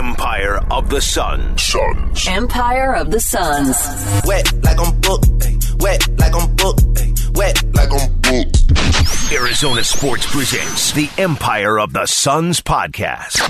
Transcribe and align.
Empire 0.00 0.58
of 0.70 0.88
the 0.88 0.98
Sun. 0.98 1.58
Suns. 1.58 2.26
Empire 2.26 2.94
of 2.94 3.10
the 3.10 3.20
Suns. 3.20 3.76
Wet 4.24 4.50
like 4.64 4.80
I'm 4.80 4.98
booked. 4.98 5.46
Wet 5.78 6.08
like 6.18 6.34
I'm 6.34 6.56
booked. 6.56 7.02
Wet 7.34 7.62
like 7.74 7.92
I'm 7.92 8.10
booked. 8.22 9.30
Arizona 9.30 9.84
Sports 9.84 10.24
presents 10.34 10.92
the 10.92 11.10
Empire 11.18 11.78
of 11.78 11.92
the 11.92 12.06
Suns 12.06 12.62
podcast. 12.62 13.42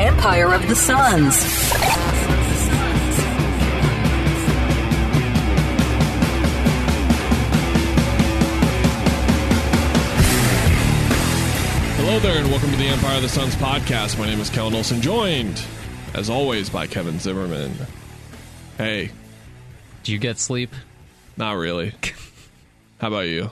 Empire 0.00 0.54
of 0.54 0.68
the 0.68 0.76
Suns. 0.76 1.34
Hello 11.96 12.20
there, 12.20 12.38
and 12.38 12.48
welcome 12.52 12.70
to 12.70 12.76
the 12.76 12.86
Empire 12.86 13.16
of 13.16 13.22
the 13.22 13.28
Suns 13.28 13.56
podcast. 13.56 14.16
My 14.16 14.26
name 14.26 14.38
is 14.40 14.48
Kellen 14.48 14.74
Olson, 14.74 15.02
joined, 15.02 15.60
as 16.14 16.30
always, 16.30 16.70
by 16.70 16.86
Kevin 16.86 17.18
Zimmerman. 17.18 17.72
Hey, 18.76 19.10
Do 20.04 20.12
you 20.12 20.18
get 20.18 20.38
sleep? 20.38 20.70
not 21.36 21.52
really. 21.52 21.92
How 23.00 23.08
about 23.08 23.28
you? 23.28 23.50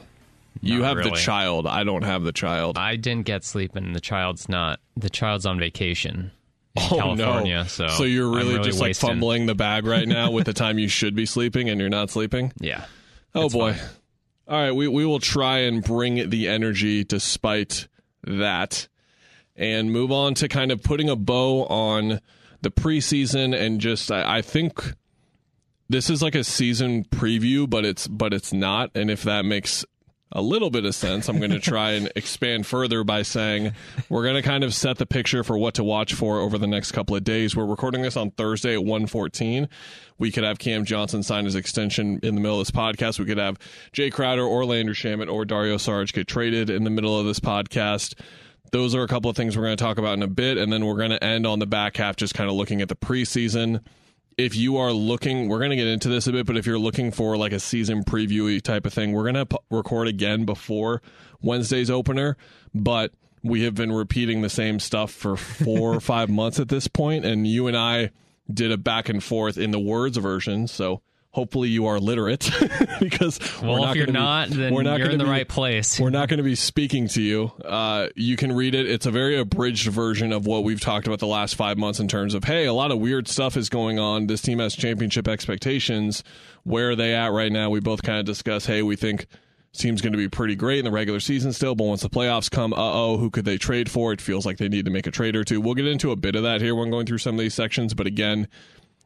You 0.60 0.80
Not 0.80 0.96
have 0.96 1.04
the 1.04 1.10
child. 1.12 1.66
I 1.66 1.84
don't 1.84 2.02
have 2.02 2.24
the 2.24 2.32
child. 2.32 2.78
I 2.78 2.96
didn't 2.96 3.26
get 3.26 3.44
sleep, 3.44 3.76
and 3.76 3.94
the 3.94 4.00
child's 4.00 4.48
not. 4.48 4.80
The 4.96 5.10
child's 5.10 5.46
on 5.46 5.58
vacation 5.58 6.32
in 6.74 6.82
oh 6.90 6.96
California. 6.96 7.66
no! 7.78 7.88
So 7.88 8.02
you're 8.04 8.26
I'm 8.26 8.34
really, 8.34 8.58
just 8.60 8.80
like 8.80 8.96
fumbling 8.96 9.46
the 9.46 9.54
bag 9.54 9.84
right 9.86 10.08
now 10.08 10.30
with 10.30 10.46
the 10.46 10.52
time 10.54 10.78
you 10.78 10.88
should 10.88 11.14
be 11.14 11.26
sleeping, 11.26 11.68
and 11.68 11.78
you're 11.80 11.90
not 11.90 12.10
sleeping. 12.10 12.52
Yeah. 12.60 12.86
Oh 13.34 13.48
boy! 13.50 13.74
fine. 13.74 13.88
All 14.48 14.60
right, 14.62 14.72
we 14.72 14.88
we 14.88 15.04
will 15.04 15.20
try 15.20 15.58
and 15.58 15.84
bring 15.84 16.30
the 16.30 16.48
energy 16.48 17.04
despite 17.04 17.86
that, 18.24 18.88
and 19.56 19.92
move 19.92 20.10
on 20.10 20.34
to 20.34 20.48
kind 20.48 20.72
of 20.72 20.82
putting 20.82 21.10
a 21.10 21.16
bow 21.16 21.66
on 21.66 22.20
the 22.66 22.70
preseason 22.72 23.56
and 23.56 23.80
just 23.80 24.10
I, 24.10 24.38
I 24.38 24.42
think 24.42 24.94
this 25.88 26.10
is 26.10 26.20
like 26.20 26.34
a 26.34 26.42
season 26.42 27.04
preview, 27.04 27.70
but 27.70 27.84
it's 27.84 28.08
but 28.08 28.34
it's 28.34 28.52
not, 28.52 28.90
and 28.96 29.08
if 29.08 29.22
that 29.22 29.44
makes 29.44 29.84
a 30.32 30.42
little 30.42 30.70
bit 30.70 30.84
of 30.84 30.92
sense, 30.92 31.28
I'm 31.28 31.38
going 31.38 31.52
to 31.52 31.60
try 31.60 31.92
and 31.92 32.10
expand 32.16 32.66
further 32.66 33.04
by 33.04 33.22
saying 33.22 33.72
we're 34.08 34.24
going 34.24 34.34
to 34.34 34.42
kind 34.42 34.64
of 34.64 34.74
set 34.74 34.98
the 34.98 35.06
picture 35.06 35.44
for 35.44 35.56
what 35.56 35.74
to 35.74 35.84
watch 35.84 36.14
for 36.14 36.40
over 36.40 36.58
the 36.58 36.66
next 36.66 36.90
couple 36.90 37.14
of 37.14 37.22
days. 37.22 37.54
We're 37.54 37.66
recording 37.66 38.02
this 38.02 38.16
on 38.16 38.32
Thursday 38.32 38.74
at 38.74 38.80
1:14. 38.80 39.68
We 40.18 40.32
could 40.32 40.42
have 40.42 40.58
Cam 40.58 40.84
Johnson 40.84 41.22
sign 41.22 41.44
his 41.44 41.54
extension 41.54 42.18
in 42.24 42.34
the 42.34 42.40
middle 42.40 42.60
of 42.60 42.66
this 42.66 42.72
podcast. 42.72 43.20
We 43.20 43.26
could 43.26 43.38
have 43.38 43.60
Jae 43.92 44.10
Crowder 44.10 44.42
or 44.42 44.64
Landry 44.64 44.96
Shamet 44.96 45.32
or 45.32 45.44
Dario 45.44 45.76
Saric 45.76 46.12
get 46.12 46.26
traded 46.26 46.68
in 46.68 46.82
the 46.82 46.90
middle 46.90 47.16
of 47.16 47.26
this 47.26 47.38
podcast. 47.38 48.14
Those 48.72 48.94
are 48.94 49.02
a 49.02 49.08
couple 49.08 49.30
of 49.30 49.36
things 49.36 49.56
we're 49.56 49.64
going 49.64 49.76
to 49.76 49.82
talk 49.82 49.98
about 49.98 50.14
in 50.14 50.22
a 50.22 50.28
bit, 50.28 50.58
and 50.58 50.72
then 50.72 50.84
we're 50.84 50.96
going 50.96 51.10
to 51.10 51.22
end 51.22 51.46
on 51.46 51.58
the 51.58 51.66
back 51.66 51.96
half 51.96 52.16
just 52.16 52.34
kind 52.34 52.50
of 52.50 52.56
looking 52.56 52.82
at 52.82 52.88
the 52.88 52.96
preseason 52.96 53.80
if 54.38 54.54
you 54.54 54.76
are 54.76 54.92
looking, 54.92 55.48
we're 55.48 55.58
going 55.58 55.70
to 55.70 55.76
get 55.76 55.86
into 55.86 56.08
this 56.08 56.26
a 56.26 56.32
bit, 56.32 56.46
but 56.46 56.56
if 56.56 56.66
you're 56.66 56.78
looking 56.78 57.10
for 57.10 57.36
like 57.36 57.52
a 57.52 57.60
season 57.60 58.04
preview 58.04 58.60
type 58.60 58.84
of 58.84 58.92
thing, 58.92 59.12
we're 59.12 59.22
going 59.22 59.34
to 59.34 59.46
p- 59.46 59.56
record 59.70 60.08
again 60.08 60.44
before 60.44 61.00
Wednesday's 61.40 61.90
opener. 61.90 62.36
But 62.74 63.12
we 63.42 63.62
have 63.62 63.74
been 63.74 63.92
repeating 63.92 64.42
the 64.42 64.50
same 64.50 64.78
stuff 64.78 65.10
for 65.10 65.36
four 65.36 65.94
or 65.94 66.00
five 66.00 66.28
months 66.28 66.60
at 66.60 66.68
this 66.68 66.86
point, 66.86 67.24
and 67.24 67.46
you 67.46 67.66
and 67.66 67.76
I 67.76 68.10
did 68.52 68.70
a 68.70 68.76
back 68.76 69.08
and 69.08 69.24
forth 69.24 69.56
in 69.56 69.70
the 69.70 69.80
words 69.80 70.18
version. 70.18 70.68
So 70.68 71.00
hopefully 71.36 71.68
you 71.68 71.84
are 71.86 72.00
literate 72.00 72.50
because 73.00 73.38
we're 73.60 73.68
Well, 73.68 73.82
not 73.82 73.90
if 73.90 73.96
you're 73.96 74.06
gonna 74.06 74.18
be- 74.18 74.24
not, 74.24 74.48
then 74.48 74.74
we're 74.74 74.82
not 74.82 74.98
you're 74.98 75.10
in 75.10 75.18
the 75.18 75.24
be- 75.24 75.30
right 75.30 75.46
place. 75.46 76.00
we're 76.00 76.08
not 76.08 76.30
going 76.30 76.38
to 76.38 76.42
be 76.42 76.54
speaking 76.54 77.08
to 77.08 77.20
you. 77.20 77.52
Uh, 77.62 78.08
you 78.16 78.36
can 78.36 78.52
read 78.52 78.74
it. 78.74 78.90
It's 78.90 79.04
a 79.04 79.10
very 79.10 79.36
abridged 79.38 79.88
version 79.88 80.32
of 80.32 80.46
what 80.46 80.64
we've 80.64 80.80
talked 80.80 81.06
about 81.06 81.18
the 81.18 81.26
last 81.26 81.54
five 81.54 81.76
months 81.76 82.00
in 82.00 82.08
terms 82.08 82.32
of, 82.32 82.44
hey, 82.44 82.64
a 82.64 82.72
lot 82.72 82.90
of 82.90 82.98
weird 82.98 83.28
stuff 83.28 83.56
is 83.58 83.68
going 83.68 83.98
on. 83.98 84.26
This 84.28 84.40
team 84.40 84.58
has 84.60 84.74
championship 84.74 85.28
expectations. 85.28 86.24
Where 86.64 86.90
are 86.92 86.96
they 86.96 87.14
at 87.14 87.28
right 87.32 87.52
now? 87.52 87.68
We 87.68 87.80
both 87.80 88.02
kind 88.02 88.18
of 88.18 88.24
discuss, 88.24 88.64
hey, 88.64 88.82
we 88.82 88.96
think 88.96 89.26
team's 89.72 90.00
going 90.00 90.12
to 90.12 90.16
be 90.18 90.26
pretty 90.30 90.54
great 90.56 90.78
in 90.78 90.86
the 90.86 90.90
regular 90.90 91.20
season 91.20 91.52
still, 91.52 91.74
but 91.74 91.84
once 91.84 92.00
the 92.00 92.08
playoffs 92.08 92.50
come, 92.50 92.72
uh 92.72 92.76
oh, 92.78 93.18
who 93.18 93.28
could 93.28 93.44
they 93.44 93.58
trade 93.58 93.90
for? 93.90 94.10
It 94.10 94.22
feels 94.22 94.46
like 94.46 94.56
they 94.56 94.68
need 94.70 94.86
to 94.86 94.90
make 94.90 95.06
a 95.06 95.10
trade 95.10 95.36
or 95.36 95.44
two. 95.44 95.60
We'll 95.60 95.74
get 95.74 95.86
into 95.86 96.12
a 96.12 96.16
bit 96.16 96.34
of 96.34 96.44
that 96.44 96.62
here 96.62 96.74
when 96.74 96.90
going 96.90 97.04
through 97.04 97.18
some 97.18 97.34
of 97.34 97.40
these 97.40 97.52
sections, 97.52 97.92
but 97.92 98.06
again, 98.06 98.48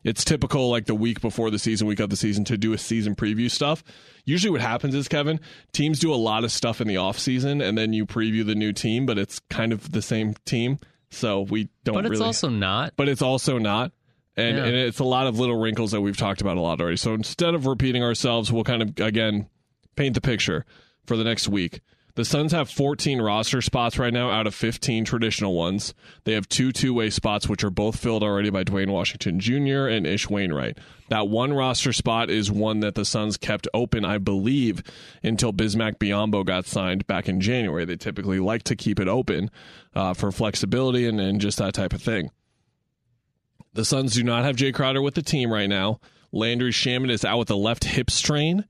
it's 0.04 0.24
typical 0.24 0.70
like 0.70 0.86
the 0.86 0.94
week 0.94 1.20
before 1.20 1.50
the 1.50 1.58
season, 1.58 1.86
week 1.86 2.00
of 2.00 2.10
the 2.10 2.16
season 2.16 2.44
to 2.46 2.56
do 2.56 2.72
a 2.72 2.78
season 2.78 3.14
preview 3.14 3.50
stuff. 3.50 3.82
Usually 4.24 4.50
what 4.50 4.60
happens 4.60 4.94
is 4.94 5.08
Kevin, 5.08 5.40
teams 5.72 5.98
do 5.98 6.12
a 6.12 6.16
lot 6.16 6.44
of 6.44 6.52
stuff 6.52 6.80
in 6.80 6.88
the 6.88 6.96
off 6.96 7.18
season 7.18 7.60
and 7.60 7.76
then 7.76 7.92
you 7.92 8.06
preview 8.06 8.44
the 8.46 8.54
new 8.54 8.72
team, 8.72 9.04
but 9.06 9.18
it's 9.18 9.40
kind 9.50 9.72
of 9.72 9.92
the 9.92 10.02
same 10.02 10.34
team. 10.46 10.78
So 11.10 11.40
we 11.42 11.68
don't 11.84 11.94
but 11.96 12.04
it's 12.06 12.12
really 12.12 12.24
also 12.24 12.48
not. 12.48 12.94
but 12.96 13.08
it's 13.08 13.22
also 13.22 13.58
not. 13.58 13.92
And, 14.36 14.56
Yeah. 14.56 14.64
and 14.64 14.74
it's 14.76 15.00
a 15.00 15.04
lot 15.04 15.26
of 15.26 15.38
little 15.38 15.58
wrinkles 15.60 15.90
that 15.90 16.00
we've 16.00 16.16
talked 16.16 16.40
about 16.40 16.56
a 16.56 16.60
lot 16.60 16.80
already. 16.80 16.96
So 16.96 17.12
instead 17.14 17.54
of 17.54 17.66
repeating 17.66 18.02
ourselves, 18.02 18.50
we'll 18.52 18.64
kind 18.64 18.82
of 18.82 18.98
again 19.00 19.48
paint 19.96 20.14
the 20.14 20.20
picture 20.20 20.64
for 21.06 21.16
the 21.16 21.24
next 21.24 21.48
week. 21.48 21.80
The 22.20 22.26
Suns 22.26 22.52
have 22.52 22.68
14 22.68 23.22
roster 23.22 23.62
spots 23.62 23.98
right 23.98 24.12
now 24.12 24.28
out 24.28 24.46
of 24.46 24.54
15 24.54 25.06
traditional 25.06 25.54
ones. 25.54 25.94
They 26.24 26.34
have 26.34 26.46
two 26.50 26.70
two 26.70 26.92
way 26.92 27.08
spots, 27.08 27.48
which 27.48 27.64
are 27.64 27.70
both 27.70 27.96
filled 27.96 28.22
already 28.22 28.50
by 28.50 28.62
Duane 28.62 28.92
Washington 28.92 29.40
Jr. 29.40 29.86
and 29.86 30.06
Ish 30.06 30.26
Wainright. 30.26 30.76
That 31.08 31.28
one 31.28 31.54
roster 31.54 31.94
spot 31.94 32.28
is 32.28 32.50
one 32.50 32.80
that 32.80 32.94
the 32.94 33.06
Suns 33.06 33.38
kept 33.38 33.68
open, 33.72 34.04
I 34.04 34.18
believe, 34.18 34.82
until 35.22 35.54
Bismack 35.54 35.96
Biyombo 35.96 36.44
got 36.44 36.66
signed 36.66 37.06
back 37.06 37.26
in 37.26 37.40
January. 37.40 37.86
They 37.86 37.96
typically 37.96 38.38
like 38.38 38.64
to 38.64 38.76
keep 38.76 39.00
it 39.00 39.08
open 39.08 39.50
uh, 39.94 40.12
for 40.12 40.30
flexibility 40.30 41.06
and, 41.06 41.18
and 41.22 41.40
just 41.40 41.56
that 41.56 41.72
type 41.72 41.94
of 41.94 42.02
thing. 42.02 42.30
The 43.72 43.86
Suns 43.86 44.12
do 44.12 44.22
not 44.22 44.44
have 44.44 44.56
Jae 44.56 44.74
Crowder 44.74 45.00
with 45.00 45.14
the 45.14 45.22
team 45.22 45.50
right 45.50 45.70
now. 45.70 46.00
Landry 46.32 46.72
Shamet 46.72 47.10
is 47.10 47.24
out 47.24 47.38
with 47.38 47.50
a 47.50 47.56
left 47.56 47.84
hip 47.84 48.10
strain. 48.10 48.66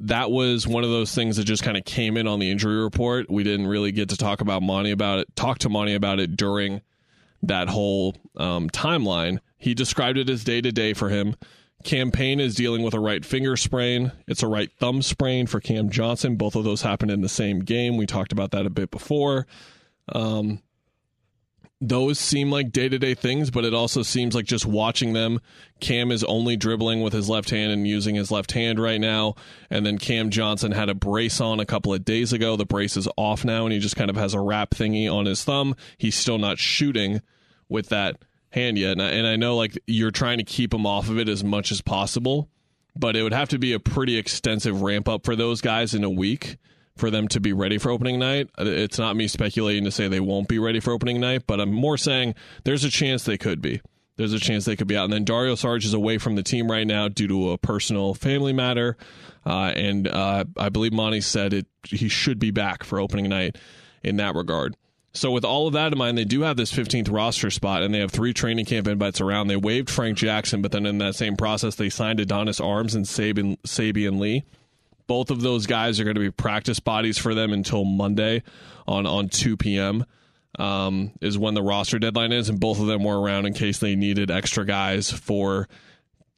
That 0.00 0.30
was 0.30 0.66
one 0.66 0.82
of 0.82 0.90
those 0.90 1.14
things 1.14 1.36
that 1.36 1.44
just 1.44 1.62
kind 1.62 1.76
of 1.76 1.84
came 1.84 2.16
in 2.16 2.26
on 2.26 2.38
the 2.38 2.50
injury 2.50 2.82
report. 2.82 3.30
We 3.30 3.44
didn't 3.44 3.66
really 3.66 3.92
get 3.92 4.08
to 4.10 4.16
talk 4.16 4.40
about 4.40 4.62
Monty 4.62 4.90
about 4.90 5.18
it, 5.20 5.36
talk 5.36 5.58
to 5.58 5.68
Monty 5.68 5.94
about 5.94 6.20
it 6.20 6.36
during 6.36 6.80
that 7.42 7.68
whole 7.68 8.16
um, 8.36 8.70
timeline. 8.70 9.38
He 9.58 9.74
described 9.74 10.18
it 10.18 10.30
as 10.30 10.44
day 10.44 10.60
to 10.60 10.72
day 10.72 10.94
for 10.94 11.10
him. 11.10 11.36
Cam 11.82 12.10
Payne 12.10 12.40
is 12.40 12.54
dealing 12.54 12.82
with 12.82 12.94
a 12.94 13.00
right 13.00 13.24
finger 13.24 13.56
sprain. 13.56 14.12
It's 14.26 14.42
a 14.42 14.46
right 14.46 14.70
thumb 14.78 15.00
sprain 15.02 15.46
for 15.46 15.60
Cam 15.60 15.90
Johnson. 15.90 16.36
Both 16.36 16.54
of 16.54 16.64
those 16.64 16.82
happened 16.82 17.10
in 17.10 17.22
the 17.22 17.28
same 17.28 17.60
game. 17.60 17.96
We 17.96 18.06
talked 18.06 18.32
about 18.32 18.50
that 18.50 18.66
a 18.66 18.70
bit 18.70 18.90
before. 18.90 19.46
Um, 20.10 20.62
those 21.80 22.18
seem 22.18 22.50
like 22.50 22.72
day 22.72 22.88
to 22.88 22.98
day 22.98 23.14
things, 23.14 23.50
but 23.50 23.64
it 23.64 23.72
also 23.72 24.02
seems 24.02 24.34
like 24.34 24.44
just 24.44 24.66
watching 24.66 25.14
them, 25.14 25.40
Cam 25.80 26.10
is 26.10 26.22
only 26.24 26.56
dribbling 26.56 27.00
with 27.00 27.14
his 27.14 27.28
left 27.28 27.48
hand 27.50 27.72
and 27.72 27.88
using 27.88 28.14
his 28.14 28.30
left 28.30 28.52
hand 28.52 28.78
right 28.78 29.00
now. 29.00 29.34
And 29.70 29.86
then 29.86 29.96
Cam 29.96 30.28
Johnson 30.28 30.72
had 30.72 30.90
a 30.90 30.94
brace 30.94 31.40
on 31.40 31.58
a 31.58 31.64
couple 31.64 31.94
of 31.94 32.04
days 32.04 32.34
ago. 32.34 32.56
The 32.56 32.66
brace 32.66 32.98
is 32.98 33.08
off 33.16 33.44
now, 33.46 33.64
and 33.64 33.72
he 33.72 33.78
just 33.78 33.96
kind 33.96 34.10
of 34.10 34.16
has 34.16 34.34
a 34.34 34.40
wrap 34.40 34.70
thingy 34.70 35.10
on 35.10 35.24
his 35.24 35.42
thumb. 35.42 35.74
He's 35.96 36.16
still 36.16 36.38
not 36.38 36.58
shooting 36.58 37.22
with 37.70 37.88
that 37.88 38.16
hand 38.50 38.76
yet. 38.76 38.92
And 38.92 39.02
I, 39.02 39.10
and 39.10 39.26
I 39.26 39.36
know 39.36 39.56
like 39.56 39.78
you're 39.86 40.10
trying 40.10 40.38
to 40.38 40.44
keep 40.44 40.74
him 40.74 40.84
off 40.84 41.08
of 41.08 41.18
it 41.18 41.30
as 41.30 41.42
much 41.42 41.72
as 41.72 41.80
possible, 41.80 42.50
but 42.94 43.16
it 43.16 43.22
would 43.22 43.32
have 43.32 43.48
to 43.50 43.58
be 43.58 43.72
a 43.72 43.80
pretty 43.80 44.18
extensive 44.18 44.82
ramp 44.82 45.08
up 45.08 45.24
for 45.24 45.34
those 45.34 45.62
guys 45.62 45.94
in 45.94 46.04
a 46.04 46.10
week 46.10 46.58
for 47.00 47.10
them 47.10 47.26
to 47.28 47.40
be 47.40 47.52
ready 47.52 47.78
for 47.78 47.90
opening 47.90 48.18
night. 48.18 48.50
It's 48.58 48.98
not 48.98 49.16
me 49.16 49.26
speculating 49.26 49.84
to 49.84 49.90
say 49.90 50.06
they 50.06 50.20
won't 50.20 50.48
be 50.48 50.58
ready 50.58 50.78
for 50.78 50.92
opening 50.92 51.20
night, 51.20 51.44
but 51.46 51.60
I'm 51.60 51.72
more 51.72 51.96
saying 51.96 52.34
there's 52.64 52.84
a 52.84 52.90
chance 52.90 53.24
they 53.24 53.38
could 53.38 53.60
be. 53.60 53.80
There's 54.16 54.34
a 54.34 54.38
chance 54.38 54.66
they 54.66 54.76
could 54.76 54.86
be 54.86 54.96
out. 54.96 55.04
And 55.04 55.12
then 55.12 55.24
Dario 55.24 55.54
Saric 55.54 55.84
is 55.84 55.94
away 55.94 56.18
from 56.18 56.36
the 56.36 56.42
team 56.42 56.70
right 56.70 56.86
now 56.86 57.08
due 57.08 57.26
to 57.26 57.50
a 57.52 57.58
personal 57.58 58.12
family 58.12 58.52
matter. 58.52 58.98
Uh, 59.46 59.72
and 59.74 60.06
uh, 60.06 60.44
I 60.58 60.68
believe 60.68 60.92
Monty 60.92 61.22
said 61.22 61.54
it 61.54 61.66
he 61.84 62.08
should 62.08 62.38
be 62.38 62.50
back 62.50 62.84
for 62.84 63.00
opening 63.00 63.30
night 63.30 63.56
in 64.02 64.16
that 64.16 64.34
regard. 64.34 64.76
So 65.12 65.30
with 65.30 65.44
all 65.44 65.66
of 65.66 65.72
that 65.72 65.92
in 65.92 65.98
mind, 65.98 66.18
they 66.18 66.24
do 66.24 66.42
have 66.42 66.56
this 66.56 66.72
15th 66.72 67.10
roster 67.10 67.50
spot, 67.50 67.82
and 67.82 67.92
they 67.92 67.98
have 67.98 68.12
three 68.12 68.32
training 68.32 68.66
camp 68.66 68.86
invites 68.86 69.20
around. 69.20 69.48
They 69.48 69.56
waived 69.56 69.90
Frank 69.90 70.18
Jackson, 70.18 70.62
but 70.62 70.70
then 70.70 70.86
in 70.86 70.98
that 70.98 71.16
same 71.16 71.36
process, 71.36 71.74
they 71.74 71.88
signed 71.88 72.20
Adonis 72.20 72.60
Arms 72.60 72.94
and 72.94 73.06
Saben, 73.06 73.58
Saben 73.62 74.20
Lee. 74.20 74.44
Both 75.10 75.32
of 75.32 75.40
those 75.40 75.66
guys 75.66 75.98
are 75.98 76.04
going 76.04 76.14
to 76.14 76.20
be 76.20 76.30
practice 76.30 76.78
bodies 76.78 77.18
for 77.18 77.34
them 77.34 77.52
until 77.52 77.84
Monday 77.84 78.44
on, 78.86 79.06
on 79.06 79.28
2 79.28 79.56
p.m. 79.56 80.04
Um, 80.56 81.10
is 81.20 81.36
when 81.36 81.54
the 81.54 81.64
roster 81.64 81.98
deadline 81.98 82.30
is, 82.30 82.48
and 82.48 82.60
both 82.60 82.78
of 82.78 82.86
them 82.86 83.02
were 83.02 83.20
around 83.20 83.46
in 83.46 83.52
case 83.52 83.78
they 83.78 83.96
needed 83.96 84.30
extra 84.30 84.64
guys 84.64 85.10
for 85.10 85.68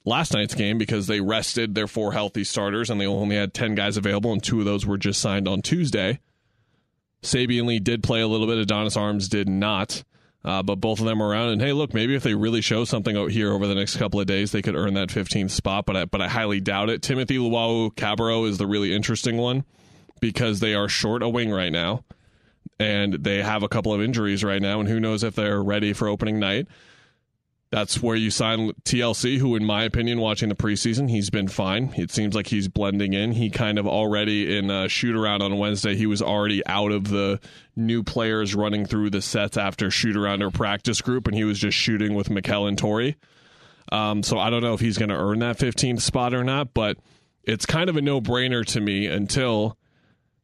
last 0.05 0.33
night's 0.33 0.55
game 0.55 0.79
because 0.79 1.05
they 1.05 1.21
rested 1.21 1.75
their 1.75 1.85
four 1.85 2.13
healthy 2.13 2.43
starters 2.43 2.89
and 2.89 2.99
they 2.99 3.05
only 3.05 3.35
had 3.35 3.53
10 3.53 3.75
guys 3.75 3.95
available, 3.95 4.33
and 4.33 4.41
two 4.41 4.57
of 4.57 4.65
those 4.65 4.87
were 4.87 4.97
just 4.97 5.21
signed 5.21 5.47
on 5.47 5.61
Tuesday. 5.61 6.19
Saben 7.21 7.67
Lee 7.67 7.77
did 7.77 8.01
play 8.01 8.21
a 8.21 8.27
little 8.27 8.47
bit. 8.47 8.57
Adonis 8.57 8.97
Arms 8.97 9.29
did 9.29 9.47
not. 9.47 10.03
Uh, 10.45 10.61
but 10.61 10.75
both 10.75 10.99
of 10.99 11.05
them 11.05 11.21
are 11.21 11.29
around, 11.29 11.49
and 11.49 11.61
hey, 11.61 11.71
look, 11.71 11.93
maybe 11.93 12.15
if 12.15 12.23
they 12.23 12.35
really 12.35 12.59
show 12.59 12.83
something 12.83 13.15
out 13.15 13.31
here 13.31 13.53
over 13.53 13.65
the 13.65 13.75
next 13.75 13.95
couple 13.95 14.19
of 14.19 14.27
days, 14.27 14.51
they 14.51 14.61
could 14.61 14.75
earn 14.75 14.93
that 14.95 15.07
15th 15.07 15.51
spot. 15.51 15.85
But 15.85 15.95
I, 15.95 16.05
but 16.05 16.21
I 16.21 16.27
highly 16.27 16.59
doubt 16.59 16.89
it. 16.89 17.01
Timothé 17.01 17.37
Luwawu-Cabarrot 17.37 18.49
is 18.49 18.57
the 18.57 18.67
really 18.67 18.93
interesting 18.93 19.37
one 19.37 19.63
because 20.19 20.59
they 20.59 20.73
are 20.73 20.89
short 20.89 21.23
a 21.23 21.29
wing 21.29 21.49
right 21.49 21.71
now, 21.71 22.03
and 22.77 23.13
they 23.13 23.41
have 23.41 23.63
a 23.63 23.69
couple 23.69 23.93
of 23.93 24.01
injuries 24.01 24.43
right 24.43 24.61
now, 24.61 24.81
and 24.81 24.89
who 24.89 24.99
knows 24.99 25.23
if 25.23 25.33
they're 25.33 25.63
ready 25.63 25.93
for 25.93 26.09
opening 26.09 26.39
night. 26.39 26.67
That's 27.73 28.03
where 28.03 28.15
you 28.15 28.29
sign 28.29 28.69
TLC, 28.85 29.39
who, 29.39 29.55
in 29.55 29.65
my 29.65 29.83
opinion, 29.83 30.19
watching 30.19 30.49
the 30.49 30.53
preseason, 30.53 31.09
he's 31.09 31.31
been 31.31 31.47
fine. 31.47 31.91
It 31.97 32.11
seems 32.11 32.35
like 32.35 32.45
he's 32.45 32.67
blending 32.67 33.13
in. 33.13 33.31
He 33.31 33.49
kind 33.49 33.79
of 33.79 33.87
already 33.87 34.55
in 34.55 34.69
a 34.69 34.87
shoot 34.87 35.15
around 35.15 35.41
on 35.41 35.57
Wednesday, 35.57 35.95
he 35.95 36.05
was 36.05 36.21
already 36.21 36.63
out 36.67 36.91
of 36.91 37.09
the 37.09 37.39
new 37.75 38.03
players 38.03 38.53
running 38.53 38.85
through 38.85 39.09
the 39.09 39.23
sets 39.23 39.57
after 39.57 39.89
shoot 39.89 40.15
around 40.15 40.43
or 40.43 40.51
practice 40.51 41.01
group, 41.01 41.25
and 41.25 41.35
he 41.35 41.45
was 41.45 41.57
just 41.57 41.75
shooting 41.75 42.13
with 42.13 42.29
Mikal 42.29 42.67
and 42.67 42.77
Torrey. 42.77 43.15
Um, 43.91 44.21
so 44.21 44.37
I 44.37 44.51
don't 44.51 44.61
know 44.61 44.75
if 44.75 44.79
he's 44.79 44.99
going 44.99 45.09
to 45.09 45.15
earn 45.15 45.39
that 45.39 45.57
15th 45.57 46.01
spot 46.01 46.35
or 46.35 46.43
not, 46.43 46.75
but 46.75 46.99
it's 47.43 47.65
kind 47.65 47.89
of 47.89 47.97
a 47.97 48.01
no 48.01 48.21
brainer 48.21 48.63
to 48.67 48.81
me 48.81 49.07
until 49.07 49.79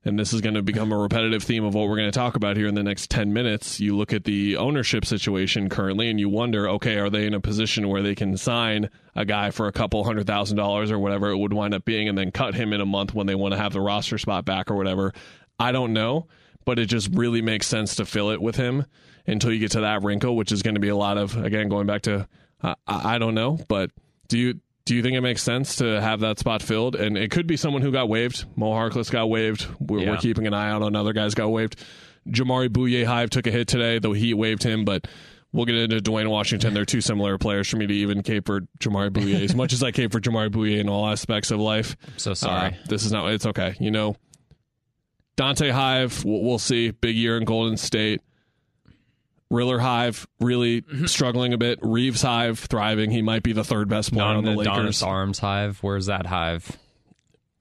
and 0.10 0.18
this 0.18 0.34
is 0.34 0.42
going 0.42 0.56
to 0.56 0.64
become 0.64 0.92
a 0.92 0.98
repetitive 0.98 1.44
theme 1.44 1.64
of 1.64 1.76
what 1.76 1.88
we're 1.88 1.96
going 1.96 2.12
to 2.12 2.20
talk 2.20 2.36
about 2.36 2.58
here 2.58 2.66
in 2.66 2.74
the 2.74 2.82
next 2.82 3.12
10 3.12 3.32
minutes. 3.32 3.80
You 3.80 3.96
look 3.96 4.12
at 4.12 4.24
the 4.24 4.58
ownership 4.58 5.06
situation 5.06 5.70
currently 5.70 6.10
and 6.10 6.20
you 6.20 6.28
wonder, 6.28 6.68
okay, 6.68 6.98
are 6.98 7.12
they 7.12 7.28
in 7.28 7.36
a 7.36 7.40
position 7.40 7.88
where 7.88 8.02
they 8.02 8.16
can 8.16 8.36
sign 8.36 8.90
a 9.16 9.24
guy 9.24 9.52
for 9.52 9.68
a 9.68 9.72
couple 9.72 10.04
hundred 10.04 10.26
thousand 10.26 10.58
dollars 10.58 10.92
or 10.92 10.98
whatever 10.98 11.30
it 11.30 11.38
would 11.38 11.54
wind 11.54 11.76
up 11.76 11.86
being 11.86 12.10
and 12.10 12.18
then 12.18 12.32
cut 12.32 12.56
him 12.56 12.74
in 12.74 12.82
a 12.82 12.88
month 12.88 13.14
when 13.14 13.28
they 13.28 13.36
want 13.36 13.54
to 13.54 13.60
have 13.60 13.72
the 13.72 13.80
roster 13.82 14.18
spot 14.18 14.46
back 14.46 14.72
or 14.72 14.76
whatever? 14.76 15.14
I 15.60 15.72
don't 15.72 15.94
know, 15.94 16.28
but 16.66 16.80
it 16.80 16.88
just 16.88 17.10
really 17.14 17.44
makes 17.44 17.68
sense 17.68 17.96
to 17.98 18.06
fill 18.06 18.32
it 18.32 18.42
with 18.42 18.56
him 18.56 18.88
until 19.28 19.54
you 19.54 19.60
get 19.60 19.72
to 19.74 19.82
that 19.82 20.02
wrinkle, 20.02 20.36
which 20.36 20.52
is 20.52 20.64
going 20.64 20.76
to 20.76 20.82
be 20.82 20.90
a 20.90 20.96
lot 20.96 21.20
of, 21.20 21.38
again, 21.38 21.70
going 21.70 21.86
back 21.86 22.02
to, 22.04 22.28
uh, 22.64 22.74
I 22.88 23.20
don't 23.20 23.36
know, 23.36 23.60
but 23.68 23.92
do 24.28 24.40
you 24.40 24.60
do 24.89 24.95
you 24.95 25.03
think 25.03 25.15
it 25.15 25.21
makes 25.21 25.44
sense 25.44 25.75
to 25.75 26.01
have 26.01 26.21
that 26.21 26.39
spot 26.39 26.63
filled? 26.63 26.95
And 26.95 27.15
it 27.15 27.30
could 27.30 27.45
be 27.45 27.57
someone 27.57 27.83
who 27.83 27.91
got 27.91 28.09
waived. 28.09 28.45
Mo 28.56 28.71
Harkless 28.71 29.12
got 29.12 29.30
waived. 29.30 29.68
We're, 29.80 30.00
Yeah. 30.00 30.09
we're 30.09 30.18
keeping 30.18 30.47
an 30.47 30.56
eye 30.56 30.71
out 30.71 30.81
on 30.81 30.95
other 30.95 31.13
guys 31.13 31.36
got 31.36 31.50
waived. 31.50 31.75
Jamaree 32.27 32.69
Bouyea 32.69 33.06
Hive 33.06 33.30
took 33.30 33.45
a 33.45 33.51
hit 33.51 33.68
today, 33.68 34.00
though 34.00 34.13
he 34.13 34.33
waived 34.33 34.63
him, 34.63 34.86
but 34.86 35.07
we'll 35.51 35.65
get 35.65 35.75
into 35.75 36.01
Duane 36.01 36.27
Washington. 36.31 36.74
They're 36.74 36.86
two 36.86 37.01
similar 37.01 37.38
players 37.38 37.68
for 37.69 37.77
me 37.77 37.86
to 37.86 37.94
even 37.94 38.24
cape 38.24 38.47
for 38.47 38.62
Jamaree 38.80 39.12
Bouyea. 39.12 39.44
as 39.44 39.53
much 39.53 39.74
as 39.74 39.83
I 39.83 39.91
cape 39.91 40.12
for 40.12 40.19
Jamaree 40.19 40.50
Bouyea 40.50 40.80
in 40.80 40.89
all 40.89 41.07
aspects 41.07 41.51
of 41.51 41.59
life, 41.59 41.95
So 42.18 42.33
sorry. 42.33 42.69
uh, 42.69 42.71
this 42.88 43.06
is 43.06 43.12
not, 43.12 43.31
it's 43.31 43.45
okay. 43.45 43.75
You 43.80 43.91
know, 43.91 44.15
Donte 45.38 45.71
Hive, 45.71 46.25
we'll, 46.25 46.41
we'll 46.41 46.57
see. 46.59 46.89
Big 46.91 47.15
year 47.15 47.38
in 47.38 47.45
Golden 47.45 47.77
State. 47.77 48.21
Riller 49.50 49.80
Hive 49.80 50.28
really 50.40 50.81
Mm-hmm. 50.81 51.06
struggling 51.06 51.54
a 51.54 51.57
bit. 51.57 51.80
Reaves 51.81 52.22
Hive 52.22 52.60
thriving. 52.60 53.12
He 53.12 53.22
might 53.22 53.44
be 53.44 53.54
the 53.54 53.63
third 53.63 53.90
best 53.90 54.12
player 54.13 54.25
Not 54.25 54.36
on 54.38 54.44
the 54.44 54.51
the 54.51 54.57
Lakers. 54.57 54.74
Adonis 54.74 55.04
Arms 55.04 55.40
hive. 55.40 55.80
Where's 55.81 56.06
that 56.07 56.25
hive? 56.28 56.78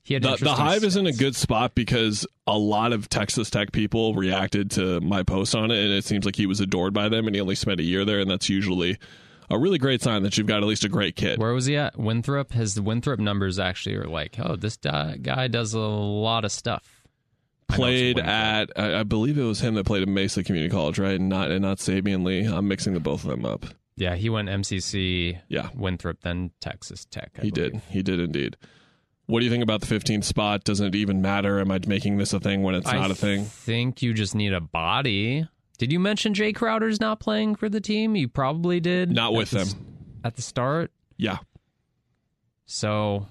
He 0.02 0.14
had 0.14 0.22
The, 0.22 0.36
the 0.40 0.54
Hive 0.54 0.84
is 0.84 0.96
in 0.96 1.06
a 1.06 1.12
good 1.12 1.36
spot 1.36 1.74
because 1.74 2.26
a 2.46 2.56
lot 2.56 2.94
of 2.94 3.10
Texas 3.10 3.50
Tech 3.50 3.72
people 3.72 4.14
reacted 4.14 4.70
to 4.72 5.00
my 5.02 5.22
post 5.22 5.54
on 5.54 5.70
it, 5.70 5.78
and 5.84 5.92
it 5.92 6.02
seems 6.04 6.24
like 6.24 6.34
he 6.36 6.46
was 6.46 6.60
adored 6.60 6.94
by 6.94 7.10
them, 7.10 7.26
and 7.26 7.34
he 7.36 7.42
only 7.42 7.54
spent 7.54 7.78
a 7.78 7.82
year 7.82 8.06
there, 8.06 8.18
and 8.20 8.30
that's 8.30 8.48
usually 8.48 8.98
a 9.50 9.58
really 9.58 9.76
great 9.76 10.00
sign 10.00 10.22
that 10.22 10.38
you've 10.38 10.46
got 10.46 10.62
at 10.62 10.66
least 10.66 10.84
a 10.84 10.88
great 10.88 11.14
kid. 11.14 11.38
Where 11.38 11.52
was 11.52 11.66
he 11.66 11.76
at? 11.76 11.98
Winthrop. 11.98 12.52
His 12.52 12.80
Winthrop 12.80 13.20
numbers 13.20 13.58
actually 13.58 13.96
are 13.96 14.06
like, 14.08 14.36
oh, 14.38 14.56
this 14.56 14.76
guy 14.78 15.46
does 15.48 15.74
a 15.74 15.78
lot 15.80 16.44
of 16.46 16.52
stuff. 16.52 16.97
I 17.70 17.76
know 17.76 17.84
it's 17.84 18.16
Played 18.16 18.18
at, 18.20 18.70
I, 18.76 19.00
I 19.00 19.02
believe 19.02 19.36
it 19.38 19.42
was 19.44 19.60
him 19.60 19.74
that 19.74 19.84
played 19.84 20.02
at 20.02 20.08
Mesa 20.08 20.42
Community 20.42 20.70
College, 20.72 20.98
right? 20.98 21.18
And 21.20 21.28
not 21.28 21.50
and 21.50 21.62
not 21.62 21.78
Saben 21.78 22.24
Lee. 22.24 22.44
I'm 22.44 22.66
mixing 22.68 22.94
the 22.94 23.00
both 23.00 23.24
of 23.24 23.30
them 23.30 23.44
up. 23.44 23.66
Yeah, 23.96 24.14
he 24.14 24.30
went 24.30 24.48
MCC, 24.48 25.38
Yeah, 25.48 25.68
Winthrop, 25.74 26.20
then 26.22 26.52
Texas 26.60 27.04
Tech. 27.10 27.32
I 27.38 27.42
he 27.42 27.50
believe. 27.50 27.72
did. 27.72 27.82
He 27.90 28.02
did 28.02 28.20
indeed. 28.20 28.56
What 29.26 29.40
do 29.40 29.44
you 29.44 29.50
think 29.50 29.62
about 29.62 29.82
the 29.82 29.86
15th 29.94 30.24
spot? 30.24 30.64
Doesn't 30.64 30.86
it 30.86 30.94
even 30.94 31.20
matter? 31.20 31.58
Am 31.60 31.70
I 31.70 31.80
making 31.86 32.16
this 32.16 32.32
a 32.32 32.40
thing 32.40 32.62
when 32.62 32.74
it's 32.74 32.90
not 32.90 33.10
a 33.10 33.14
thing? 33.14 33.40
I 33.40 33.44
think 33.44 34.00
you 34.00 34.14
just 34.14 34.34
need 34.34 34.54
a 34.54 34.60
body. 34.60 35.46
Did 35.76 35.92
you 35.92 36.00
mention 36.00 36.32
Jae 36.32 36.54
Crowder's 36.54 37.00
not 37.00 37.20
playing 37.20 37.56
for 37.56 37.68
the 37.68 37.80
team? 37.80 38.16
You 38.16 38.28
probably 38.28 38.80
did. 38.80 39.10
Not 39.12 39.34
with 39.34 39.50
them. 39.50 39.68
at 40.24 40.36
the 40.36 40.42
start. 40.42 40.90
Yeah. 41.18 41.38
So 42.66 43.26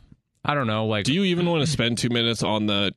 I 0.45 0.53
don't 0.53 0.67
know. 0.67 0.85
Like, 0.85 1.05
Do 1.05 1.13
you 1.13 1.23
even 1.23 1.45
want 1.49 1.61
to 1.65 1.67
spend 1.71 1.97
two 1.97 2.09
minutes 2.09 2.43
on 2.43 2.65
the 2.67 2.93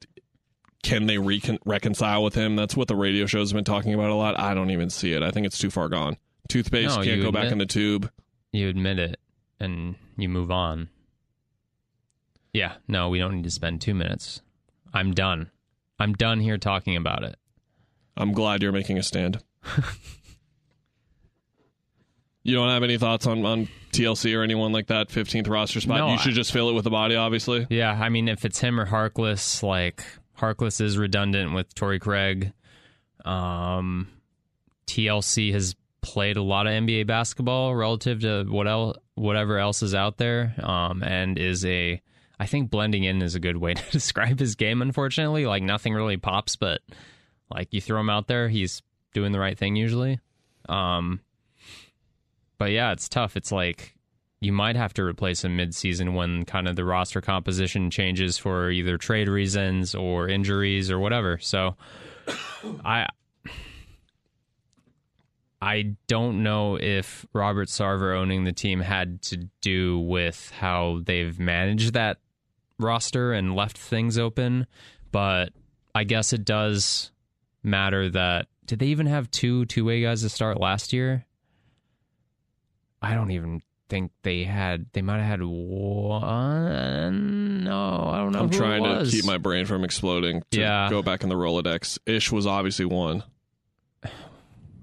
can 0.82 1.06
they 1.06 1.18
recon- 1.18 1.58
reconcile 1.64 2.22
with 2.22 2.34
him? 2.34 2.56
That's 2.56 2.76
what 2.76 2.88
the 2.88 2.96
radio 2.96 3.26
show's 3.26 3.52
been 3.52 3.64
talking 3.64 3.92
about 3.94 4.10
a 4.10 4.14
lot. 4.14 4.38
I 4.38 4.54
don't 4.54 4.70
even 4.70 4.90
see 4.90 5.12
it. 5.12 5.22
I 5.22 5.30
think 5.30 5.46
it's 5.46 5.58
too 5.58 5.70
far 5.70 5.88
gone. 5.88 6.16
Toothpaste 6.48 6.88
No, 6.96 7.04
can't 7.04 7.16
you 7.18 7.22
go 7.22 7.30
back 7.32 7.44
admit- 7.44 7.52
in 7.52 7.58
the 7.58 7.66
tube. 7.66 8.10
you 8.52 8.68
admit 8.68 8.98
it 8.98 9.20
and 9.60 9.94
you 10.16 10.28
move 10.28 10.50
on. 10.50 10.88
Yeah, 12.52 12.72
no, 12.88 13.08
we 13.08 13.18
don't 13.18 13.36
need 13.36 13.44
to 13.44 13.50
spend 13.50 13.80
two 13.80 13.94
minutes. 13.94 14.40
I'm 14.92 15.12
done. 15.12 15.50
I'm 15.98 16.14
done 16.14 16.40
here 16.40 16.58
talking 16.58 16.96
about 16.96 17.22
it. 17.22 17.36
I'm 18.16 18.32
glad 18.32 18.62
you're 18.62 18.72
making 18.72 18.98
a 18.98 19.02
stand. 19.04 19.42
you 22.42 22.54
don't 22.54 22.70
have 22.70 22.82
any 22.82 22.96
thoughts 22.98 23.26
on, 23.26 23.44
on 23.44 23.68
TLC 23.92 24.36
or 24.36 24.42
anyone 24.42 24.72
like 24.72 24.86
that 24.88 25.08
15th 25.08 25.48
roster 25.48 25.80
spot? 25.80 25.98
No, 25.98 26.06
you 26.08 26.12
I- 26.14 26.16
should 26.16 26.34
just 26.34 26.52
fill 26.52 26.70
it 26.70 26.72
with 26.72 26.86
a 26.86 26.90
body, 26.90 27.14
obviously. 27.16 27.66
Yeah, 27.70 27.92
I 27.92 28.08
mean, 28.08 28.28
if 28.28 28.44
it's 28.44 28.58
him 28.58 28.80
or 28.80 28.86
Harkless, 28.86 29.62
like 29.62 30.04
Harkless 30.40 30.80
is 30.80 30.98
redundant 30.98 31.52
with 31.52 31.74
Torrey 31.74 31.98
Craig. 31.98 32.52
Um, 33.24 34.08
TLC 34.86 35.52
has 35.52 35.76
played 36.00 36.36
a 36.36 36.42
lot 36.42 36.66
of 36.66 36.72
NBA 36.72 37.06
basketball 37.06 37.74
relative 37.74 38.20
to 38.20 38.44
what 38.44 38.66
el- 38.66 38.96
whatever 39.14 39.58
else 39.58 39.82
is 39.82 39.94
out 39.94 40.16
there, 40.16 40.54
um, 40.62 41.02
and 41.02 41.38
is 41.38 41.64
a. 41.64 42.00
I 42.38 42.46
think 42.46 42.70
blending 42.70 43.04
in 43.04 43.20
is 43.20 43.34
a 43.34 43.40
good 43.40 43.58
way 43.58 43.74
to 43.74 43.90
describe 43.90 44.38
his 44.38 44.54
game. 44.54 44.80
Unfortunately, 44.80 45.44
like 45.44 45.62
nothing 45.62 45.92
really 45.92 46.16
pops, 46.16 46.56
but 46.56 46.80
like 47.50 47.72
you 47.74 47.80
throw 47.80 48.00
him 48.00 48.10
out 48.10 48.28
there, 48.28 48.48
he's 48.48 48.82
doing 49.12 49.32
the 49.32 49.40
right 49.40 49.58
thing 49.58 49.76
usually. 49.76 50.20
Um, 50.68 51.20
but 52.56 52.70
yeah, 52.70 52.92
it's 52.92 53.08
tough. 53.08 53.36
It's 53.36 53.52
like 53.52 53.94
you 54.40 54.52
might 54.52 54.76
have 54.76 54.94
to 54.94 55.04
replace 55.04 55.44
him 55.44 55.56
mid-season 55.56 56.14
when 56.14 56.44
kind 56.44 56.66
of 56.66 56.74
the 56.74 56.84
roster 56.84 57.20
composition 57.20 57.90
changes 57.90 58.38
for 58.38 58.70
either 58.70 58.96
trade 58.96 59.28
reasons 59.28 59.94
or 59.94 60.28
injuries 60.28 60.90
or 60.90 60.98
whatever. 60.98 61.38
So 61.38 61.76
I 62.84 63.06
I 65.62 65.94
don't 66.06 66.42
know 66.42 66.78
if 66.80 67.26
Robert 67.34 67.68
Sarver 67.68 68.16
owning 68.16 68.44
the 68.44 68.52
team 68.52 68.80
had 68.80 69.20
to 69.22 69.48
do 69.60 69.98
with 69.98 70.50
how 70.58 71.02
they've 71.04 71.38
managed 71.38 71.92
that 71.92 72.16
roster 72.78 73.34
and 73.34 73.54
left 73.54 73.76
things 73.76 74.16
open, 74.18 74.66
but 75.12 75.50
I 75.94 76.04
guess 76.04 76.32
it 76.32 76.46
does 76.46 77.10
matter 77.62 78.08
that 78.08 78.46
did 78.64 78.78
they 78.78 78.86
even 78.86 79.06
have 79.06 79.30
two 79.30 79.66
two-way 79.66 80.00
guys 80.00 80.22
to 80.22 80.30
start 80.30 80.58
last 80.58 80.94
year? 80.94 81.26
I 83.02 83.14
don't 83.14 83.30
even 83.30 83.60
think 83.90 84.12
they 84.22 84.44
had. 84.44 84.86
They 84.94 85.02
might 85.02 85.18
have 85.18 85.26
had 85.26 85.42
one. 86.40 87.64
No, 87.64 88.08
I 88.12 88.18
don't 88.18 88.32
know. 88.32 88.38
I'm 88.40 88.50
trying 88.50 88.82
to 88.84 89.04
keep 89.10 89.24
my 89.26 89.36
brain 89.38 89.66
from 89.66 89.84
exploding 89.84 90.42
to 90.52 90.60
Yeah. 90.60 90.88
go 90.88 91.02
back 91.02 91.22
in 91.22 91.28
the 91.28 91.34
Rolodex. 91.34 91.98
Ish 92.06 92.32
was 92.32 92.46
obviously 92.46 92.86
one. 92.86 93.22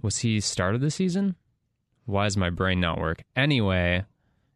Was 0.01 0.17
he 0.19 0.39
started 0.39 0.81
the 0.81 0.91
season? 0.91 1.35
Why 2.05 2.25
is 2.27 2.37
my 2.37 2.49
brain 2.49 2.79
not 2.79 2.99
work? 2.99 3.23
Anyway, 3.35 4.05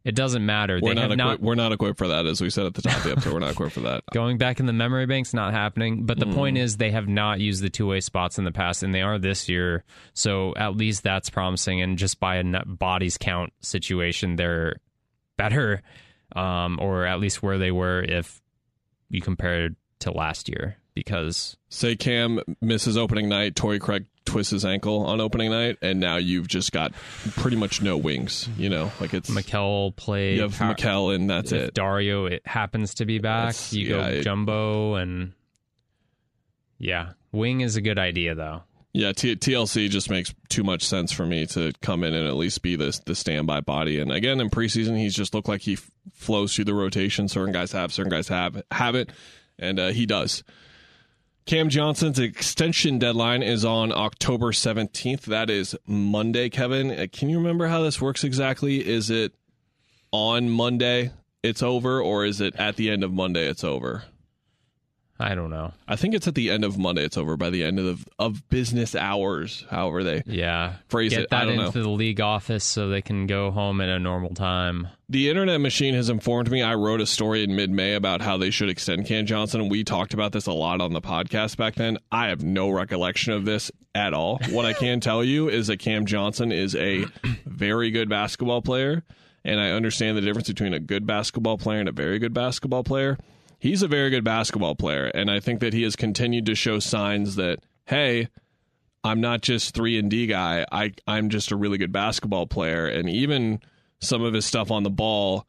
it 0.03 0.15
doesn't 0.15 0.45
matter. 0.45 0.79
We're 0.81 0.89
they 0.89 1.01
not, 1.01 1.09
have 1.11 1.17
not. 1.17 1.25
equipped, 1.27 1.43
we're 1.43 1.55
not 1.55 1.71
equipped 1.71 1.97
for 1.97 2.07
that, 2.07 2.25
as 2.25 2.41
we 2.41 2.49
said 2.49 2.65
at 2.65 2.73
the 2.73 2.81
top 2.81 2.97
of 2.97 3.03
the 3.03 3.11
episode. 3.11 3.33
We're 3.33 3.39
not 3.39 3.51
equipped 3.51 3.73
for 3.73 3.81
that. 3.81 4.03
Going 4.13 4.37
back 4.37 4.59
in 4.59 4.65
the 4.65 4.73
memory 4.73 5.05
bank's 5.05 5.33
not 5.33 5.53
happening. 5.53 6.05
But 6.05 6.19
the 6.19 6.25
Hmm. 6.25 6.33
point 6.33 6.57
is, 6.57 6.77
they 6.77 6.91
have 6.91 7.07
not 7.07 7.39
used 7.39 7.61
the 7.63 7.69
two 7.69 7.87
way 7.87 7.99
spots 8.01 8.37
in 8.39 8.43
the 8.43 8.51
past, 8.51 8.81
and 8.83 8.93
they 8.95 9.01
are 9.01 9.19
this 9.19 9.47
year. 9.47 9.83
So 10.13 10.53
at 10.57 10.75
least 10.75 11.03
that's 11.03 11.29
promising. 11.29 11.81
And 11.81 11.97
just 11.97 12.19
by 12.19 12.37
a 12.37 12.65
bodies 12.65 13.17
count 13.17 13.53
situation, 13.61 14.35
they're 14.37 14.77
better, 15.37 15.81
um, 16.35 16.79
or 16.81 17.05
at 17.05 17.19
least 17.19 17.43
where 17.43 17.57
they 17.57 17.71
were 17.71 18.01
if 18.01 18.41
you 19.09 19.21
compare 19.21 19.65
it 19.65 19.73
to 19.99 20.11
last 20.11 20.49
year. 20.49 20.77
Because 20.93 21.55
Say 21.69 21.95
Cam 21.95 22.41
misses 22.59 22.97
opening 22.97 23.29
night, 23.29 23.55
Torrey 23.55 23.79
Craig 23.79 24.05
twists 24.25 24.51
his 24.51 24.63
ankle 24.65 25.05
on 25.05 25.19
opening 25.19 25.49
night, 25.51 25.77
and 25.81 25.99
now 25.99 26.17
you've 26.17 26.47
just 26.47 26.71
got 26.71 26.93
pretty 27.37 27.57
much 27.57 27.81
no 27.81 27.97
wings. 27.97 28.47
You 28.57 28.69
know, 28.69 28.91
like 29.01 29.13
it's 29.13 29.29
Mikal 29.29 29.95
played. 29.95 30.35
you 30.37 30.41
have 30.43 30.53
Mikal, 30.55 31.13
and 31.15 31.29
that's 31.29 31.51
if 31.51 31.69
it. 31.69 31.73
Dario 31.73 32.25
it 32.25 32.41
happens 32.45 32.93
to 32.95 33.05
be 33.05 33.19
back, 33.19 33.47
That's- 33.55 33.73
you 33.73 33.87
yeah, 33.87 34.09
go 34.09 34.15
it- 34.17 34.21
jumbo 34.23 34.95
and 34.95 35.33
yeah, 36.77 37.11
wing 37.31 37.61
is 37.61 37.75
a 37.75 37.81
good 37.81 37.99
idea 37.99 38.35
though. 38.35 38.63
Yeah, 38.93 39.13
T- 39.13 39.37
TLC 39.37 39.89
just 39.89 40.09
makes 40.09 40.33
too 40.49 40.63
much 40.65 40.83
sense 40.83 41.13
for 41.13 41.25
me 41.25 41.45
to 41.47 41.71
come 41.81 42.03
in 42.03 42.13
and 42.13 42.27
at 42.27 42.35
least 42.35 42.61
be 42.61 42.75
the 42.75 42.99
the 43.05 43.15
standby 43.15 43.61
body. 43.61 43.99
And 43.99 44.11
again, 44.11 44.41
in 44.41 44.49
preseason, 44.49 44.97
he's 44.97 45.15
just 45.15 45.33
looked 45.33 45.47
like 45.47 45.61
he 45.61 45.73
f- 45.73 45.89
flows 46.13 46.53
through 46.53 46.65
the 46.65 46.73
rotation. 46.73 47.29
Certain 47.29 47.53
guys 47.53 47.71
have, 47.71 47.93
certain 47.93 48.09
guys 48.11 48.27
have 48.27 48.61
have 48.71 48.95
it, 48.95 49.09
and 49.57 49.79
uh, 49.79 49.87
he 49.89 50.05
does. 50.05 50.43
Cam 51.45 51.69
Johnson's 51.69 52.19
extension 52.19 52.99
deadline 52.99 53.41
is 53.41 53.65
on 53.65 53.91
October 53.91 54.51
17th. 54.51 55.21
That 55.21 55.49
is 55.49 55.75
Monday, 55.87 56.49
Kevin. 56.49 56.91
Uh, 56.91 57.07
Can 57.11 57.29
you 57.29 57.37
remember 57.39 57.67
how 57.67 57.81
this 57.81 57.99
works 57.99 58.23
exactly? 58.23 58.87
Is 58.87 59.09
it 59.09 59.33
on 60.11 60.49
Monday 60.49 61.11
it's 61.43 61.63
over, 61.63 61.99
or 61.99 62.25
is 62.25 62.39
it 62.41 62.55
at 62.57 62.75
the 62.75 62.89
end 62.91 63.03
of 63.03 63.11
Monday 63.11 63.47
it's 63.47 63.63
over? 63.63 64.03
I 65.21 65.35
don't 65.35 65.49
know. 65.49 65.71
I 65.87 65.95
think 65.95 66.13
it's 66.15 66.27
at 66.27 66.35
the 66.35 66.49
end 66.49 66.63
of 66.65 66.77
Monday. 66.77 67.03
It's 67.03 67.17
over 67.17 67.37
by 67.37 67.49
the 67.49 67.63
end 67.63 67.79
of 67.79 68.05
of 68.19 68.47
business 68.49 68.95
hours. 68.95 69.65
However 69.69 70.03
they 70.03 70.23
Yeah. 70.25 70.73
Phrase 70.89 71.11
Get 71.11 71.21
it, 71.21 71.27
I 71.31 71.39
that 71.39 71.45
don't 71.45 71.65
into 71.65 71.77
know. 71.79 71.83
the 71.83 71.89
league 71.89 72.19
office 72.21 72.63
so 72.63 72.89
they 72.89 73.01
can 73.01 73.27
go 73.27 73.51
home 73.51 73.79
at 73.81 73.89
a 73.89 73.99
normal 73.99 74.33
time. 74.33 74.87
The 75.09 75.29
internet 75.29 75.59
machine 75.61 75.93
has 75.93 76.09
informed 76.09 76.49
me. 76.49 76.61
I 76.61 76.73
wrote 76.75 77.01
a 77.01 77.05
story 77.05 77.43
in 77.43 77.55
mid 77.55 77.69
May 77.69 77.93
about 77.95 78.21
how 78.21 78.37
they 78.37 78.49
should 78.49 78.69
extend 78.69 79.05
Cam 79.05 79.25
Johnson. 79.25 79.69
We 79.69 79.83
talked 79.83 80.13
about 80.13 80.31
this 80.31 80.47
a 80.47 80.53
lot 80.53 80.81
on 80.81 80.93
the 80.93 81.01
podcast 81.01 81.57
back 81.57 81.75
then. 81.75 81.97
I 82.11 82.27
have 82.29 82.43
no 82.43 82.69
recollection 82.69 83.33
of 83.33 83.43
this 83.45 83.71
at 83.93 84.13
all. 84.13 84.39
What 84.51 84.65
I 84.65 84.71
can 84.73 85.01
tell 85.01 85.21
you 85.23 85.49
is 85.49 85.67
that 85.67 85.77
Cam 85.79 86.05
Johnson 86.05 86.51
is 86.53 86.75
a 86.75 87.05
very 87.45 87.91
good 87.91 88.07
basketball 88.07 88.61
player, 88.61 89.03
and 89.43 89.59
I 89.59 89.71
understand 89.71 90.15
the 90.17 90.21
difference 90.21 90.47
between 90.47 90.73
a 90.73 90.79
good 90.79 91.05
basketball 91.05 91.57
player 91.57 91.81
and 91.81 91.89
a 91.89 91.91
very 91.91 92.17
good 92.17 92.33
basketball 92.33 92.85
player. 92.85 93.17
He's 93.61 93.83
a 93.83 93.87
very 93.87 94.09
good 94.09 94.23
basketball 94.23 94.73
player, 94.73 95.11
and 95.13 95.29
I 95.29 95.39
think 95.39 95.59
that 95.59 95.71
he 95.71 95.83
has 95.83 95.95
continued 95.95 96.47
to 96.47 96.55
show 96.55 96.79
signs 96.79 97.35
that, 97.35 97.59
hey, 97.85 98.27
I'm 99.03 99.21
not 99.21 99.41
just 99.41 99.75
three 99.75 99.99
and 99.99 100.09
D 100.09 100.25
guy. 100.25 100.65
I 100.71 100.93
I'm 101.05 101.29
just 101.29 101.51
a 101.51 101.55
really 101.55 101.77
good 101.77 101.91
basketball 101.91 102.47
player, 102.47 102.87
and 102.87 103.07
even 103.07 103.59
some 103.99 104.23
of 104.23 104.33
his 104.33 104.47
stuff 104.47 104.71
on 104.71 104.81
the 104.81 104.89
ball, 104.89 105.45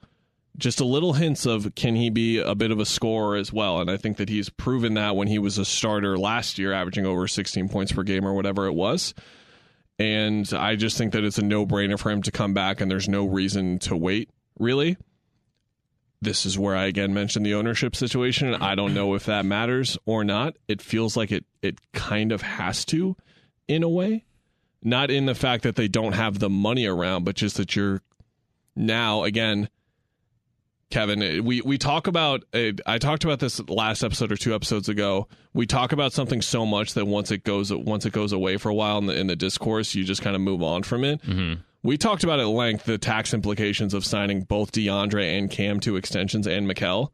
just 0.58 0.78
a 0.78 0.84
little 0.84 1.14
hints 1.14 1.46
of 1.46 1.74
can 1.74 1.94
he 1.94 2.10
be 2.10 2.38
a 2.38 2.54
bit 2.54 2.70
of 2.70 2.78
a 2.78 2.84
scorer 2.84 3.34
as 3.34 3.50
well. 3.50 3.80
And 3.80 3.90
I 3.90 3.96
think 3.96 4.18
that 4.18 4.28
he's 4.28 4.50
proven 4.50 4.92
that 4.92 5.16
when 5.16 5.28
he 5.28 5.38
was 5.38 5.56
a 5.56 5.64
starter 5.64 6.18
last 6.18 6.58
year, 6.58 6.74
averaging 6.74 7.06
over 7.06 7.26
16 7.26 7.70
points 7.70 7.92
per 7.92 8.02
game 8.02 8.26
or 8.26 8.34
whatever 8.34 8.66
it 8.66 8.74
was. 8.74 9.14
And 9.98 10.52
I 10.52 10.76
just 10.76 10.98
think 10.98 11.14
that 11.14 11.24
it's 11.24 11.38
a 11.38 11.42
no 11.42 11.64
brainer 11.64 11.98
for 11.98 12.10
him 12.10 12.20
to 12.24 12.30
come 12.30 12.52
back, 12.52 12.82
and 12.82 12.90
there's 12.90 13.08
no 13.08 13.24
reason 13.24 13.78
to 13.78 13.96
wait 13.96 14.28
really. 14.58 14.98
This 16.22 16.46
is 16.46 16.56
where 16.56 16.76
I 16.76 16.86
again 16.86 17.12
mentioned 17.12 17.44
the 17.44 17.54
ownership 17.54 17.96
situation. 17.96 18.54
I 18.54 18.76
don't 18.76 18.94
know 18.94 19.14
if 19.14 19.26
that 19.26 19.44
matters 19.44 19.98
or 20.06 20.22
not. 20.22 20.54
It 20.68 20.80
feels 20.80 21.16
like 21.16 21.32
it 21.32 21.44
it 21.62 21.80
kind 21.92 22.30
of 22.30 22.42
has 22.42 22.84
to 22.86 23.16
in 23.66 23.82
a 23.82 23.88
way. 23.88 24.24
Not 24.84 25.10
in 25.10 25.26
the 25.26 25.34
fact 25.34 25.64
that 25.64 25.74
they 25.74 25.88
don't 25.88 26.12
have 26.12 26.38
the 26.38 26.48
money 26.48 26.86
around, 26.86 27.24
but 27.24 27.34
just 27.34 27.56
that 27.56 27.74
you're 27.74 28.02
now 28.76 29.24
again 29.24 29.68
Kevin, 30.90 31.44
we 31.44 31.62
we 31.62 31.78
talk 31.78 32.06
about 32.06 32.44
uh, 32.52 32.72
I 32.86 32.98
talked 32.98 33.24
about 33.24 33.40
this 33.40 33.66
last 33.68 34.04
episode 34.04 34.30
or 34.30 34.36
two 34.36 34.54
episodes 34.54 34.90
ago. 34.90 35.26
We 35.54 35.66
talk 35.66 35.90
about 35.90 36.12
something 36.12 36.42
so 36.42 36.66
much 36.66 36.94
that 36.94 37.06
once 37.06 37.30
it 37.30 37.44
goes 37.44 37.72
once 37.72 38.04
it 38.04 38.12
goes 38.12 38.30
away 38.30 38.58
for 38.58 38.68
a 38.68 38.74
while 38.74 38.98
in 38.98 39.06
the 39.06 39.18
in 39.18 39.26
the 39.26 39.34
discourse, 39.34 39.94
you 39.94 40.04
just 40.04 40.20
kind 40.22 40.36
of 40.36 40.42
move 40.42 40.62
on 40.62 40.82
from 40.82 41.02
it. 41.02 41.20
We 41.84 41.98
talked 41.98 42.22
about 42.22 42.38
at 42.38 42.46
length 42.46 42.84
the 42.84 42.96
tax 42.96 43.34
implications 43.34 43.92
of 43.92 44.04
signing 44.04 44.42
both 44.42 44.70
DeAndre 44.70 45.36
and 45.36 45.50
Cam 45.50 45.80
to 45.80 45.96
extensions 45.96 46.46
and 46.46 46.70
Mikal. 46.70 47.08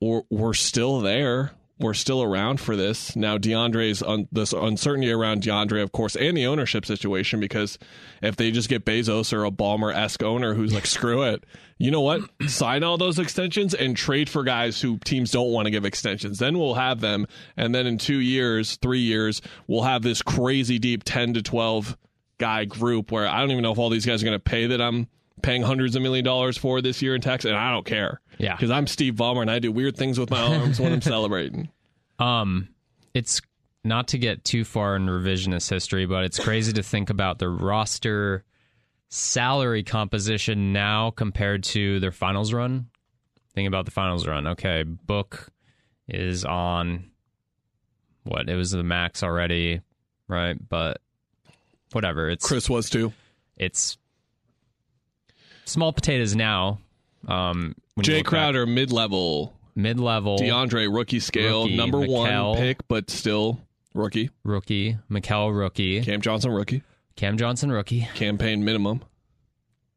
Or 0.00 0.24
we're 0.30 0.54
still 0.54 1.00
there. 1.00 1.52
We're 1.78 1.94
still 1.94 2.22
around 2.22 2.60
for 2.60 2.76
this. 2.76 3.16
Now 3.16 3.38
DeAndre's 3.38 4.00
un- 4.00 4.28
this 4.30 4.52
uncertainty 4.52 5.10
around 5.10 5.42
DeAndre, 5.42 5.82
of 5.82 5.90
course, 5.90 6.14
and 6.14 6.36
the 6.36 6.46
ownership 6.46 6.86
situation 6.86 7.40
because 7.40 7.80
if 8.22 8.36
they 8.36 8.52
just 8.52 8.68
get 8.68 8.84
Bezos 8.84 9.32
or 9.32 9.44
a 9.44 9.50
Ballmer 9.50 9.92
esque 9.92 10.22
owner 10.22 10.54
who's 10.54 10.72
like, 10.72 10.86
screw 10.86 11.22
it, 11.24 11.42
you 11.78 11.90
know 11.90 12.00
what? 12.00 12.20
Sign 12.46 12.84
all 12.84 12.96
those 12.96 13.18
extensions 13.18 13.74
and 13.74 13.96
trade 13.96 14.28
for 14.28 14.44
guys 14.44 14.80
who 14.80 14.98
teams 14.98 15.32
don't 15.32 15.50
want 15.50 15.66
to 15.66 15.72
give 15.72 15.84
extensions. 15.84 16.38
Then 16.38 16.56
we'll 16.56 16.74
have 16.74 17.00
them, 17.00 17.26
and 17.56 17.74
then 17.74 17.88
in 17.88 17.98
two 17.98 18.20
years, 18.20 18.76
three 18.76 19.00
years, 19.00 19.42
we'll 19.66 19.82
have 19.82 20.02
this 20.02 20.22
crazy 20.22 20.78
deep 20.78 21.02
ten 21.02 21.34
to 21.34 21.42
twelve 21.42 21.96
guy 22.42 22.64
group 22.64 23.12
where 23.12 23.28
I 23.28 23.38
don't 23.38 23.52
even 23.52 23.62
know 23.62 23.70
if 23.70 23.78
all 23.78 23.88
these 23.88 24.04
guys 24.04 24.20
are 24.20 24.26
going 24.26 24.34
to 24.34 24.42
pay 24.42 24.66
that 24.66 24.80
I'm 24.82 25.06
paying 25.42 25.62
hundreds 25.62 25.94
of 25.94 26.02
million 26.02 26.24
dollars 26.24 26.58
for 26.58 26.82
this 26.82 27.00
year 27.00 27.14
in 27.14 27.20
tax, 27.20 27.44
and 27.44 27.54
I 27.54 27.70
don't 27.70 27.86
care. 27.86 28.20
Yeah. 28.38 28.56
because 28.56 28.72
I'm 28.72 28.88
Steve 28.88 29.14
Ballmer 29.14 29.42
and 29.42 29.50
I 29.50 29.60
do 29.60 29.70
weird 29.70 29.96
things 29.96 30.18
with 30.18 30.28
my 30.30 30.40
arms 30.58 30.80
when 30.80 30.92
I'm 30.92 31.00
celebrating. 31.00 31.70
Um, 32.18 32.68
it's 33.14 33.40
not 33.84 34.08
to 34.08 34.18
get 34.18 34.42
too 34.44 34.64
far 34.64 34.96
in 34.96 35.06
revisionist 35.06 35.70
history, 35.70 36.04
but 36.06 36.24
it's 36.24 36.40
crazy 36.40 36.72
to 36.72 36.82
think 36.82 37.10
about 37.10 37.38
the 37.38 37.48
roster 37.48 38.44
salary 39.08 39.84
composition 39.84 40.72
now 40.72 41.10
compared 41.10 41.62
to 41.62 42.00
their 42.00 42.12
finals 42.12 42.52
run. 42.52 42.86
Think 43.54 43.68
about 43.68 43.84
the 43.84 43.90
finals 43.92 44.26
run. 44.26 44.48
Okay, 44.48 44.82
Book 44.82 45.48
is 46.08 46.44
on 46.44 47.10
what? 48.24 48.48
It 48.48 48.56
was 48.56 48.72
the 48.72 48.82
max 48.82 49.22
already, 49.22 49.80
right? 50.26 50.56
But 50.68 51.00
whatever. 51.94 52.28
It's 52.30 52.46
Chris 52.46 52.68
was 52.70 52.88
too. 52.90 53.12
it's 53.56 53.96
small 55.64 55.92
potatoes 55.92 56.34
now. 56.34 56.78
Um, 57.28 57.74
Jae. 58.00 58.24
Crowder, 58.24 58.66
mid 58.66 58.92
level. 58.92 59.54
mid-level, 59.74 60.38
DeAndre, 60.38 60.92
rookie 60.92 61.20
scale, 61.20 61.62
Rookie, 61.64 61.76
number 61.76 61.98
Mikal. 61.98 62.50
one 62.50 62.56
pick, 62.58 62.86
but 62.88 63.08
still 63.10 63.60
rookie. 63.94 64.30
rookie, 64.44 64.96
Mikal 65.10 65.56
rookie, 65.56 66.00
Cam 66.02 66.20
Johnson, 66.20 66.50
rookie. 66.50 66.82
Cam 67.16 67.36
Johnson 67.38 67.70
rookie, 67.70 68.08
Cam 68.14 68.38
Payne 68.38 68.64
minimum. 68.64 69.02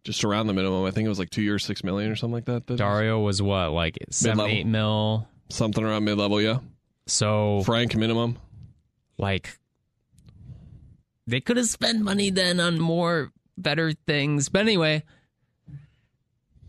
Just 0.04 0.24
around 0.24 0.46
the 0.48 0.54
minimum. 0.54 0.86
I 0.86 0.92
think 0.92 1.06
it 1.08 1.10
was 1.10 1.18
like 1.18 1.32
two 1.32 1.42
years, 1.42 1.66
six 1.66 1.84
million 1.84 2.12
or 2.12 2.16
something 2.16 2.34
like 2.36 2.46
that. 2.46 2.68
That- 2.68 2.78
Dario 2.78 3.20
was 3.22 3.42
what 3.42 3.72
like 3.72 3.98
seven 4.12 4.38
Mid-level. 4.38 4.56
eight 4.60 4.68
mil. 4.68 5.28
Something 5.50 5.84
around 5.84 6.04
mid 6.04 6.18
level, 6.18 6.40
yeah. 6.42 6.60
So 7.08 7.62
Frank 7.66 7.96
minimum. 7.96 8.38
like 9.18 9.58
they 11.28 11.42
could 11.42 11.58
have 11.58 11.68
spent 11.68 12.02
money 12.02 12.30
then 12.30 12.60
on 12.60 12.80
more 12.80 13.32
better 13.58 13.94
things. 13.94 14.50
But 14.50 14.62
anyway, 14.62 15.04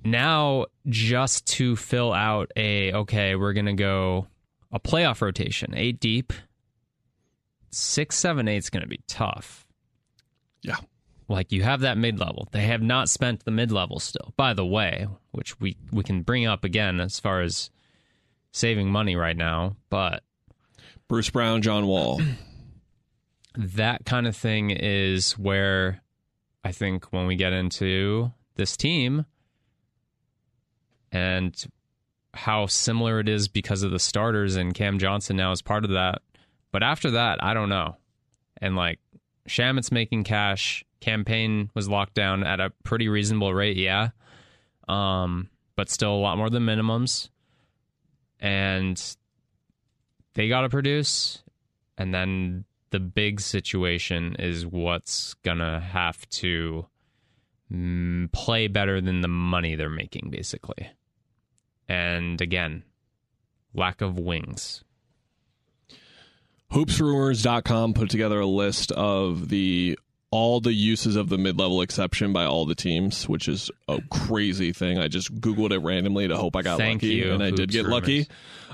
now 0.04 0.66
just 0.88 1.46
to 1.54 1.76
fill 1.76 2.12
out 2.12 2.50
a 2.56 2.92
okay, 2.92 3.34
we're 3.34 3.52
gonna 3.52 3.74
go 3.74 4.26
a 4.72 4.80
playoff 4.80 5.20
rotation, 5.20 5.74
eight 5.76 6.00
deep. 6.00 6.32
Six, 7.70 8.16
seven, 8.16 8.48
eight's 8.48 8.70
gonna 8.70 8.86
be 8.86 9.00
tough. 9.06 9.66
Yeah. 10.62 10.76
Like 11.28 11.52
you 11.52 11.62
have 11.62 11.80
that 11.80 11.98
mid 11.98 12.18
level. 12.18 12.48
They 12.52 12.62
have 12.62 12.82
not 12.82 13.08
spent 13.08 13.44
the 13.44 13.50
mid 13.50 13.72
level 13.72 13.98
still. 13.98 14.32
By 14.36 14.54
the 14.54 14.64
way, 14.64 15.06
which 15.32 15.58
we 15.60 15.76
we 15.90 16.02
can 16.02 16.22
bring 16.22 16.46
up 16.46 16.64
again 16.64 17.00
as 17.00 17.20
far 17.20 17.42
as 17.42 17.70
saving 18.52 18.90
money 18.90 19.16
right 19.16 19.36
now, 19.36 19.76
but 19.90 20.22
Bruce 21.08 21.30
Brown, 21.30 21.62
John 21.62 21.86
Wall. 21.86 22.20
that 23.56 24.04
kind 24.04 24.26
of 24.26 24.36
thing 24.36 24.70
is 24.70 25.38
where 25.38 26.02
I 26.64 26.72
think 26.72 27.06
when 27.12 27.26
we 27.26 27.36
get 27.36 27.52
into 27.52 28.32
this 28.56 28.76
team 28.76 29.26
and 31.12 31.54
how 32.34 32.66
similar 32.66 33.20
it 33.20 33.28
is 33.28 33.48
because 33.48 33.82
of 33.82 33.90
the 33.90 33.98
starters 33.98 34.56
and 34.56 34.74
Cam 34.74 34.98
Johnson 34.98 35.36
now 35.36 35.52
is 35.52 35.62
part 35.62 35.84
of 35.84 35.90
that. 35.90 36.22
But 36.72 36.82
after 36.82 37.12
that, 37.12 37.42
I 37.42 37.54
don't 37.54 37.68
know. 37.68 37.96
And 38.60 38.76
like 38.76 38.98
Shamet's 39.48 39.92
making 39.92 40.24
cash. 40.24 40.84
Cam 41.00 41.24
Payne 41.24 41.70
was 41.74 41.88
locked 41.88 42.14
down 42.14 42.42
at 42.42 42.60
a 42.60 42.72
pretty 42.82 43.08
reasonable 43.08 43.54
rate, 43.54 43.76
yeah. 43.76 44.10
Um, 44.88 45.48
but 45.76 45.88
still 45.88 46.14
a 46.14 46.16
lot 46.16 46.38
more 46.38 46.50
than 46.50 46.64
minimums. 46.64 47.28
And 48.40 49.00
they 50.34 50.48
got 50.48 50.62
to 50.62 50.68
produce. 50.68 51.42
And 51.96 52.12
then 52.12 52.64
the 52.96 53.00
big 53.00 53.42
situation 53.42 54.34
is 54.38 54.64
what's 54.64 55.34
gonna 55.44 55.78
have 55.80 56.26
to 56.30 56.86
mm, 57.70 58.32
play 58.32 58.68
better 58.68 59.02
than 59.02 59.20
the 59.20 59.28
money 59.28 59.74
they're 59.74 59.90
making, 59.90 60.30
basically. 60.30 60.88
And 61.90 62.40
again, 62.40 62.84
lack 63.74 64.00
of 64.00 64.18
wings. 64.18 64.82
Hoopsrumors.com 66.72 67.92
put 67.92 68.08
together 68.08 68.40
a 68.40 68.46
list 68.46 68.92
of 68.92 69.50
the 69.50 69.98
all 70.30 70.60
the 70.60 70.72
uses 70.72 71.16
of 71.16 71.28
the 71.28 71.38
mid-level 71.38 71.80
exception 71.82 72.32
by 72.32 72.44
all 72.44 72.66
the 72.66 72.74
teams, 72.74 73.28
which 73.28 73.48
is 73.48 73.70
a 73.88 74.00
crazy 74.10 74.72
thing. 74.72 74.98
I 74.98 75.08
just 75.08 75.34
googled 75.40 75.70
it 75.70 75.78
randomly 75.78 76.28
to 76.28 76.36
hope 76.36 76.56
I 76.56 76.62
got 76.62 76.78
Thank 76.78 77.02
lucky, 77.02 77.14
you, 77.14 77.32
and 77.32 77.42
I 77.42 77.50
did 77.50 77.70
get 77.70 77.86
lucky. 77.86 78.28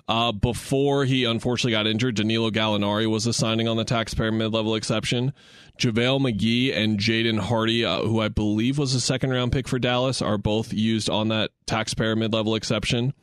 Uh, 0.08 0.32
before 0.32 1.04
he 1.04 1.24
unfortunately 1.24 1.72
got 1.72 1.86
injured, 1.86 2.16
Danilo 2.16 2.50
Gallinari 2.50 3.08
was 3.08 3.26
assigning 3.26 3.68
on 3.68 3.76
the 3.76 3.84
taxpayer 3.84 4.32
mid-level 4.32 4.74
exception. 4.74 5.32
JaVale 5.78 6.20
McGee 6.20 6.76
and 6.76 6.98
Jaden 6.98 7.38
Hardy, 7.38 7.84
uh, 7.84 8.02
who 8.02 8.20
I 8.20 8.28
believe 8.28 8.78
was 8.78 8.94
a 8.94 9.00
second-round 9.00 9.52
pick 9.52 9.68
for 9.68 9.78
Dallas, 9.78 10.20
are 10.20 10.38
both 10.38 10.72
used 10.72 11.08
on 11.08 11.28
that 11.28 11.50
taxpayer 11.66 12.16
mid-level 12.16 12.54
exception. 12.54 13.14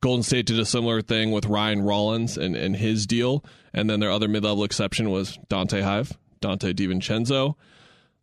Golden 0.00 0.22
State 0.22 0.46
did 0.46 0.58
a 0.58 0.64
similar 0.64 1.02
thing 1.02 1.30
with 1.30 1.46
Ryan 1.46 1.82
Rollins 1.82 2.38
and, 2.38 2.56
and 2.56 2.74
his 2.74 3.06
deal. 3.06 3.44
And 3.74 3.88
then 3.88 4.00
their 4.00 4.10
other 4.10 4.28
mid 4.28 4.42
level 4.42 4.64
exception 4.64 5.10
was 5.10 5.38
Donte 5.48 5.82
Hive, 5.82 6.16
Donte 6.40 6.74
DiVincenzo, 6.74 7.54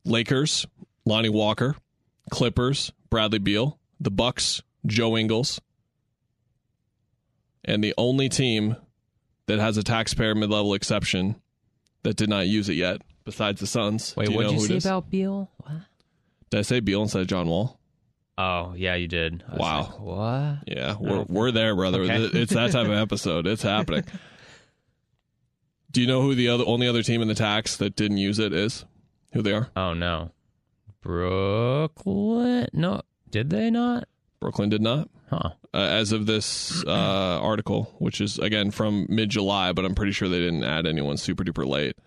Lakers, 0.06 0.66
Lonnie 1.06 1.30
Walker, 1.30 1.76
Clippers, 2.32 2.92
Bradley 3.10 3.40
Beal, 3.40 3.80
the 4.00 4.12
Bucks, 4.12 4.62
Joe 4.86 5.18
Ingles. 5.18 5.62
And 7.66 7.84
the 7.84 7.94
only 7.98 8.30
team 8.30 8.76
that 9.48 9.60
has 9.60 9.78
a 9.78 9.84
taxpayer 9.84 10.36
mid 10.36 10.50
level 10.50 10.74
exception 10.74 11.36
that 12.04 12.16
did 12.16 12.30
not 12.30 12.48
use 12.48 12.70
it 12.70 12.76
yet, 12.76 13.02
besides 13.26 13.60
the 13.60 13.68
Suns. 13.68 14.16
Wait, 14.16 14.30
what 14.30 14.44
did 14.44 14.52
you 14.54 14.60
who 14.60 14.76
it 14.76 14.82
say 14.82 14.90
about 14.90 15.10
Beal? 15.10 15.52
What? 15.58 15.74
Did 16.50 16.60
I 16.60 16.62
say 16.62 16.80
Beal 16.80 17.02
instead 17.02 17.22
of 17.22 17.28
John 17.28 17.48
Wall? 17.48 17.78
Oh 18.38 18.74
yeah, 18.78 18.96
you 18.96 19.08
did. 19.08 19.44
I 19.52 19.56
Wow. 19.58 19.82
like, 19.82 20.00
what? 20.00 20.58
Yeah, 20.68 20.96
oh, 20.96 20.98
we're 21.02 21.24
we're 21.24 21.52
there, 21.52 21.76
brother. 21.76 22.02
Okay. 22.04 22.30
It's 22.40 22.54
that 22.54 22.72
type 22.72 22.86
of 22.86 22.92
episode. 22.94 23.48
It's 23.48 23.64
happening. 23.64 24.06
Do 25.92 26.02
you 26.02 26.08
know 26.08 26.22
who 26.22 26.36
the 26.36 26.50
other 26.50 26.64
only 26.68 26.88
other 26.88 27.02
team 27.04 27.22
in 27.22 27.28
the 27.28 27.36
tax 27.36 27.78
that 27.78 27.96
didn't 27.96 28.18
use 28.18 28.40
it 28.40 28.54
is? 28.54 28.86
Who 29.34 29.42
they 29.42 29.54
are? 29.54 29.70
Oh 29.76 29.94
no, 29.94 30.32
Brooklyn. 31.02 32.68
No, 32.74 33.02
did 33.30 33.50
they 33.50 33.70
not? 33.70 34.08
Brooklyn 34.40 34.70
did 34.70 34.82
not. 34.82 35.10
Huh. 35.30 35.50
Uh, 35.74 35.78
as 35.78 36.12
of 36.12 36.26
this 36.26 36.84
uh, 36.86 36.92
article, 37.42 37.94
which 38.00 38.22
is 38.22 38.40
again 38.40 38.72
from 38.72 39.06
mid 39.10 39.30
July, 39.30 39.72
but 39.74 39.86
I'm 39.86 39.96
pretty 39.96 40.12
sure 40.12 40.30
they 40.30 40.40
didn't 40.40 40.64
add 40.64 40.86
anyone 40.88 41.18
super 41.18 41.44
duper 41.44 41.66
late. 41.68 41.98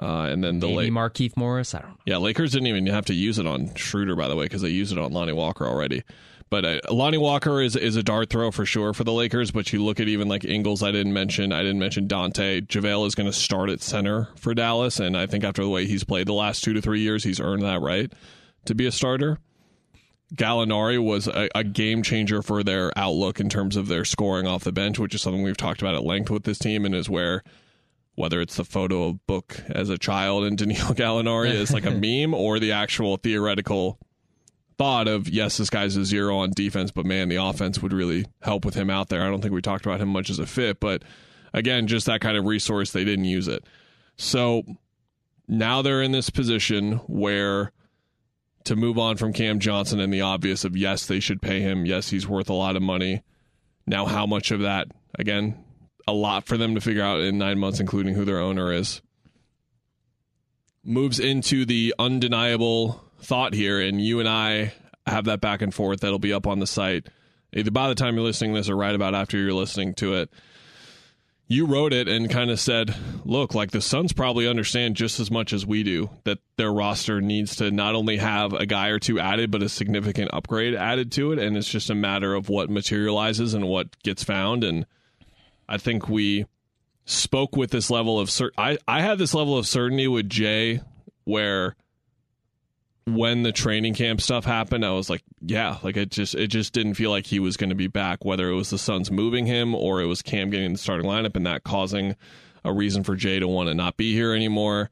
Uh, 0.00 0.28
and 0.30 0.42
then 0.42 0.60
the 0.60 0.66
Maybe 0.66 0.76
late, 0.78 0.92
Markieff 0.92 1.36
Morris. 1.36 1.74
I 1.74 1.80
don't 1.80 1.90
know. 1.90 1.96
yeah, 2.06 2.16
Lakers 2.16 2.52
didn't 2.52 2.68
even 2.68 2.86
have 2.86 3.04
to 3.06 3.14
use 3.14 3.38
it 3.38 3.46
on 3.46 3.74
Schroeder, 3.74 4.16
by 4.16 4.28
the 4.28 4.34
way, 4.36 4.46
because 4.46 4.62
they 4.62 4.70
used 4.70 4.92
it 4.92 4.98
on 4.98 5.12
Lonnie 5.12 5.34
Walker 5.34 5.66
already. 5.66 6.02
But 6.50 6.64
uh, 6.64 6.80
Lonnie 6.90 7.16
Walker 7.16 7.62
is 7.62 7.76
is 7.76 7.94
a 7.94 8.02
dart 8.02 8.28
throw 8.28 8.50
for 8.50 8.66
sure 8.66 8.92
for 8.92 9.04
the 9.04 9.12
Lakers. 9.12 9.52
But 9.52 9.72
you 9.72 9.84
look 9.84 10.00
at 10.00 10.08
even 10.08 10.26
like 10.26 10.44
Ingles, 10.44 10.82
I 10.82 10.90
didn't 10.90 11.12
mention. 11.12 11.52
I 11.52 11.62
didn't 11.62 11.78
mention 11.78 12.08
Donte. 12.08 12.66
JaVale 12.66 13.06
is 13.06 13.14
going 13.14 13.28
to 13.28 13.32
start 13.32 13.70
at 13.70 13.80
center 13.80 14.28
for 14.36 14.52
Dallas, 14.52 14.98
and 14.98 15.16
I 15.16 15.26
think 15.26 15.44
after 15.44 15.62
the 15.62 15.68
way 15.68 15.86
he's 15.86 16.02
played 16.02 16.26
the 16.26 16.32
last 16.32 16.64
two 16.64 16.72
to 16.72 16.82
three 16.82 17.00
years, 17.00 17.22
he's 17.22 17.40
earned 17.40 17.62
that 17.62 17.80
right 17.80 18.12
to 18.64 18.74
be 18.74 18.86
a 18.86 18.92
starter. 18.92 19.38
Gallinari 20.34 21.02
was 21.02 21.26
a, 21.28 21.48
a 21.54 21.64
game 21.64 22.02
changer 22.02 22.42
for 22.42 22.62
their 22.62 22.92
outlook 22.96 23.40
in 23.40 23.48
terms 23.48 23.76
of 23.76 23.88
their 23.88 24.04
scoring 24.04 24.46
off 24.46 24.64
the 24.64 24.72
bench, 24.72 24.98
which 24.98 25.14
is 25.14 25.22
something 25.22 25.42
we've 25.42 25.56
talked 25.56 25.82
about 25.82 25.94
at 25.94 26.04
length 26.04 26.30
with 26.30 26.44
this 26.44 26.58
team, 26.58 26.84
and 26.84 26.94
is 26.94 27.08
where 27.08 27.42
whether 28.16 28.40
it's 28.40 28.56
the 28.56 28.64
photo 28.64 29.04
of 29.04 29.26
book 29.26 29.62
as 29.70 29.88
a 29.88 29.96
child 29.96 30.44
and 30.44 30.58
Danilo 30.58 30.94
Gallinari 30.94 31.52
is 31.52 31.72
like 31.72 31.86
a 31.86 31.90
meme 32.26 32.34
or 32.34 32.58
the 32.58 32.72
actual 32.72 33.16
theoretical 33.16 33.98
thought 34.80 35.08
of 35.08 35.28
yes, 35.28 35.58
this 35.58 35.68
guy's 35.68 35.94
a 35.94 36.06
zero 36.06 36.38
on 36.38 36.52
defense, 36.52 36.90
but 36.90 37.04
man, 37.04 37.28
the 37.28 37.36
offense 37.36 37.82
would 37.82 37.92
really 37.92 38.24
help 38.40 38.64
with 38.64 38.74
him 38.74 38.88
out 38.88 39.10
there. 39.10 39.22
I 39.22 39.28
don't 39.28 39.42
think 39.42 39.52
we 39.52 39.60
talked 39.60 39.84
about 39.84 40.00
him 40.00 40.08
much 40.08 40.30
as 40.30 40.38
a 40.38 40.46
fit, 40.46 40.80
but 40.80 41.02
again, 41.52 41.86
just 41.86 42.06
that 42.06 42.22
kind 42.22 42.34
of 42.34 42.46
resource, 42.46 42.90
they 42.90 43.04
didn't 43.04 43.26
use 43.26 43.46
it. 43.46 43.62
So 44.16 44.62
now 45.46 45.82
they're 45.82 46.00
in 46.00 46.12
this 46.12 46.30
position 46.30 46.94
where 47.08 47.72
to 48.64 48.74
move 48.74 48.98
on 48.98 49.18
from 49.18 49.34
Cam 49.34 49.58
Johnson 49.58 50.00
and 50.00 50.10
the 50.10 50.22
obvious 50.22 50.64
of 50.64 50.74
yes, 50.74 51.04
they 51.04 51.20
should 51.20 51.42
pay 51.42 51.60
him. 51.60 51.84
Yes, 51.84 52.08
he's 52.08 52.26
worth 52.26 52.48
a 52.48 52.54
lot 52.54 52.74
of 52.74 52.80
money. 52.80 53.22
Now, 53.86 54.06
how 54.06 54.24
much 54.24 54.50
of 54.50 54.60
that? 54.60 54.88
Again, 55.18 55.62
a 56.08 56.14
lot 56.14 56.46
for 56.46 56.56
them 56.56 56.74
to 56.74 56.80
figure 56.80 57.04
out 57.04 57.20
in 57.20 57.36
nine 57.36 57.58
months, 57.58 57.80
including 57.80 58.14
who 58.14 58.24
their 58.24 58.40
owner 58.40 58.72
is. 58.72 59.02
Moves 60.82 61.20
into 61.20 61.66
the 61.66 61.94
undeniable 61.98 63.04
thought 63.22 63.54
here, 63.54 63.80
and 63.80 64.00
you 64.00 64.20
and 64.20 64.28
I 64.28 64.72
have 65.06 65.24
that 65.24 65.40
back 65.40 65.62
and 65.62 65.74
forth 65.74 66.00
that'll 66.00 66.18
be 66.18 66.32
up 66.32 66.46
on 66.46 66.60
the 66.60 66.66
site 66.66 67.06
either 67.52 67.70
by 67.70 67.88
the 67.88 67.94
time 67.94 68.14
you're 68.14 68.24
listening 68.24 68.54
this 68.54 68.68
or 68.68 68.76
right 68.76 68.94
about 68.94 69.14
after 69.14 69.38
you're 69.38 69.52
listening 69.52 69.94
to 69.94 70.14
it. 70.14 70.30
You 71.48 71.66
wrote 71.66 71.92
it 71.92 72.06
and 72.06 72.30
kind 72.30 72.48
of 72.48 72.60
said, 72.60 72.94
look, 73.24 73.56
like 73.56 73.72
the 73.72 73.80
Suns 73.80 74.12
probably 74.12 74.46
understand 74.46 74.94
just 74.94 75.18
as 75.18 75.32
much 75.32 75.52
as 75.52 75.66
we 75.66 75.82
do 75.82 76.08
that 76.22 76.38
their 76.56 76.72
roster 76.72 77.20
needs 77.20 77.56
to 77.56 77.72
not 77.72 77.96
only 77.96 78.18
have 78.18 78.52
a 78.52 78.66
guy 78.66 78.88
or 78.88 79.00
two 79.00 79.18
added, 79.18 79.50
but 79.50 79.60
a 79.60 79.68
significant 79.68 80.30
upgrade 80.32 80.76
added 80.76 81.10
to 81.12 81.32
it. 81.32 81.40
And 81.40 81.56
it's 81.56 81.68
just 81.68 81.90
a 81.90 81.94
matter 81.96 82.34
of 82.34 82.48
what 82.48 82.70
materializes 82.70 83.52
and 83.52 83.66
what 83.66 84.00
gets 84.04 84.22
found. 84.22 84.62
And 84.62 84.86
I 85.68 85.76
think 85.76 86.08
we 86.08 86.46
spoke 87.04 87.56
with 87.56 87.72
this 87.72 87.90
level 87.90 88.20
of 88.20 88.30
cer- 88.30 88.52
I, 88.56 88.78
I 88.86 89.02
had 89.02 89.18
this 89.18 89.34
level 89.34 89.58
of 89.58 89.66
certainty 89.66 90.06
with 90.06 90.28
Jae 90.28 90.84
where 91.24 91.74
when 93.14 93.42
the 93.42 93.52
training 93.52 93.94
camp 93.94 94.20
stuff 94.20 94.44
happened, 94.44 94.84
I 94.84 94.92
was 94.92 95.10
like, 95.10 95.22
yeah, 95.40 95.78
like 95.82 95.96
it 95.96 96.10
just 96.10 96.34
it 96.34 96.48
just 96.48 96.72
didn't 96.72 96.94
feel 96.94 97.10
like 97.10 97.26
he 97.26 97.38
was 97.38 97.56
going 97.56 97.70
to 97.70 97.76
be 97.76 97.86
back. 97.86 98.24
Whether 98.24 98.50
it 98.50 98.54
was 98.54 98.70
the 98.70 98.78
Suns 98.78 99.10
moving 99.10 99.46
him 99.46 99.74
or 99.74 100.00
it 100.00 100.06
was 100.06 100.22
Cam 100.22 100.50
getting 100.50 100.72
the 100.72 100.78
starting 100.78 101.06
lineup 101.06 101.36
and 101.36 101.46
that 101.46 101.64
causing 101.64 102.16
a 102.64 102.72
reason 102.72 103.04
for 103.04 103.16
Jae 103.16 103.40
to 103.40 103.48
want 103.48 103.68
to 103.68 103.74
not 103.74 103.96
be 103.96 104.12
here 104.12 104.34
anymore. 104.34 104.90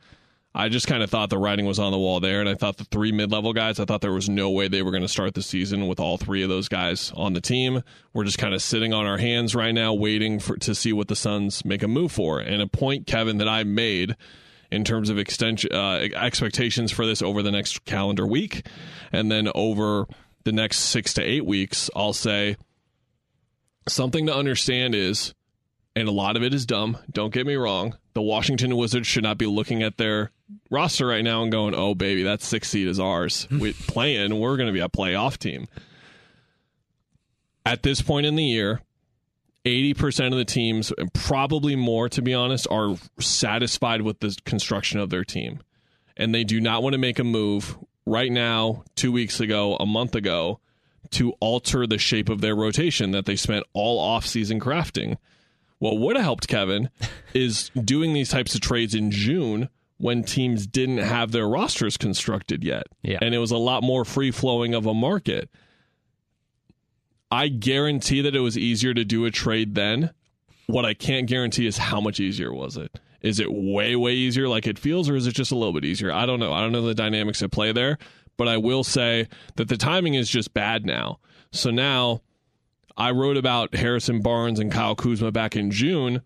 I 0.54 0.68
just 0.70 0.88
kind 0.88 1.02
of 1.02 1.10
thought 1.10 1.30
the 1.30 1.38
writing 1.38 1.66
was 1.66 1.78
on 1.78 1.92
the 1.92 1.98
wall 1.98 2.20
there, 2.20 2.40
and 2.40 2.48
I 2.48 2.54
thought 2.54 2.78
the 2.78 2.84
three 2.84 3.12
mid-level 3.12 3.52
guys. 3.52 3.78
I 3.78 3.84
thought 3.84 4.00
there 4.00 4.12
was 4.12 4.28
no 4.28 4.50
way 4.50 4.66
they 4.66 4.82
were 4.82 4.90
going 4.90 5.02
to 5.02 5.08
start 5.08 5.34
the 5.34 5.42
season 5.42 5.86
with 5.86 6.00
all 6.00 6.16
three 6.16 6.42
of 6.42 6.48
those 6.48 6.68
guys 6.68 7.12
on 7.14 7.34
the 7.34 7.40
team. 7.40 7.82
We're 8.12 8.24
just 8.24 8.38
kind 8.38 8.54
of 8.54 8.62
sitting 8.62 8.92
on 8.92 9.06
our 9.06 9.18
hands 9.18 9.54
right 9.54 9.72
now, 9.72 9.92
waiting 9.92 10.40
for 10.40 10.56
to 10.56 10.74
see 10.74 10.92
what 10.92 11.08
the 11.08 11.14
Suns 11.14 11.64
make 11.64 11.82
a 11.82 11.88
move 11.88 12.10
for. 12.10 12.40
And 12.40 12.62
a 12.62 12.66
point, 12.66 13.06
Kevin, 13.06 13.38
that 13.38 13.48
I 13.48 13.62
made 13.62 14.16
in 14.70 14.84
terms 14.84 15.10
of 15.10 15.18
extension 15.18 15.72
uh, 15.72 16.08
expectations 16.14 16.92
for 16.92 17.06
this 17.06 17.22
over 17.22 17.42
the 17.42 17.50
next 17.50 17.84
calendar 17.84 18.26
week, 18.26 18.66
and 19.12 19.30
then 19.30 19.48
over 19.54 20.06
the 20.44 20.52
next 20.52 20.78
six 20.78 21.14
to 21.14 21.22
eight 21.22 21.44
weeks, 21.44 21.90
I'll 21.96 22.12
say 22.12 22.56
something 23.88 24.26
to 24.26 24.34
understand 24.34 24.94
is, 24.94 25.34
and 25.96 26.08
a 26.08 26.12
lot 26.12 26.36
of 26.36 26.42
it 26.42 26.54
is 26.54 26.66
dumb. 26.66 26.98
Don't 27.10 27.32
get 27.32 27.46
me 27.46 27.54
wrong. 27.54 27.96
The 28.14 28.22
Washington 28.22 28.76
Wizards 28.76 29.06
should 29.06 29.22
not 29.22 29.38
be 29.38 29.46
looking 29.46 29.82
at 29.82 29.96
their 29.96 30.30
roster 30.70 31.06
right 31.06 31.24
now 31.24 31.42
and 31.42 31.52
going, 31.52 31.74
"Oh, 31.74 31.94
baby, 31.94 32.22
that 32.24 32.42
six 32.42 32.68
seed 32.68 32.88
is 32.88 33.00
ours. 33.00 33.46
We 33.58 33.72
playing. 33.72 34.38
We're 34.38 34.56
going 34.56 34.68
to 34.68 34.72
be 34.72 34.80
a 34.80 34.88
playoff 34.88 35.38
team." 35.38 35.68
At 37.64 37.82
this 37.82 38.00
point 38.00 38.24
in 38.26 38.34
the 38.34 38.44
year, 38.44 38.80
80% 39.68 40.32
of 40.32 40.38
the 40.38 40.44
teams, 40.44 40.92
and 40.96 41.12
probably 41.12 41.76
more 41.76 42.08
to 42.08 42.22
be 42.22 42.34
honest, 42.34 42.66
are 42.70 42.96
satisfied 43.20 44.02
with 44.02 44.20
the 44.20 44.36
construction 44.44 45.00
of 45.00 45.10
their 45.10 45.24
team. 45.24 45.60
And 46.16 46.34
they 46.34 46.44
do 46.44 46.60
not 46.60 46.82
want 46.82 46.94
to 46.94 46.98
make 46.98 47.18
a 47.18 47.24
move 47.24 47.78
right 48.04 48.32
now, 48.32 48.84
two 48.96 49.12
weeks 49.12 49.40
ago, 49.40 49.76
a 49.76 49.86
month 49.86 50.14
ago, 50.14 50.60
to 51.10 51.32
alter 51.40 51.86
the 51.86 51.98
shape 51.98 52.28
of 52.28 52.40
their 52.40 52.56
rotation 52.56 53.12
that 53.12 53.26
they 53.26 53.36
spent 53.36 53.64
all 53.72 54.00
offseason 54.00 54.60
crafting. 54.60 55.16
What 55.78 55.98
would 55.98 56.16
have 56.16 56.24
helped 56.24 56.48
Kevin 56.48 56.90
is 57.34 57.70
doing 57.70 58.12
these 58.12 58.30
types 58.30 58.54
of 58.54 58.60
trades 58.60 58.94
in 58.94 59.10
June 59.10 59.68
when 59.98 60.22
teams 60.22 60.66
didn't 60.66 60.98
have 60.98 61.32
their 61.32 61.48
rosters 61.48 61.96
constructed 61.96 62.64
yet. 62.64 62.86
Yeah. 63.02 63.18
And 63.20 63.34
it 63.34 63.38
was 63.38 63.50
a 63.50 63.58
lot 63.58 63.82
more 63.82 64.04
free 64.04 64.30
flowing 64.30 64.74
of 64.74 64.86
a 64.86 64.94
market. 64.94 65.50
I 67.30 67.48
guarantee 67.48 68.20
that 68.22 68.34
it 68.34 68.40
was 68.40 68.56
easier 68.56 68.94
to 68.94 69.04
do 69.04 69.24
a 69.24 69.30
trade 69.30 69.74
then. 69.74 70.10
What 70.66 70.84
I 70.84 70.94
can't 70.94 71.26
guarantee 71.26 71.66
is 71.66 71.78
how 71.78 72.00
much 72.00 72.20
easier 72.20 72.52
was 72.52 72.76
it. 72.76 72.98
Is 73.20 73.40
it 73.40 73.52
way 73.52 73.96
way 73.96 74.12
easier 74.12 74.48
like 74.48 74.66
it 74.66 74.78
feels 74.78 75.08
or 75.08 75.16
is 75.16 75.26
it 75.26 75.34
just 75.34 75.50
a 75.50 75.56
little 75.56 75.72
bit 75.72 75.84
easier? 75.84 76.12
I 76.12 76.26
don't 76.26 76.40
know. 76.40 76.52
I 76.52 76.60
don't 76.60 76.72
know 76.72 76.82
the 76.82 76.94
dynamics 76.94 77.42
at 77.42 77.50
play 77.50 77.72
there, 77.72 77.98
but 78.36 78.48
I 78.48 78.56
will 78.56 78.84
say 78.84 79.28
that 79.56 79.68
the 79.68 79.76
timing 79.76 80.14
is 80.14 80.28
just 80.28 80.54
bad 80.54 80.86
now. 80.86 81.18
So 81.50 81.70
now 81.70 82.22
I 82.96 83.10
wrote 83.10 83.36
about 83.36 83.74
Harrison 83.74 84.20
Barnes 84.20 84.60
and 84.60 84.70
Kyle 84.70 84.94
Kuzma 84.94 85.32
back 85.32 85.56
in 85.56 85.70
June, 85.70 86.22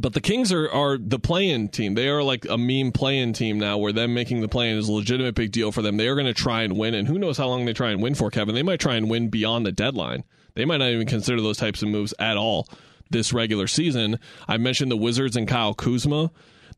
but 0.00 0.12
the 0.12 0.20
Kings 0.20 0.52
are, 0.52 0.70
are 0.70 0.98
the 0.98 1.18
play-in 1.18 1.68
team. 1.68 1.94
They 1.94 2.08
are 2.08 2.22
like 2.22 2.44
a 2.48 2.58
meme 2.58 2.92
play-in 2.92 3.32
team 3.32 3.58
now, 3.58 3.78
where 3.78 3.92
them 3.92 4.14
making 4.14 4.40
the 4.40 4.48
play-in 4.48 4.76
is 4.76 4.88
a 4.88 4.92
legitimate 4.92 5.34
big 5.34 5.52
deal 5.52 5.72
for 5.72 5.82
them. 5.82 5.96
They 5.96 6.08
are 6.08 6.14
going 6.14 6.26
to 6.26 6.34
try 6.34 6.62
and 6.62 6.76
win, 6.76 6.94
and 6.94 7.08
who 7.08 7.18
knows 7.18 7.38
how 7.38 7.48
long 7.48 7.64
they 7.64 7.72
try 7.72 7.90
and 7.90 8.02
win 8.02 8.14
for, 8.14 8.30
Kevin. 8.30 8.54
They 8.54 8.62
might 8.62 8.80
try 8.80 8.96
and 8.96 9.08
win 9.08 9.28
beyond 9.28 9.66
the 9.66 9.72
deadline. 9.72 10.24
They 10.54 10.64
might 10.64 10.78
not 10.78 10.90
even 10.90 11.06
consider 11.06 11.40
those 11.40 11.58
types 11.58 11.82
of 11.82 11.88
moves 11.88 12.14
at 12.18 12.36
all 12.36 12.68
this 13.10 13.32
regular 13.32 13.66
season. 13.66 14.18
I 14.48 14.56
mentioned 14.56 14.90
the 14.90 14.96
Wizards 14.96 15.36
and 15.36 15.46
Kyle 15.46 15.74
Kuzma. 15.74 16.30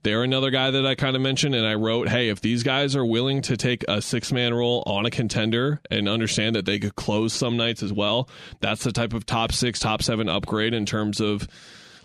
They're 0.05 0.23
another 0.23 0.51
guy 0.51 0.71
that 0.71 0.87
I 0.87 0.95
kind 0.95 1.17
of 1.17 1.23
mentioned, 1.23 1.55
and 1.57 1.67
I 1.67 1.75
wrote, 1.75 2.09
hey, 2.09 2.29
if 2.29 2.41
these 2.41 2.63
guys 2.63 2.95
are 2.95 3.05
willing 3.05 3.43
to 3.43 3.57
take 3.57 3.85
a 3.89 4.01
six 4.01 4.31
man 4.31 4.55
role 4.55 4.85
on 4.87 5.07
a 5.07 5.11
contender 5.11 5.81
and 5.91 6.09
understand 6.09 6.55
that 6.55 6.67
they 6.67 6.79
could 6.79 6.95
close 6.95 7.33
some 7.33 7.57
nights 7.57 7.83
as 7.83 7.93
well, 7.93 8.29
that's 8.61 8.85
the 8.85 8.93
type 8.93 9.13
of 9.13 9.27
top 9.27 9.53
six, 9.53 9.81
top 9.81 10.03
seven 10.03 10.29
upgrade 10.29 10.73
in 10.73 10.87
terms 10.87 11.21
of 11.21 11.49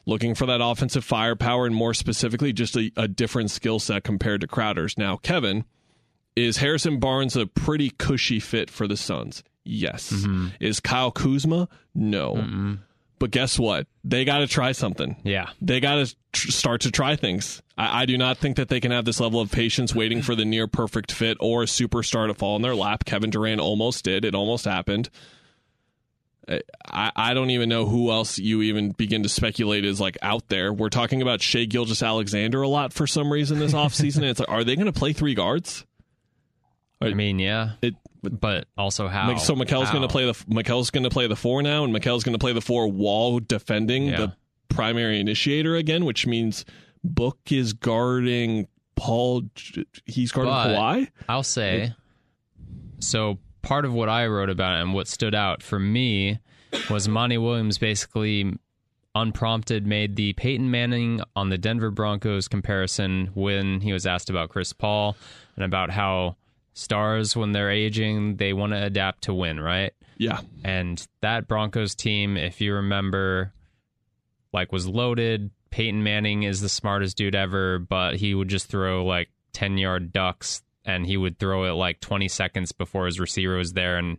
looking 0.05 0.35
for 0.35 0.45
that 0.45 0.61
offensive 0.61 1.03
firepower 1.03 1.65
and 1.65 1.75
more 1.75 1.93
specifically, 1.93 2.53
just 2.53 2.75
a, 2.75 2.91
a 2.95 3.07
different 3.07 3.51
skill 3.51 3.79
set 3.79 4.03
compared 4.03 4.41
to 4.41 4.47
Crowder's. 4.47 4.97
Now, 4.97 5.17
Kevin, 5.17 5.65
is 6.35 6.57
Harrison 6.57 6.99
Barnes 6.99 7.35
a 7.35 7.45
pretty 7.45 7.89
cushy 7.89 8.39
fit 8.39 8.69
for 8.69 8.87
the 8.87 8.97
Suns? 8.97 9.43
Yes. 9.63 10.11
Mm-hmm. 10.11 10.47
Is 10.59 10.79
Kyle 10.79 11.11
Kuzma? 11.11 11.69
No. 11.95 12.77
But 13.19 13.31
guess 13.31 13.57
what? 13.57 13.87
They 14.03 14.25
got 14.25 14.39
to 14.39 14.47
try 14.47 14.73
something. 14.73 15.15
Yeah. 15.23 15.49
They 15.61 15.79
got 15.79 16.05
to 16.05 16.15
tr- 16.33 16.51
start 16.51 16.81
to 16.81 16.91
try 16.91 17.15
things. 17.15 17.61
I-, 17.77 18.01
I 18.01 18.05
do 18.05 18.17
not 18.17 18.37
think 18.37 18.57
that 18.57 18.67
they 18.67 18.81
can 18.81 18.91
have 18.91 19.05
this 19.05 19.21
level 19.21 19.39
of 19.39 19.49
patience 19.49 19.95
waiting 19.95 20.21
for 20.21 20.35
the 20.35 20.43
near 20.43 20.67
perfect 20.67 21.11
fit 21.13 21.37
or 21.39 21.63
a 21.63 21.65
superstar 21.67 22.27
to 22.27 22.33
fall 22.33 22.57
in 22.57 22.61
their 22.61 22.75
lap. 22.75 23.05
Kevin 23.05 23.29
Durant 23.29 23.61
almost 23.61 24.03
did. 24.03 24.25
It 24.25 24.35
almost 24.35 24.65
happened. 24.65 25.09
I, 26.85 27.11
I 27.15 27.33
don't 27.33 27.49
even 27.51 27.69
know 27.69 27.85
who 27.85 28.11
else 28.11 28.37
you 28.37 28.61
even 28.63 28.91
begin 28.91 29.23
to 29.23 29.29
speculate 29.29 29.85
is 29.85 30.01
like 30.01 30.17
out 30.21 30.49
there. 30.49 30.73
We're 30.73 30.89
talking 30.89 31.21
about 31.21 31.41
Shai 31.41 31.65
Gilgeous-Alexander 31.65 32.61
a 32.61 32.67
lot 32.67 32.91
for 32.93 33.07
some 33.07 33.31
reason 33.31 33.59
this 33.59 33.73
offseason. 33.73 34.23
it's 34.23 34.39
like, 34.39 34.49
are 34.49 34.63
they 34.63 34.75
going 34.75 34.87
to 34.87 34.91
play 34.97 35.13
three 35.13 35.35
guards? 35.35 35.85
I 37.01 37.13
mean, 37.13 37.39
yeah. 37.39 37.71
It, 37.81 37.95
But 38.21 38.67
also 38.77 39.07
how? 39.09 39.35
so 39.37 39.55
Mikal's 39.55 39.89
going 39.91 40.03
to 40.03 40.07
play 40.07 40.25
the 40.25 40.33
Mikal's 40.47 40.89
going 40.89 41.03
to 41.03 41.09
play 41.09 41.27
the 41.27 41.35
four 41.35 41.61
now, 41.61 41.83
and 41.83 41.91
Mikal's 41.93 42.23
going 42.23 42.33
to 42.33 42.39
play 42.39 42.53
the 42.53 42.61
four 42.61 42.87
wall 42.89 43.39
defending 43.39 44.07
Yeah. 44.07 44.17
the 44.17 44.33
primary 44.69 45.19
initiator 45.19 45.75
again, 45.75 46.05
which 46.05 46.25
means 46.25 46.63
Book 47.03 47.37
is 47.51 47.73
guarding 47.73 48.67
Paul. 48.95 49.43
He's 50.05 50.31
guarding 50.31 50.53
But- 50.53 50.67
Kawhi. 50.77 51.07
I'll 51.27 51.43
say. 51.43 51.93
So 52.99 53.37
part 53.63 53.85
of 53.85 53.93
what 53.93 54.09
I 54.09 54.27
wrote 54.27 54.49
about 54.49 54.81
and 54.81 54.93
what 54.93 55.07
stood 55.07 55.33
out 55.33 55.63
for 55.63 55.79
me 55.79 56.39
was 56.89 57.07
Monty 57.07 57.39
Williams 57.39 57.79
basically 57.79 58.53
unprompted 59.15 59.85
made 59.85 60.15
the 60.15 60.33
Peyton 60.33 60.69
Manning 60.69 61.21
on 61.35 61.49
the 61.49 61.57
Denver 61.57 61.91
Broncos 61.91 62.47
comparison 62.47 63.31
when 63.33 63.81
he 63.81 63.93
was 63.93 64.05
asked 64.05 64.29
about 64.29 64.49
Chris 64.49 64.73
Paul 64.73 65.15
and 65.55 65.65
about 65.65 65.89
how 65.89 66.35
stars 66.73 67.35
when 67.35 67.51
they're 67.51 67.69
aging 67.69 68.37
they 68.37 68.53
want 68.53 68.73
to 68.73 68.83
adapt 68.83 69.23
to 69.23 69.33
win, 69.33 69.59
right? 69.59 69.93
Yeah. 70.17 70.41
And 70.63 71.05
that 71.21 71.47
Broncos 71.47 71.95
team, 71.95 72.37
if 72.37 72.61
you 72.61 72.73
remember, 72.73 73.53
like 74.51 74.71
was 74.71 74.87
loaded. 74.87 75.51
Peyton 75.69 76.03
Manning 76.03 76.43
is 76.43 76.61
the 76.61 76.69
smartest 76.69 77.17
dude 77.17 77.35
ever, 77.35 77.79
but 77.79 78.15
he 78.15 78.35
would 78.35 78.47
just 78.47 78.67
throw 78.67 79.05
like 79.05 79.29
10 79.53 79.77
yard 79.77 80.13
ducks 80.13 80.61
and 80.85 81.05
he 81.05 81.17
would 81.17 81.39
throw 81.39 81.65
it 81.65 81.71
like 81.71 81.99
20 81.99 82.27
seconds 82.27 82.71
before 82.71 83.05
his 83.05 83.19
receiver 83.19 83.55
was 83.57 83.73
there. 83.73 83.97
And 83.97 84.17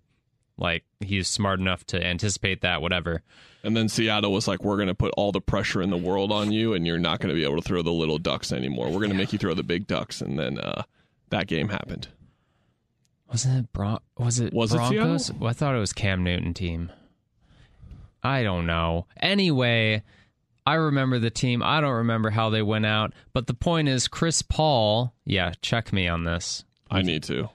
like 0.57 0.85
he's 1.01 1.29
smart 1.29 1.61
enough 1.61 1.85
to 1.87 2.05
anticipate 2.05 2.61
that, 2.63 2.81
whatever. 2.81 3.23
And 3.63 3.77
then 3.77 3.89
Seattle 3.89 4.33
was 4.33 4.47
like, 4.47 4.63
we're 4.63 4.77
going 4.77 4.89
to 4.89 4.95
put 4.95 5.13
all 5.17 5.33
the 5.33 5.41
pressure 5.41 5.81
in 5.81 5.89
the 5.91 5.97
world 5.97 6.31
on 6.31 6.53
you, 6.53 6.75
and 6.75 6.87
you're 6.87 6.99
not 6.99 7.19
going 7.19 7.31
to 7.31 7.35
be 7.35 7.45
able 7.45 7.57
to 7.57 7.63
throw 7.63 7.81
the 7.83 7.91
little 7.93 8.19
ducks 8.19 8.53
anymore. 8.53 8.87
We're 8.87 8.99
going 8.99 9.11
to 9.11 9.17
make 9.17 9.33
you 9.33 9.39
throw 9.39 9.55
the 9.55 9.63
big 9.63 9.87
ducks. 9.87 10.21
And 10.21 10.39
then 10.39 10.59
uh, 10.59 10.83
that 11.31 11.47
game 11.47 11.71
happened. 11.71 12.09
Wasn't 13.31 13.59
it 13.59 13.73
Bron- 13.73 14.01
was 14.19 14.39
it 14.39 14.53
Was 14.53 14.73
it 14.73 14.77
Broncos? 14.77 15.27
Seattle? 15.27 15.41
well, 15.41 15.51
I 15.51 15.55
thought 15.55 15.75
it 15.75 15.79
was 15.81 15.93
Cam 15.95 16.23
Newton 16.23 16.53
team. 16.55 16.93
I 18.23 18.43
don't 18.43 18.67
know. 18.67 19.07
Anyway, 19.19 20.03
I 20.67 20.75
remember 20.75 21.19
the 21.19 21.31
team. 21.31 21.63
I 21.63 21.81
don't 21.81 21.93
remember 21.97 22.31
how 22.31 22.51
they 22.51 22.63
went 22.63 22.87
out, 22.87 23.13
but 23.33 23.47
the 23.47 23.55
point 23.55 23.89
is 23.89 24.09
Chris 24.09 24.41
Paul, 24.43 25.13
yeah, 25.25 25.53
check 25.61 25.93
me 25.93 26.09
on 26.09 26.25
this. 26.25 26.65
I 26.91 27.03
need 27.03 27.23
to. 27.25 27.51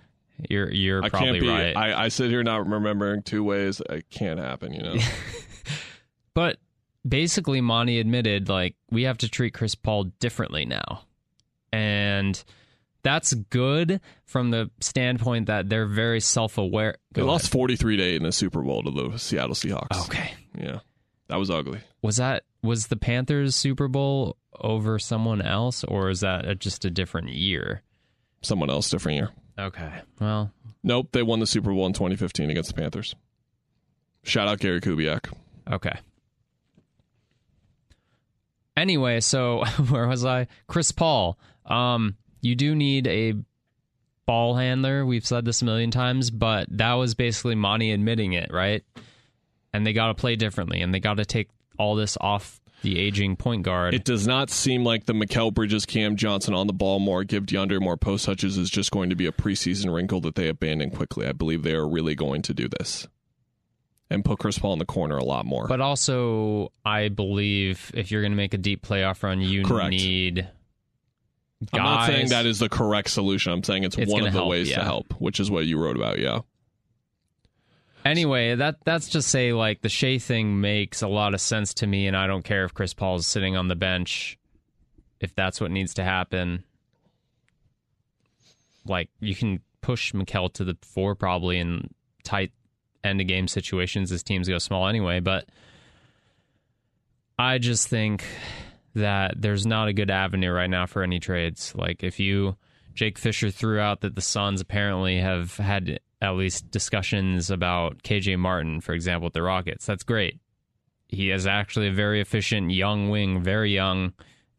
You're 0.50 0.72
you're 0.72 1.04
I 1.04 1.10
probably 1.10 1.32
can't 1.32 1.42
be. 1.42 1.50
right. 1.50 1.76
I, 1.76 2.06
I 2.06 2.08
sit 2.10 2.30
here 2.30 2.44
not 2.44 2.66
remembering 2.68 3.24
two 3.24 3.44
ways. 3.44 3.82
It 3.90 4.10
can't 4.10 4.40
happen, 4.40 4.74
you 4.74 4.82
know? 4.82 4.96
But 6.34 6.58
basically, 7.06 7.60
Monty 7.60 8.00
admitted 8.00 8.48
like 8.48 8.76
we 8.92 9.04
have 9.04 9.18
to 9.18 9.28
treat 9.30 9.54
Chris 9.54 9.76
Paul 9.76 10.06
differently 10.20 10.66
now, 10.66 11.02
and 11.74 12.42
that's 13.04 13.34
good 13.34 14.00
from 14.26 14.52
the 14.52 14.70
standpoint 14.80 15.48
that 15.48 15.68
they're 15.68 15.88
very 15.88 16.22
self-aware. 16.22 16.96
They 17.12 17.22
Go 17.22 17.28
lost 17.28 17.52
43 17.52 17.98
to 17.98 18.04
8 18.04 18.16
in 18.18 18.24
the 18.24 18.32
Super 18.32 18.62
Bowl 18.62 18.84
to 18.84 18.92
the 18.92 19.18
Seattle 19.18 19.56
Seahawks. 19.56 20.06
Okay, 20.06 20.32
Yeah. 20.58 20.80
That 21.28 21.38
was 21.38 21.50
ugly. 21.50 21.82
was 22.02 22.18
that 22.18 22.44
was 22.62 22.88
the 22.88 22.98
Panthers 22.98 23.56
Super 23.56 23.88
Bowl 23.88 24.38
over 24.60 25.00
someone 25.00 25.42
else, 25.42 25.84
or 25.84 26.10
is 26.10 26.22
that 26.22 26.46
a, 26.46 26.56
just 26.56 26.86
a 26.86 26.90
different 26.90 27.30
year? 27.30 27.82
Someone 28.42 28.70
else, 28.70 28.90
different 28.90 29.18
year. 29.18 29.30
Okay, 29.58 29.92
well, 30.20 30.52
Nope, 30.84 31.10
they 31.12 31.24
won 31.24 31.40
the 31.40 31.48
Super 31.48 31.74
Bowl 31.74 31.86
in 31.86 31.94
2015 31.94 32.50
against 32.50 32.74
the 32.74 32.82
Panthers. 32.82 33.16
Shout 34.24 34.48
out 34.48 34.60
Gary 34.60 34.80
Kubiak. 34.80 35.32
Okay. 35.70 35.98
Anyway, 38.78 39.20
so 39.20 39.64
where 39.90 40.08
was 40.08 40.24
I? 40.24 40.48
Chris 40.68 40.92
Paul. 40.92 41.38
Um, 41.66 42.16
you 42.42 42.56
do 42.56 42.76
need 42.76 43.08
a 43.08 43.34
ball 44.26 44.56
handler. 44.56 45.06
We've 45.06 45.26
said 45.26 45.44
this 45.44 45.62
a 45.62 45.66
million 45.66 45.92
times, 45.92 46.32
but 46.32 46.68
that 46.78 46.94
was 46.94 47.14
basically 47.14 47.56
Monty 47.56 47.92
admitting 47.92 48.34
it, 48.34 48.54
right? 48.54 48.84
And 49.74 49.86
they 49.86 49.94
got 49.94 50.08
to 50.08 50.14
play 50.14 50.36
differently, 50.36 50.82
and 50.82 50.94
they 50.94 51.00
got 51.00 51.18
to 51.18 51.26
take 51.26 51.50
all 51.80 51.96
this 51.96 52.18
off 52.22 52.60
the 52.82 53.00
aging 53.00 53.36
point 53.36 53.64
guard. 53.64 53.94
It 53.94 54.06
does 54.06 54.28
not 54.28 54.50
seem 54.50 54.84
like 54.84 55.06
the 55.06 55.14
Mikal 55.14 55.54
Bridges, 55.54 55.86
Cam 55.86 56.16
Johnson 56.16 56.54
on 56.54 56.68
the 56.68 56.74
ball 56.74 57.00
more, 57.00 57.24
give 57.24 57.46
DeAndre 57.46 57.82
more 57.82 57.98
post 57.98 58.26
touches 58.26 58.58
is 58.58 58.70
just 58.70 58.92
going 58.92 59.10
to 59.10 59.16
be 59.16 59.26
a 59.26 59.32
preseason 59.32 59.94
wrinkle 59.94 60.22
that 60.22 60.36
they 60.36 60.48
abandon 60.48 60.92
quickly. 60.92 61.28
I 61.28 61.32
believe 61.34 61.64
they 61.64 61.74
are 61.74 61.88
really 61.88 62.16
going 62.16 62.42
to 62.44 62.54
do 62.54 62.68
this 62.70 63.08
and 64.10 64.24
put 64.24 64.40
Chris 64.40 64.58
Paul 64.58 64.74
in 64.74 64.80
the 64.80 64.86
corner 64.86 65.18
a 65.18 65.24
lot 65.24 65.46
more. 65.46 65.68
but 65.68 65.82
also, 65.82 66.72
I 66.86 67.10
believe 67.10 67.92
if 67.94 68.12
you're 68.12 68.22
going 68.22 68.32
to 68.32 68.38
make 68.38 68.54
a 68.54 68.58
deep 68.58 68.86
playoff 68.86 69.24
run, 69.24 69.42
you 69.42 69.64
Correct. 69.64 69.92
need. 69.92 70.48
I'm 71.74 71.84
not 71.84 72.08
saying 72.08 72.30
that 72.30 72.46
is 72.46 72.60
the 72.60 72.70
correct 72.70 73.10
solution. 73.10 73.52
I'm 73.52 73.64
saying 73.64 73.84
it's, 73.84 73.98
It's 73.98 74.12
one 74.12 74.26
of 74.26 74.32
the 74.32 74.40
help, 74.40 74.50
ways 74.50 74.72
to 74.72 74.82
help, 74.82 75.14
which 75.20 75.42
is 75.42 75.52
what 75.52 75.66
you 75.66 75.78
wrote 75.78 75.98
about. 75.98 76.18
Yeah. 76.18 76.40
Anyway, 78.06 78.56
that 78.56 78.78
that's 78.86 79.10
just 79.10 79.28
say 79.28 79.54
like 79.54 79.82
the 79.82 79.90
Shai 79.90 80.18
thing 80.18 80.62
makes 80.62 81.02
a 81.02 81.08
lot 81.08 81.34
of 81.34 81.42
sense 81.42 81.74
to 81.76 81.88
me, 81.88 82.08
and 82.08 82.16
I 82.16 82.28
don't 82.28 82.44
care 82.44 82.66
if 82.66 82.74
Chris 82.74 82.94
Paul's 82.94 83.28
sitting 83.28 83.56
on 83.58 83.68
the 83.68 83.76
bench, 83.76 84.38
if 85.20 85.36
that's 85.36 85.60
what 85.60 85.72
needs 85.72 85.94
to 85.96 86.04
happen. 86.04 86.64
Like 88.86 89.10
you 89.20 89.36
can 89.36 89.60
push 89.82 90.14
Mikal 90.14 90.52
to 90.54 90.64
the 90.64 90.78
four 90.82 91.16
probably 91.16 91.60
in 91.60 91.90
tight 92.24 92.52
end 93.04 93.22
of 93.22 93.28
game 93.28 93.48
situations 93.48 94.12
as 94.12 94.24
teams 94.24 94.48
go 94.48 94.58
small 94.58 94.88
anyway, 94.88 95.20
but 95.20 95.46
I 97.38 97.58
just 97.58 97.88
think 97.88 98.26
that 98.96 99.42
there's 99.42 99.66
not 99.66 99.88
a 99.88 99.94
good 99.94 100.10
avenue 100.10 100.52
right 100.52 100.70
now 100.70 100.86
for 100.86 101.04
any 101.04 101.20
trades. 101.20 101.74
Like 101.76 102.04
if 102.04 102.20
you 102.20 102.56
Jake 102.94 103.18
Fisher 103.18 103.52
threw 103.52 103.80
out 103.80 104.02
that 104.02 104.16
the 104.16 104.22
Suns 104.22 104.62
apparently 104.62 105.20
have 105.20 105.56
had 105.58 106.00
at 106.22 106.32
least 106.32 106.70
discussions 106.72 107.50
about 107.50 108.04
KJ 108.04 108.38
Martin, 108.38 108.82
for 108.82 108.94
example, 108.94 109.28
with 109.28 109.34
the 109.34 109.42
Rockets. 109.42 109.86
That's 109.86 110.04
great. 110.04 110.40
He 111.08 111.32
is 111.32 111.48
actually 111.48 111.88
a 111.88 111.94
very 111.94 112.22
efficient 112.22 112.72
young 112.72 113.10
wing, 113.10 113.42
very 113.42 113.74
young 113.74 114.14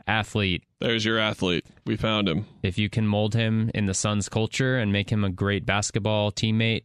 athlete. 0.07 0.65
There's 0.81 1.05
your 1.05 1.19
athlete. 1.19 1.65
We 1.87 1.97
found 1.97 2.29
him. 2.29 2.47
If 2.63 2.79
you 2.79 2.89
can 2.89 3.07
mold 3.07 3.35
him 3.35 3.71
in 3.75 3.87
the 3.87 3.95
Suns 3.95 4.29
culture 4.29 4.79
and 4.79 4.93
make 4.93 5.11
him 5.11 5.23
a 5.23 5.31
great 5.31 5.65
basketball 5.65 6.33
teammate, 6.33 6.85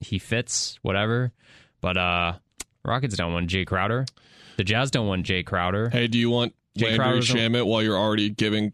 he 0.00 0.18
fits, 0.18 0.78
whatever. 0.82 1.32
But 1.80 1.96
uh 1.96 2.32
Rockets 2.84 3.16
don't 3.16 3.32
want 3.32 3.50
Jae 3.50 3.66
Crowder. 3.66 4.06
The 4.56 4.64
Jazz 4.64 4.90
don't 4.90 5.06
want 5.06 5.26
Jae 5.26 5.44
Crowder. 5.44 5.90
Hey, 5.90 6.06
do 6.08 6.18
you 6.18 6.30
want 6.30 6.54
Jae 6.76 6.98
Landry 6.98 7.20
Shamet 7.20 7.66
while 7.66 7.82
you're 7.82 7.98
already 7.98 8.30
giving 8.30 8.72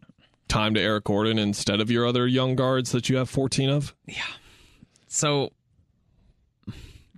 time 0.48 0.74
to 0.74 0.80
Eric 0.80 1.04
Gordon 1.04 1.38
instead 1.38 1.80
of 1.80 1.90
your 1.90 2.06
other 2.06 2.26
young 2.26 2.54
guards 2.54 2.92
that 2.92 3.08
you 3.08 3.16
have 3.16 3.28
14 3.28 3.68
of? 3.70 3.94
So 5.14 5.52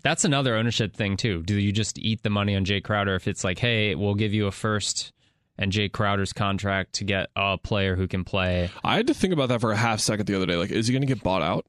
that's 0.03 0.25
another 0.25 0.55
ownership 0.57 0.95
thing 0.95 1.17
too. 1.17 1.43
Do 1.43 1.59
you 1.59 1.73
just 1.73 1.99
eat 1.99 2.23
the 2.23 2.31
money 2.31 2.55
on 2.55 2.65
Jae 2.65 2.83
Crowder 2.83 3.15
if 3.15 3.27
it's 3.27 3.45
like, 3.45 3.59
hey, 3.59 3.95
we'll 3.95 4.15
give 4.15 4.35
you 4.35 4.47
a 4.47 4.53
first 4.53 5.13
and 5.59 5.73
Jae 5.73 5.91
Crowder's 5.91 6.33
contract 6.33 6.95
to 6.95 7.05
get 7.05 7.31
a 7.35 7.57
player 7.57 7.97
who 7.97 8.07
can 8.07 8.25
play, 8.25 8.71
I 8.85 8.97
had 8.97 9.07
to 9.07 9.15
think 9.15 9.33
about 9.33 9.49
that 9.49 9.61
for 9.61 9.73
a 9.73 9.77
half 9.77 10.01
second 10.01 10.27
the 10.27 10.35
other 10.35 10.47
day. 10.47 10.57
Like, 10.57 10.71
is 10.71 10.87
he 10.87 10.93
going 10.93 11.01
to 11.01 11.07
get 11.07 11.23
bought 11.23 11.43
out? 11.43 11.67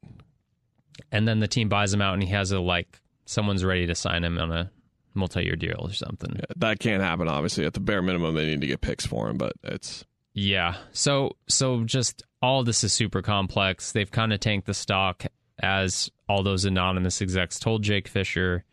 and 1.11 1.27
then 1.27 1.39
the 1.39 1.47
team 1.47 1.69
buys 1.69 1.93
him 1.93 2.01
out 2.01 2.13
and 2.13 2.23
he 2.23 2.29
has 2.29 2.51
a 2.51 2.59
like 2.59 2.99
someone's 3.25 3.63
ready 3.63 3.87
to 3.87 3.95
sign 3.95 4.23
him 4.23 4.37
on 4.37 4.51
a 4.51 4.71
multi-year 5.13 5.55
deal 5.55 5.81
or 5.81 5.93
something. 5.93 6.39
That 6.55 6.79
can't 6.79 7.01
happen, 7.01 7.27
obviously. 7.27 7.65
At 7.65 7.73
the 7.73 7.79
bare 7.79 8.01
minimum, 8.01 8.35
they 8.35 8.45
need 8.45 8.61
to 8.61 8.67
get 8.67 8.81
picks 8.81 9.05
for 9.05 9.29
him, 9.29 9.37
but 9.37 9.53
it's. 9.63 10.05
Yeah. 10.33 10.75
So 10.91 11.35
so 11.47 11.83
just 11.83 12.23
all 12.41 12.63
this 12.63 12.83
is 12.83 12.93
super 12.93 13.21
complex. 13.21 13.91
They've 13.91 14.09
kind 14.09 14.33
of 14.33 14.39
tanked 14.39 14.67
the 14.67 14.73
stock 14.73 15.25
as 15.61 16.11
all 16.27 16.43
those 16.43 16.65
anonymous 16.65 17.21
execs 17.21 17.59
told 17.59 17.83
Jake 17.83 18.07
Fisher. 18.07 18.63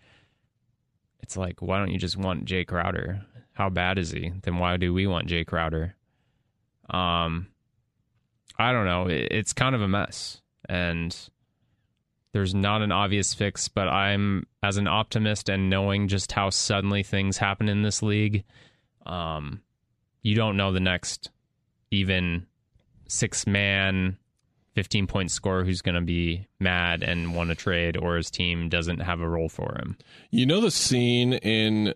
It's 1.23 1.37
like, 1.37 1.63
why 1.63 1.79
don't 1.79 1.91
you 1.91 1.99
just 1.99 2.17
want 2.17 2.45
Jae 2.45 2.67
Crowder? 2.67 3.25
How 3.53 3.71
bad 3.71 3.99
is 3.99 4.11
he? 4.11 4.33
Then 4.43 4.59
why 4.59 4.77
do 4.77 4.93
we 4.93 5.07
want 5.07 5.29
Jae 5.29 5.47
Crowder? 5.47 5.95
Um 6.91 7.49
I 8.59 8.73
don't 8.73 8.87
know. 8.87 9.07
It's 9.09 9.53
kind 9.53 9.75
of 9.75 9.81
a 9.81 9.89
mess. 9.89 10.41
And 10.69 11.17
there's 12.33 12.55
not 12.55 12.83
an 12.83 12.93
obvious 12.93 13.33
fix, 13.33 13.69
but 13.69 13.89
I'm 13.89 14.47
as 14.63 14.77
an 14.77 14.87
optimist 14.89 15.49
and 15.49 15.71
knowing 15.71 16.09
just 16.09 16.33
how 16.33 16.51
suddenly 16.51 17.03
things 17.03 17.39
happen 17.39 17.69
in 17.69 17.83
this 17.83 18.03
league, 18.03 18.45
um, 19.07 19.61
you 20.23 20.35
don't 20.35 20.57
know 20.57 20.73
the 20.73 20.81
next 20.81 21.31
even 21.91 22.47
six 23.09 23.47
man, 23.47 24.19
15 24.75 25.07
point 25.07 25.31
scorer 25.31 25.65
who's 25.65 25.83
going 25.83 25.95
to 25.95 26.01
be 26.01 26.47
mad 26.61 27.03
and 27.03 27.35
want 27.35 27.51
to 27.51 27.55
trade 27.55 27.97
or 27.97 28.17
his 28.17 28.31
team 28.31 28.69
doesn't 28.69 29.01
have 29.01 29.21
a 29.21 29.29
role 29.29 29.49
for 29.49 29.77
him. 29.79 29.97
You 30.31 30.47
know 30.47 30.61
the 30.61 30.71
scene 30.71 31.35
in 31.35 31.95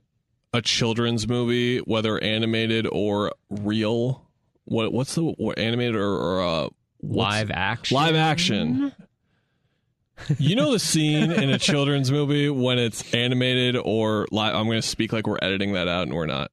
a 0.53 0.63
children's 0.63 1.29
movie, 1.29 1.79
whether 1.79 2.23
animated 2.23 2.87
or 2.91 3.33
real? 3.51 4.25
What 4.65 4.93
What's 4.93 5.15
the 5.15 5.23
what, 5.23 5.59
animated 5.59 5.97
or, 5.97 6.17
or 6.17 6.43
uh, 6.43 6.69
Live 7.03 7.51
action. 7.51 7.95
Live 7.95 8.17
action. 8.17 8.93
You 10.37 10.57
know 10.57 10.73
the 10.73 10.81
scene 10.81 11.31
in 11.31 11.51
a 11.51 11.59
children's 11.61 12.11
movie 12.11 12.51
when 12.51 12.79
it's 12.79 13.15
animated 13.15 13.77
or 13.77 14.27
live. 14.33 14.55
I'm 14.57 14.67
going 14.67 14.81
to 14.81 14.87
speak 14.87 15.13
like 15.13 15.27
we're 15.27 15.39
editing 15.41 15.75
that 15.75 15.87
out 15.87 16.03
and 16.03 16.15
we're 16.15 16.27
not. 16.27 16.51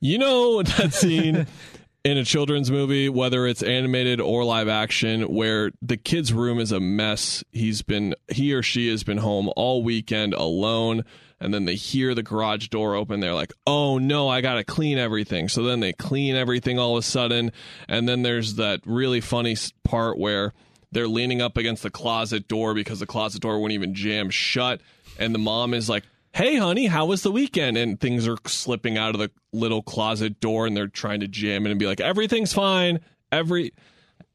You 0.00 0.18
know 0.18 0.62
that 0.64 0.92
scene 0.92 1.46
in 2.04 2.18
a 2.18 2.24
children's 2.24 2.70
movie, 2.70 3.08
whether 3.08 3.46
it's 3.46 3.62
animated 3.62 4.20
or 4.20 4.44
live 4.44 4.68
action, 4.68 5.22
where 5.22 5.70
the 5.80 5.96
kid's 5.96 6.32
room 6.32 6.58
is 6.58 6.72
a 6.72 6.80
mess. 6.80 7.44
He's 7.52 7.82
been, 7.82 8.14
he 8.28 8.52
or 8.54 8.62
she 8.62 8.88
has 8.88 9.04
been 9.04 9.18
home 9.18 9.50
all 9.56 9.82
weekend 9.82 10.34
alone. 10.34 11.04
And 11.38 11.52
then 11.52 11.64
they 11.64 11.74
hear 11.74 12.14
the 12.14 12.22
garage 12.22 12.68
door 12.68 12.94
open. 12.94 13.18
They're 13.20 13.34
like, 13.34 13.52
oh 13.66 13.98
no, 13.98 14.28
I 14.28 14.40
got 14.40 14.54
to 14.54 14.64
clean 14.64 14.96
everything. 14.98 15.48
So 15.48 15.64
then 15.64 15.80
they 15.80 15.92
clean 15.92 16.36
everything 16.36 16.78
all 16.78 16.96
of 16.96 17.00
a 17.00 17.06
sudden. 17.06 17.52
And 17.88 18.08
then 18.08 18.22
there's 18.22 18.54
that 18.56 18.80
really 18.84 19.20
funny 19.20 19.56
part 19.82 20.18
where 20.18 20.52
they're 20.92 21.08
leaning 21.08 21.42
up 21.42 21.56
against 21.56 21.82
the 21.82 21.90
closet 21.90 22.46
door 22.46 22.74
because 22.74 23.00
the 23.00 23.06
closet 23.06 23.42
door 23.42 23.60
wouldn't 23.60 23.74
even 23.74 23.94
jam 23.94 24.30
shut. 24.30 24.80
And 25.18 25.34
the 25.34 25.40
mom 25.40 25.74
is 25.74 25.88
like, 25.88 26.04
Hey, 26.34 26.56
honey, 26.56 26.86
how 26.86 27.06
was 27.06 27.22
the 27.22 27.30
weekend? 27.32 27.76
And 27.76 28.00
things 28.00 28.26
are 28.26 28.38
slipping 28.46 28.96
out 28.96 29.14
of 29.14 29.20
the 29.20 29.30
little 29.52 29.82
closet 29.82 30.40
door 30.40 30.66
and 30.66 30.76
they're 30.76 30.86
trying 30.88 31.20
to 31.20 31.28
jam 31.28 31.66
it 31.66 31.70
and 31.70 31.78
be 31.78 31.86
like, 31.86 32.00
Everything's 32.00 32.52
fine. 32.52 33.00
Every 33.30 33.72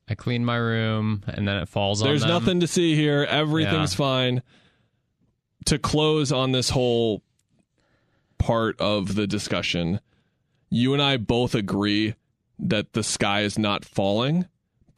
I 0.09 0.15
clean 0.15 0.45
my 0.45 0.55
room 0.57 1.23
and 1.27 1.47
then 1.47 1.57
it 1.57 1.67
falls 1.67 2.01
on 2.01 2.07
there's 2.07 2.21
them. 2.21 2.29
nothing 2.29 2.59
to 2.59 2.67
see 2.67 2.95
here. 2.95 3.23
Everything's 3.29 3.93
Yeah. 3.93 3.97
fine. 3.97 4.43
To 5.65 5.77
close 5.79 6.31
on 6.31 6.51
this 6.53 6.69
whole 6.69 7.23
part 8.37 8.79
of 8.79 9.15
the 9.15 9.27
discussion, 9.27 9.99
you 10.69 10.93
and 10.93 11.01
I 11.01 11.17
both 11.17 11.55
agree 11.55 12.13
that 12.59 12.93
the 12.93 13.03
sky 13.03 13.41
is 13.41 13.57
not 13.57 13.83
falling, 13.83 14.47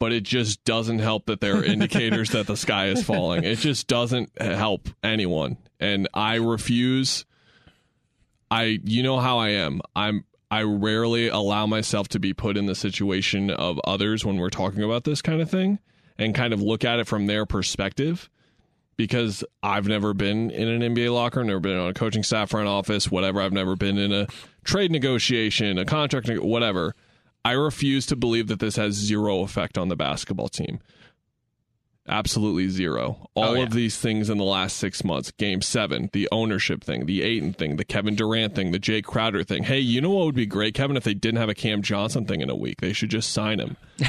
but 0.00 0.12
it 0.12 0.24
just 0.24 0.64
doesn't 0.64 0.98
help 0.98 1.26
that 1.26 1.40
there 1.40 1.58
are 1.58 1.64
indicators 1.64 2.30
that 2.30 2.48
the 2.48 2.56
sky 2.56 2.88
is 2.88 3.04
falling. 3.04 3.44
It 3.44 3.58
just 3.58 3.86
doesn't 3.86 4.30
help 4.40 4.88
anyone. 5.04 5.58
And 5.78 6.08
I 6.12 6.36
refuse 6.36 7.24
I 8.50 8.80
you 8.84 9.02
know 9.02 9.18
how 9.18 9.38
I 9.38 9.50
am. 9.50 9.80
I'm 9.94 10.24
I 10.50 10.62
rarely 10.62 11.28
allow 11.28 11.66
myself 11.66 12.08
to 12.08 12.18
be 12.18 12.34
put 12.34 12.56
in 12.56 12.66
the 12.66 12.74
situation 12.74 13.50
of 13.50 13.78
others 13.84 14.24
when 14.24 14.36
we're 14.36 14.50
talking 14.50 14.82
about 14.82 15.04
this 15.04 15.22
kind 15.22 15.40
of 15.40 15.48
thing 15.48 15.78
and 16.18 16.34
kind 16.34 16.52
of 16.52 16.60
look 16.60 16.84
at 16.84 16.98
it 16.98 17.06
from 17.06 17.26
their 17.26 17.46
perspective 17.46 18.28
because 18.96 19.44
I've 19.62 19.86
never 19.86 20.12
been 20.12 20.50
in 20.50 20.68
an 20.68 20.94
NBA 20.94 21.14
locker, 21.14 21.44
never 21.44 21.60
been 21.60 21.78
on 21.78 21.90
a 21.90 21.94
coaching 21.94 22.24
staff 22.24 22.50
front 22.50 22.66
office, 22.66 23.10
whatever. 23.10 23.40
I've 23.40 23.52
never 23.52 23.76
been 23.76 23.96
in 23.96 24.12
a 24.12 24.26
trade 24.64 24.90
negotiation, 24.90 25.78
a 25.78 25.84
contract, 25.84 26.28
whatever. 26.40 26.96
I 27.44 27.52
refuse 27.52 28.06
to 28.06 28.16
believe 28.16 28.48
that 28.48 28.58
this 28.60 28.76
has 28.76 28.94
zero 28.94 29.40
effect 29.42 29.78
on 29.78 29.88
the 29.88 29.96
basketball 29.96 30.48
team. 30.48 30.80
Absolutely 32.08 32.68
zero. 32.68 33.28
All 33.34 33.50
Oh, 33.50 33.54
yeah. 33.54 33.62
of 33.62 33.72
these 33.72 33.96
things 33.98 34.30
in 34.30 34.38
the 34.38 34.44
last 34.44 34.76
six 34.78 35.04
months 35.04 35.30
game 35.32 35.62
seven, 35.62 36.10
the 36.12 36.28
ownership 36.32 36.82
thing, 36.82 37.06
the 37.06 37.22
Ayton 37.22 37.52
thing, 37.52 37.76
the 37.76 37.84
Kevin 37.84 38.14
Durant 38.16 38.54
thing, 38.54 38.72
the 38.72 38.80
Jae 38.80 39.04
Crowder 39.04 39.44
thing. 39.44 39.62
Hey, 39.62 39.78
you 39.78 40.00
know 40.00 40.10
what 40.10 40.26
would 40.26 40.34
be 40.34 40.46
great, 40.46 40.74
Kevin, 40.74 40.96
if 40.96 41.04
they 41.04 41.14
didn't 41.14 41.38
have 41.38 41.48
a 41.48 41.54
Cam 41.54 41.82
Johnson 41.82 42.24
thing 42.26 42.40
in 42.40 42.50
a 42.50 42.56
week? 42.56 42.80
They 42.80 42.92
should 42.92 43.10
just 43.10 43.30
sign 43.32 43.60
him. 43.60 43.76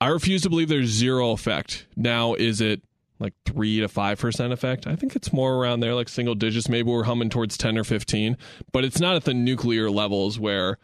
I 0.00 0.08
refuse 0.08 0.42
to 0.42 0.50
believe 0.50 0.68
there's 0.68 0.88
zero 0.90 1.30
effect. 1.32 1.86
Now, 1.96 2.34
is 2.34 2.60
it 2.60 2.82
like 3.18 3.32
three 3.46 3.80
to 3.80 3.88
five 3.88 4.18
percent 4.20 4.52
effect? 4.52 4.86
I 4.86 4.94
think 4.94 5.16
it's 5.16 5.32
more 5.32 5.54
around 5.54 5.80
there, 5.80 5.94
like 5.94 6.08
single 6.08 6.34
digits. 6.34 6.68
Maybe 6.68 6.90
we're 6.90 7.04
humming 7.04 7.30
towards 7.30 7.56
ten 7.56 7.78
or 7.78 7.84
fifteen, 7.84 8.36
but 8.72 8.84
it's 8.84 9.00
not 9.00 9.16
at 9.16 9.24
the 9.24 9.32
nuclear 9.34 9.90
levels 9.90 10.38
where 10.38 10.76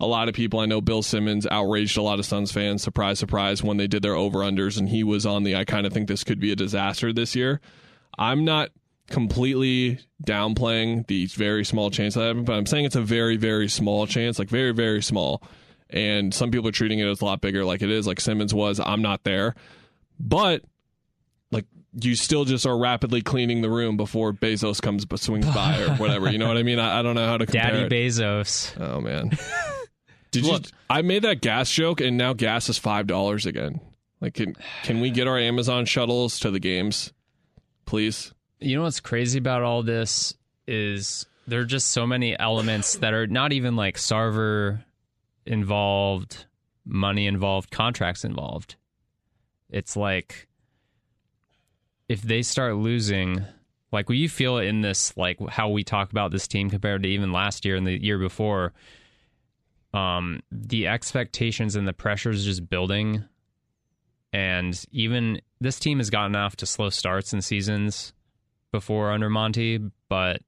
a 0.00 0.06
lot 0.06 0.28
of 0.28 0.34
people. 0.34 0.60
I 0.60 0.66
know 0.66 0.80
Bill 0.80 1.02
Simmons 1.02 1.46
outraged 1.50 1.96
a 1.98 2.02
lot 2.02 2.18
of 2.18 2.26
Suns 2.26 2.50
fans. 2.50 2.82
Surprise, 2.82 3.18
surprise, 3.18 3.62
when 3.62 3.76
they 3.76 3.86
did 3.86 4.02
their 4.02 4.14
over 4.14 4.38
unders, 4.38 4.78
and 4.78 4.88
he 4.88 5.04
was 5.04 5.26
on 5.26 5.42
the. 5.42 5.54
I 5.54 5.64
kind 5.64 5.86
of 5.86 5.92
think 5.92 6.08
this 6.08 6.24
could 6.24 6.40
be 6.40 6.50
a 6.50 6.56
disaster 6.56 7.12
this 7.12 7.36
year. 7.36 7.60
I'm 8.18 8.44
not 8.44 8.70
completely 9.10 9.98
downplaying 10.24 11.06
the 11.06 11.26
very 11.26 11.64
small 11.64 11.90
chance 11.90 12.14
that 12.14 12.26
happened, 12.26 12.46
but 12.46 12.54
I'm 12.54 12.66
saying 12.66 12.86
it's 12.86 12.96
a 12.96 13.02
very, 13.02 13.36
very 13.36 13.68
small 13.68 14.06
chance, 14.06 14.38
like 14.38 14.48
very, 14.48 14.72
very 14.72 15.02
small. 15.02 15.42
And 15.90 16.32
some 16.32 16.50
people 16.50 16.68
are 16.68 16.72
treating 16.72 17.00
it 17.00 17.06
as 17.06 17.20
a 17.20 17.24
lot 17.24 17.40
bigger, 17.40 17.64
like 17.64 17.82
it 17.82 17.90
is, 17.90 18.06
like 18.06 18.20
Simmons 18.20 18.54
was. 18.54 18.80
I'm 18.80 19.02
not 19.02 19.24
there, 19.24 19.54
but 20.18 20.62
like 21.50 21.66
you 22.00 22.14
still 22.14 22.44
just 22.44 22.64
are 22.64 22.78
rapidly 22.78 23.20
cleaning 23.20 23.60
the 23.60 23.70
room 23.70 23.96
before 23.96 24.32
Bezos 24.32 24.80
comes 24.80 25.04
swings 25.20 25.46
by 25.46 25.80
or 25.82 25.94
whatever. 25.96 26.30
You 26.30 26.38
know 26.38 26.48
what 26.48 26.56
I 26.56 26.62
mean? 26.62 26.78
I, 26.78 27.00
I 27.00 27.02
don't 27.02 27.16
know 27.16 27.26
how 27.26 27.36
to 27.36 27.46
compare. 27.46 27.72
Daddy 27.72 27.96
it. 27.96 28.08
Bezos. 28.08 28.80
Oh 28.80 29.00
man. 29.00 29.36
Did 30.30 30.44
Look. 30.44 30.66
you 30.66 30.70
I 30.88 31.02
made 31.02 31.22
that 31.22 31.40
gas 31.40 31.70
joke 31.70 32.00
and 32.00 32.16
now 32.16 32.32
gas 32.32 32.68
is 32.68 32.78
five 32.78 33.06
dollars 33.06 33.46
again. 33.46 33.80
Like 34.20 34.34
can 34.34 34.56
can 34.82 35.00
we 35.00 35.10
get 35.10 35.26
our 35.26 35.38
Amazon 35.38 35.86
shuttles 35.86 36.38
to 36.40 36.50
the 36.50 36.60
games? 36.60 37.12
Please? 37.84 38.32
You 38.60 38.76
know 38.76 38.82
what's 38.82 39.00
crazy 39.00 39.38
about 39.38 39.62
all 39.62 39.82
this 39.82 40.34
is 40.66 41.26
there 41.46 41.60
are 41.60 41.64
just 41.64 41.88
so 41.88 42.06
many 42.06 42.38
elements 42.38 42.96
that 42.96 43.12
are 43.14 43.26
not 43.26 43.52
even 43.52 43.74
like 43.74 43.96
Sarver 43.96 44.84
involved, 45.46 46.46
money 46.84 47.26
involved, 47.26 47.70
contracts 47.70 48.24
involved. 48.24 48.76
It's 49.70 49.96
like 49.96 50.48
if 52.08 52.22
they 52.22 52.42
start 52.42 52.76
losing, 52.76 53.44
like 53.90 54.08
will 54.08 54.16
you 54.16 54.28
feel 54.28 54.58
it 54.58 54.66
in 54.66 54.82
this 54.82 55.16
like 55.16 55.38
how 55.48 55.70
we 55.70 55.82
talk 55.82 56.12
about 56.12 56.30
this 56.30 56.46
team 56.46 56.70
compared 56.70 57.02
to 57.02 57.08
even 57.08 57.32
last 57.32 57.64
year 57.64 57.76
and 57.76 57.86
the 57.86 58.00
year 58.00 58.18
before? 58.18 58.72
Um, 59.92 60.40
the 60.52 60.86
expectations 60.86 61.74
and 61.74 61.86
the 61.86 61.92
pressures 61.92 62.44
just 62.44 62.68
building, 62.68 63.24
and 64.32 64.80
even 64.92 65.40
this 65.60 65.80
team 65.80 65.98
has 65.98 66.10
gotten 66.10 66.36
off 66.36 66.56
to 66.56 66.66
slow 66.66 66.90
starts 66.90 67.32
in 67.32 67.42
seasons 67.42 68.12
before 68.70 69.10
under 69.10 69.28
Monty, 69.28 69.80
but 70.08 70.42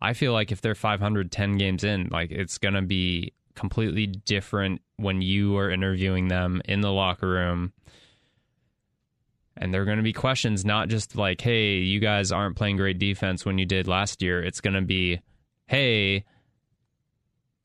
I 0.00 0.12
feel 0.12 0.32
like 0.32 0.52
if 0.52 0.60
they're 0.60 0.74
510 0.74 1.58
games 1.58 1.84
in, 1.84 2.08
like 2.10 2.30
it's 2.30 2.58
going 2.58 2.74
to 2.74 2.82
be 2.82 3.32
completely 3.54 4.06
different 4.06 4.82
when 4.96 5.22
you 5.22 5.56
are 5.56 5.70
interviewing 5.70 6.28
them 6.28 6.60
in 6.64 6.80
the 6.80 6.92
locker 6.92 7.28
room. 7.28 7.72
And 9.56 9.72
there 9.72 9.80
are 9.80 9.86
going 9.86 9.96
to 9.96 10.02
be 10.02 10.12
questions, 10.12 10.66
not 10.66 10.88
just 10.88 11.16
like, 11.16 11.40
hey, 11.40 11.78
you 11.78 11.98
guys 11.98 12.30
aren't 12.30 12.56
playing 12.56 12.76
great 12.76 12.98
defense 12.98 13.46
when 13.46 13.56
you 13.56 13.64
did 13.64 13.88
last 13.88 14.20
year. 14.20 14.42
It's 14.42 14.60
going 14.60 14.74
to 14.74 14.82
be, 14.82 15.20
hey, 15.66 16.24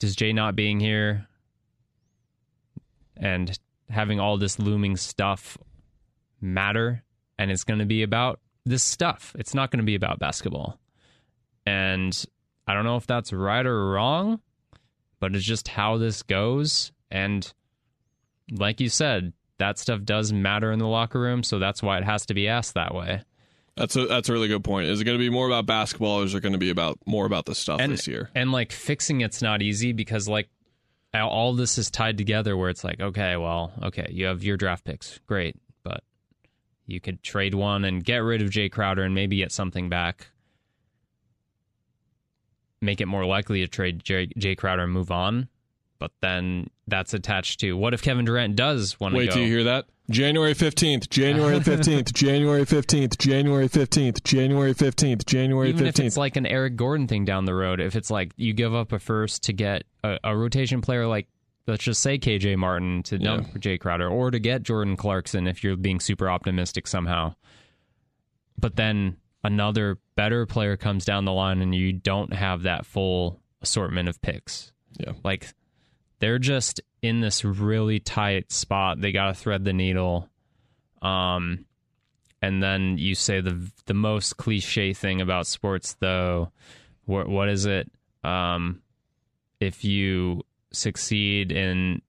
does 0.02 0.16
Jae 0.16 0.34
not 0.34 0.56
being 0.56 0.80
here 0.80 1.28
and 3.16 3.58
having 3.88 4.20
all 4.20 4.36
this 4.40 4.58
looming 4.58 4.98
stuff 4.98 5.60
matter? 6.42 7.04
And 7.38 7.52
it's 7.52 7.64
going 7.64 7.80
to 7.80 7.86
be 7.86 8.02
about 8.02 8.40
this 8.66 8.84
stuff. 8.84 9.36
It's 9.38 9.54
not 9.54 9.70
going 9.70 9.78
to 9.78 9.86
be 9.86 9.94
about 9.94 10.18
basketball. 10.18 10.80
And 11.68 12.26
I 12.66 12.74
don't 12.74 12.84
know 12.84 12.98
if 12.98 13.06
that's 13.06 13.32
right 13.32 13.64
or 13.64 13.92
wrong, 13.92 14.40
but 15.20 15.36
it's 15.36 15.46
just 15.46 15.68
how 15.68 16.00
this 16.00 16.24
goes. 16.24 16.92
And 17.12 17.54
like 18.52 18.82
you 18.82 18.90
said, 18.90 19.34
that 19.60 19.78
stuff 19.78 20.04
does 20.04 20.34
matter 20.34 20.72
in 20.72 20.80
the 20.80 20.88
locker 20.88 21.20
room. 21.20 21.44
So 21.44 21.60
that's 21.60 21.84
why 21.84 22.00
it 22.00 22.06
has 22.06 22.26
to 22.26 22.34
be 22.34 22.48
asked 22.48 22.74
that 22.74 22.96
way. 22.96 23.22
That's 23.76 23.96
a 23.96 24.06
that's 24.06 24.30
a 24.30 24.34
really 24.34 24.48
good 24.48 24.64
point. 24.64 24.88
Is 24.90 25.00
it 25.02 25.06
going 25.06 25.18
to 25.18 25.24
be 25.24 25.30
more 25.30 25.48
about 25.48 25.66
basketball 25.66 26.22
or 26.22 26.24
is 26.26 26.36
it 26.36 26.42
going 26.42 26.54
to 26.54 26.60
be 26.60 26.70
about 26.70 27.00
more 27.06 27.26
about 27.26 27.46
the 27.46 27.56
stuff 27.56 27.80
and, 27.80 27.92
this 27.92 28.08
year? 28.08 28.30
And 28.36 28.52
like 28.52 28.72
fixing 28.72 29.22
it's 29.22 29.42
not 29.42 29.62
easy 29.62 29.94
because 29.94 30.28
like 30.28 30.50
all- 31.14 31.54
this 31.54 31.78
is 31.78 31.90
tied 31.90 32.18
together 32.18 32.56
where 32.56 32.70
it's 32.70 32.84
like, 32.84 33.00
okay, 33.00 33.36
well, 33.38 33.72
okay, 33.84 34.08
you 34.10 34.26
have 34.26 34.44
your 34.44 34.58
draft 34.58 34.84
picks. 34.86 35.20
Great. 35.26 35.56
But 35.84 36.04
you 36.86 37.00
could 37.00 37.24
trade 37.24 37.54
one 37.54 37.86
and 37.86 38.04
get 38.04 38.18
rid 38.18 38.42
of 38.42 38.50
Jae 38.50 38.72
Crowder 38.72 39.04
and 39.04 39.16
maybe 39.16 39.38
get 39.38 39.52
something 39.52 39.90
back. 39.90 40.28
Make 42.82 43.00
it 43.00 43.06
more 43.06 43.26
likely 43.26 43.62
to 43.62 43.68
trade 43.68 44.04
Jae, 44.04 44.32
Jae 44.34 44.58
Crowder 44.58 44.84
and 44.84 44.92
move 44.92 45.12
on. 45.12 45.48
But 46.00 46.12
then 46.22 46.70
that's 46.88 47.14
attached 47.14 47.60
to 47.60 47.74
what 47.74 47.94
if 47.94 48.02
Kevin 48.02 48.26
Durant 48.26 48.56
does 48.56 49.00
want 49.00 49.14
to 49.14 49.20
Wait 49.20 49.30
go? 49.30 49.36
till 49.36 49.44
you 49.44 49.50
hear 49.50 49.66
that. 49.66 49.86
January 50.12 50.54
15th, 50.54 51.10
January 51.10 51.60
15th, 51.60 52.14
January 52.14 52.64
15th, 52.66 53.18
January 53.18 53.70
15th, 53.70 54.24
January 54.24 54.74
15th, 54.74 55.26
January 55.26 55.70
15th. 55.70 55.76
Even 55.76 55.88
if 55.88 56.00
it's 56.00 56.18
like 56.18 56.36
an 56.36 56.46
Eric 56.46 56.76
Gordon 56.76 57.08
thing 57.08 57.26
down 57.26 57.46
the 57.46 57.56
road, 57.56 57.80
if 57.80 57.96
it's 57.96 58.12
like 58.12 58.32
you 58.38 58.54
give 58.54 58.74
up 58.74 58.92
a 58.92 59.00
first 59.00 59.44
to 59.44 59.54
get 59.54 59.84
a, 60.04 60.18
a 60.24 60.36
rotation 60.36 60.82
player 60.82 61.08
like 61.08 61.28
let's 61.68 61.84
just 61.84 62.02
say 62.02 62.18
KJ 62.18 62.58
Martin 62.58 63.04
to 63.04 63.18
dump 63.18 63.54
Jae 63.54 63.80
Crowder 63.80 64.10
or 64.10 64.32
to 64.32 64.40
get 64.40 64.64
Jordan 64.64 64.98
Clarkson 64.98 65.48
if 65.48 65.64
you're 65.64 65.78
being 65.78 66.00
super 66.00 66.30
optimistic 66.30 66.88
somehow. 66.88 67.36
But 68.58 68.76
then 68.76 69.18
another 69.44 69.98
better 70.16 70.46
player 70.46 70.76
comes 70.76 71.06
down 71.06 71.26
the 71.26 71.32
line 71.32 71.62
and 71.62 71.74
you 71.74 71.94
don't 71.94 72.34
have 72.34 72.64
that 72.64 72.86
full 72.86 73.40
assortment 73.62 74.10
of 74.10 74.22
picks. 74.22 74.74
Yeah. 75.00 75.14
Like 75.24 75.54
they're 76.22 76.40
just 76.40 76.80
in 77.02 77.20
this 77.20 77.44
really 77.44 78.00
tight 78.00 78.52
spot. 78.52 79.02
They 79.02 79.12
got 79.12 79.26
to 79.28 79.34
thread 79.34 79.66
the 79.66 79.74
needle. 79.74 80.30
Um 81.02 81.66
and 82.42 82.62
then 82.62 82.98
you 82.98 83.16
say 83.16 83.42
the 83.42 83.70
the 83.86 83.94
most 83.94 84.38
cliche 84.38 84.94
thing 84.94 85.22
about 85.22 85.46
sports 85.48 85.96
though 86.00 86.52
what 87.06 87.28
what 87.28 87.50
is 87.50 87.66
it 87.66 87.92
um 88.24 88.82
if 89.60 89.84
you 89.84 90.42
succeed 90.72 91.52
in 91.52 92.02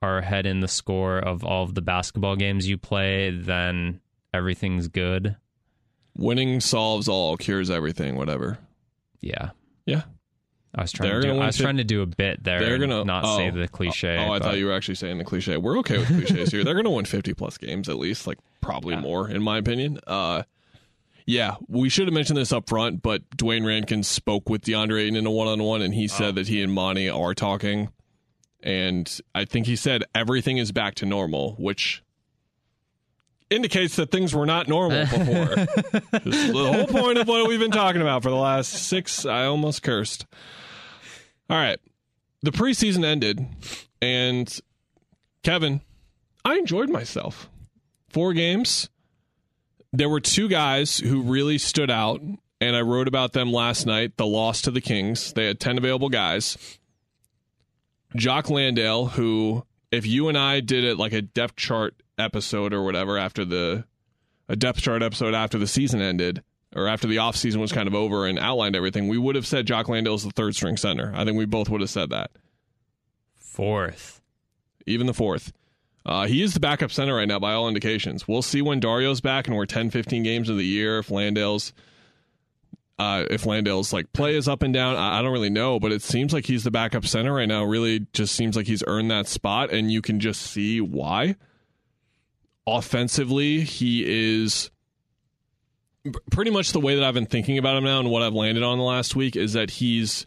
are 0.00 0.18
ahead 0.18 0.46
in 0.46 0.60
the 0.60 0.68
score 0.68 1.18
of 1.18 1.44
all 1.44 1.64
of 1.64 1.74
the 1.74 1.82
basketball 1.82 2.36
games 2.36 2.68
you 2.68 2.76
play 2.78 3.30
then 3.30 4.00
everything's 4.32 4.88
good 4.88 5.36
Winning 6.16 6.60
solves 6.60 7.08
all, 7.08 7.38
cures 7.38 7.70
everything, 7.70 8.16
whatever. 8.16 8.58
yeah 9.20 9.50
Yeah. 9.86 10.02
I 10.74 10.82
was 10.82 10.92
trying 10.92 11.10
They're 11.10 11.20
to 11.20 11.28
do, 11.34 11.38
I 11.40 11.46
was 11.46 11.56
fif- 11.56 11.64
trying 11.64 11.76
to 11.76 11.84
do 11.84 12.00
a 12.02 12.06
bit 12.06 12.42
there 12.44 12.60
They're 12.60 12.78
gonna 12.78 13.00
and 13.00 13.06
not 13.06 13.24
oh, 13.26 13.36
say 13.36 13.50
the 13.50 13.68
cliche 13.68 14.16
Oh, 14.16 14.32
I 14.32 14.38
but- 14.38 14.42
thought 14.44 14.56
you 14.58 14.66
were 14.66 14.72
actually 14.72 14.94
saying 14.94 15.18
the 15.18 15.24
cliche. 15.24 15.56
We're 15.58 15.78
okay 15.80 15.98
with 15.98 16.08
cliches 16.08 16.50
here. 16.50 16.64
They're 16.64 16.74
going 16.74 16.84
to 16.84 16.90
win 16.90 17.04
50 17.04 17.34
plus 17.34 17.58
games 17.58 17.88
at 17.90 17.98
least, 17.98 18.26
like 18.26 18.38
probably 18.62 18.96
more, 18.96 19.28
in 19.28 19.42
my 19.42 19.58
opinion. 19.58 20.00
Uh, 20.06 20.44
yeah, 21.26 21.56
we 21.68 21.88
should 21.88 22.06
have 22.06 22.14
mentioned 22.14 22.38
this 22.38 22.52
up 22.52 22.68
front, 22.68 23.02
but 23.02 23.22
Duane 23.36 23.64
Rankin 23.64 24.02
spoke 24.02 24.48
with 24.48 24.62
DeAndre 24.62 25.02
Ayton 25.02 25.16
in 25.16 25.26
a 25.26 25.30
one 25.30 25.46
on 25.46 25.62
one, 25.62 25.82
and 25.82 25.92
he 25.94 26.08
said 26.08 26.34
that 26.36 26.48
he 26.48 26.62
and 26.62 26.72
Monty 26.72 27.08
are 27.08 27.34
talking. 27.34 27.90
And 28.62 29.20
I 29.34 29.44
think 29.44 29.66
he 29.66 29.76
said 29.76 30.04
everything 30.14 30.56
is 30.58 30.72
back 30.72 30.94
to 30.96 31.06
normal, 31.06 31.52
which 31.58 32.02
indicates 33.52 33.96
that 33.96 34.10
things 34.10 34.34
were 34.34 34.46
not 34.46 34.68
normal 34.68 35.02
before. 35.04 35.54
The 36.24 36.70
whole 36.72 36.86
point 36.86 37.18
of 37.18 37.28
what 37.28 37.46
we've 37.48 37.60
been 37.60 37.70
talking 37.70 38.00
about 38.02 38.22
for 38.22 38.30
the 38.30 38.36
last 38.36 38.72
six. 38.72 39.24
I 39.26 39.44
almost 39.44 39.82
cursed. 39.82 40.26
All 41.48 41.56
right. 41.56 41.78
The 42.42 42.50
preseason 42.50 43.04
ended, 43.04 43.46
and 44.00 44.60
Kevin, 45.44 45.80
I 46.44 46.56
enjoyed 46.56 46.90
myself. 46.90 47.48
Four 48.08 48.32
games. 48.32 48.88
There 49.92 50.08
were 50.08 50.20
two 50.20 50.48
guys 50.48 50.98
who 50.98 51.22
really 51.22 51.58
stood 51.58 51.90
out, 51.90 52.20
and 52.60 52.76
I 52.76 52.80
wrote 52.80 53.06
about 53.06 53.32
them 53.32 53.52
last 53.52 53.86
night. 53.86 54.16
The 54.16 54.26
loss 54.26 54.62
to 54.62 54.70
the 54.70 54.80
Kings. 54.80 55.32
They 55.34 55.46
had 55.46 55.60
10 55.60 55.78
available 55.78 56.08
guys. 56.08 56.58
Jock 58.16 58.50
Landale, 58.50 59.06
who, 59.06 59.64
if 59.90 60.04
you 60.06 60.28
and 60.28 60.36
I 60.36 60.60
did 60.60 60.82
it 60.84 60.96
like 60.98 61.12
a 61.12 61.22
depth 61.22 61.56
chart 61.56 62.01
episode 62.18 62.72
or 62.72 62.84
whatever 62.84 63.18
after 63.18 63.44
the 63.44 63.84
a 64.48 64.56
depth 64.56 64.80
chart 64.80 65.02
episode 65.02 65.34
after 65.34 65.58
the 65.58 65.66
season 65.66 66.00
ended 66.00 66.42
or 66.74 66.86
after 66.86 67.06
the 67.06 67.16
offseason 67.16 67.56
was 67.56 67.72
kind 67.72 67.86
of 67.86 67.94
over 67.94 68.26
and 68.26 68.38
outlined 68.38 68.76
everything, 68.76 69.08
we 69.08 69.18
would 69.18 69.36
have 69.36 69.46
said 69.46 69.66
Jock 69.66 69.88
Landale 69.88 70.14
is 70.14 70.24
the 70.24 70.30
third 70.30 70.54
string 70.54 70.76
center. 70.76 71.12
I 71.14 71.24
think 71.24 71.36
we 71.36 71.44
both 71.44 71.68
would 71.68 71.80
have 71.80 71.90
said 71.90 72.10
that. 72.10 72.30
Fourth. 73.36 74.20
Even 74.86 75.06
the 75.06 75.14
fourth. 75.14 75.52
Uh, 76.04 76.26
he 76.26 76.42
is 76.42 76.54
the 76.54 76.60
backup 76.60 76.90
center 76.90 77.14
right 77.14 77.28
now 77.28 77.38
by 77.38 77.52
all 77.52 77.68
indications. 77.68 78.26
We'll 78.26 78.42
see 78.42 78.60
when 78.62 78.80
Dario's 78.80 79.20
back 79.20 79.46
and 79.46 79.56
we're 79.56 79.66
10, 79.66 79.90
15 79.90 80.22
games 80.22 80.48
of 80.48 80.56
the 80.56 80.64
year 80.64 80.98
if 80.98 81.10
Landale's 81.10 81.72
uh, 82.98 83.24
if 83.30 83.46
Landale's 83.46 83.92
like 83.92 84.12
play 84.12 84.36
is 84.36 84.48
up 84.48 84.62
and 84.62 84.72
down. 84.72 84.96
I, 84.96 85.18
I 85.18 85.22
don't 85.22 85.32
really 85.32 85.50
know, 85.50 85.80
but 85.80 85.92
it 85.92 86.02
seems 86.02 86.32
like 86.32 86.46
he's 86.46 86.64
the 86.64 86.70
backup 86.70 87.06
center 87.06 87.34
right 87.34 87.48
now. 87.48 87.64
Really 87.64 88.06
just 88.12 88.34
seems 88.34 88.56
like 88.56 88.66
he's 88.66 88.82
earned 88.86 89.10
that 89.10 89.26
spot 89.26 89.72
and 89.72 89.90
you 89.90 90.02
can 90.02 90.20
just 90.20 90.40
see 90.42 90.80
why. 90.80 91.36
Offensively, 92.66 93.62
he 93.62 94.40
is 94.40 94.70
pretty 96.30 96.50
much 96.50 96.72
the 96.72 96.80
way 96.80 96.94
that 96.94 97.04
I've 97.04 97.14
been 97.14 97.26
thinking 97.26 97.58
about 97.58 97.76
him 97.76 97.84
now 97.84 98.00
and 98.00 98.10
what 98.10 98.22
I've 98.22 98.34
landed 98.34 98.62
on 98.62 98.78
the 98.78 98.84
last 98.84 99.14
week 99.16 99.36
is 99.36 99.52
that 99.52 99.70
he's 99.70 100.26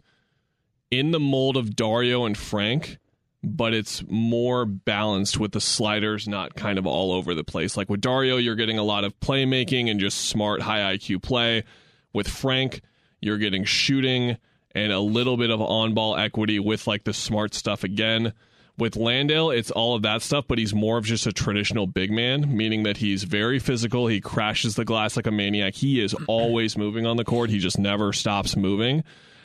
in 0.90 1.10
the 1.10 1.20
mold 1.20 1.56
of 1.56 1.76
Dario 1.76 2.24
and 2.24 2.36
Frank, 2.36 2.98
but 3.42 3.74
it's 3.74 4.02
more 4.08 4.64
balanced 4.64 5.38
with 5.38 5.52
the 5.52 5.60
sliders 5.60 6.26
not 6.26 6.54
kind 6.54 6.78
of 6.78 6.86
all 6.86 7.12
over 7.12 7.34
the 7.34 7.44
place. 7.44 7.76
Like 7.76 7.90
with 7.90 8.00
Dario, 8.00 8.36
you're 8.36 8.54
getting 8.54 8.78
a 8.78 8.82
lot 8.82 9.04
of 9.04 9.18
playmaking 9.20 9.90
and 9.90 10.00
just 10.00 10.26
smart 10.28 10.62
high 10.62 10.96
IQ 10.96 11.22
play. 11.22 11.64
With 12.12 12.28
Frank, 12.28 12.80
you're 13.20 13.38
getting 13.38 13.64
shooting 13.64 14.38
and 14.74 14.92
a 14.92 15.00
little 15.00 15.36
bit 15.36 15.50
of 15.50 15.60
on 15.60 15.94
ball 15.94 16.16
equity 16.16 16.58
with 16.58 16.86
like 16.86 17.04
the 17.04 17.12
smart 17.12 17.54
stuff 17.54 17.84
again. 17.84 18.32
With 18.78 18.96
Landale, 18.96 19.50
it's 19.50 19.70
all 19.70 19.94
of 19.94 20.02
that 20.02 20.20
stuff, 20.20 20.44
but 20.48 20.58
he's 20.58 20.74
more 20.74 20.98
of 20.98 21.04
just 21.06 21.26
a 21.26 21.32
traditional 21.32 21.86
big 21.86 22.10
man, 22.10 22.54
meaning 22.54 22.82
that 22.82 22.98
he's 22.98 23.24
very 23.24 23.58
physical. 23.58 24.06
He 24.06 24.20
crashes 24.20 24.74
the 24.74 24.84
glass 24.84 25.16
like 25.16 25.26
a 25.26 25.30
maniac. 25.30 25.74
He 25.74 26.00
is 26.02 26.14
always 26.28 26.76
moving 26.76 27.06
on 27.06 27.16
the 27.16 27.24
court. 27.24 27.48
He 27.48 27.58
just 27.58 27.78
never 27.78 28.12
stops 28.12 28.54
moving. 28.54 29.02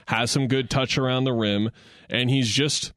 Has 0.07 0.31
some 0.31 0.47
good 0.47 0.69
touch 0.69 0.97
around 0.97 1.23
the 1.23 1.33
rim, 1.33 1.71
and 2.09 2.29
he's 2.29 2.49
just. 2.49 2.93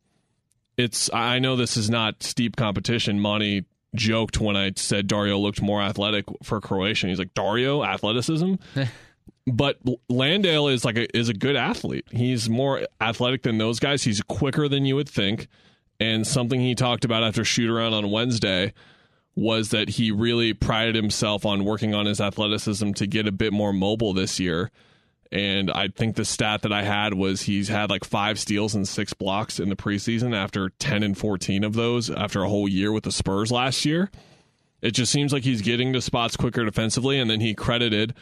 It's. 0.76 1.08
I 1.14 1.38
know 1.38 1.54
this 1.54 1.76
is 1.76 1.88
not 1.88 2.22
steep 2.24 2.56
competition. 2.56 3.20
Monty 3.20 3.64
joked 3.94 4.40
when 4.40 4.56
I 4.56 4.72
said 4.76 5.06
Dario 5.06 5.38
looked 5.38 5.62
more 5.62 5.80
athletic 5.80 6.24
for 6.42 6.60
Croatian. 6.60 7.10
He's 7.10 7.18
like 7.18 7.34
Dario 7.34 7.84
athleticism. 7.84 8.54
but 9.46 9.78
Landale 10.08 10.68
is 10.68 10.84
like 10.84 10.96
a, 10.96 11.16
is 11.16 11.28
a 11.28 11.34
good 11.34 11.56
athlete. 11.56 12.06
He's 12.10 12.48
more 12.48 12.86
athletic 13.00 13.42
than 13.42 13.58
those 13.58 13.78
guys. 13.78 14.02
He's 14.02 14.22
quicker 14.22 14.68
than 14.68 14.84
you 14.84 14.96
would 14.96 15.08
think. 15.08 15.48
And 16.00 16.26
something 16.26 16.60
he 16.60 16.74
talked 16.74 17.04
about 17.04 17.22
after 17.22 17.44
shoot 17.44 17.70
around 17.70 17.94
on 17.94 18.10
Wednesday 18.10 18.72
was 19.36 19.70
that 19.70 19.90
he 19.90 20.10
really 20.10 20.52
prided 20.52 20.94
himself 20.94 21.44
on 21.44 21.64
working 21.64 21.94
on 21.94 22.06
his 22.06 22.20
athleticism 22.20 22.92
to 22.92 23.06
get 23.06 23.26
a 23.26 23.32
bit 23.32 23.52
more 23.52 23.72
mobile 23.72 24.12
this 24.12 24.38
year. 24.38 24.70
And 25.32 25.70
I 25.70 25.88
think 25.88 26.14
the 26.14 26.24
stat 26.24 26.62
that 26.62 26.72
I 26.72 26.82
had 26.82 27.14
was 27.14 27.42
he's 27.42 27.68
had 27.68 27.90
like 27.90 28.04
five 28.04 28.38
steals 28.38 28.74
and 28.74 28.86
six 28.86 29.12
blocks 29.12 29.58
in 29.58 29.68
the 29.68 29.76
preseason 29.76 30.34
after 30.34 30.70
10 30.78 31.02
and 31.02 31.18
14 31.18 31.64
of 31.64 31.72
those 31.72 32.10
after 32.10 32.44
a 32.44 32.48
whole 32.48 32.68
year 32.68 32.92
with 32.92 33.04
the 33.04 33.10
Spurs 33.10 33.50
last 33.50 33.84
year. 33.84 34.10
It 34.80 34.92
just 34.92 35.10
seems 35.10 35.32
like 35.32 35.42
he's 35.42 35.62
getting 35.62 35.92
to 35.94 36.00
spots 36.00 36.36
quicker 36.36 36.64
defensively. 36.64 37.18
And 37.18 37.28
then 37.28 37.40
he 37.40 37.54
credited 37.54 38.14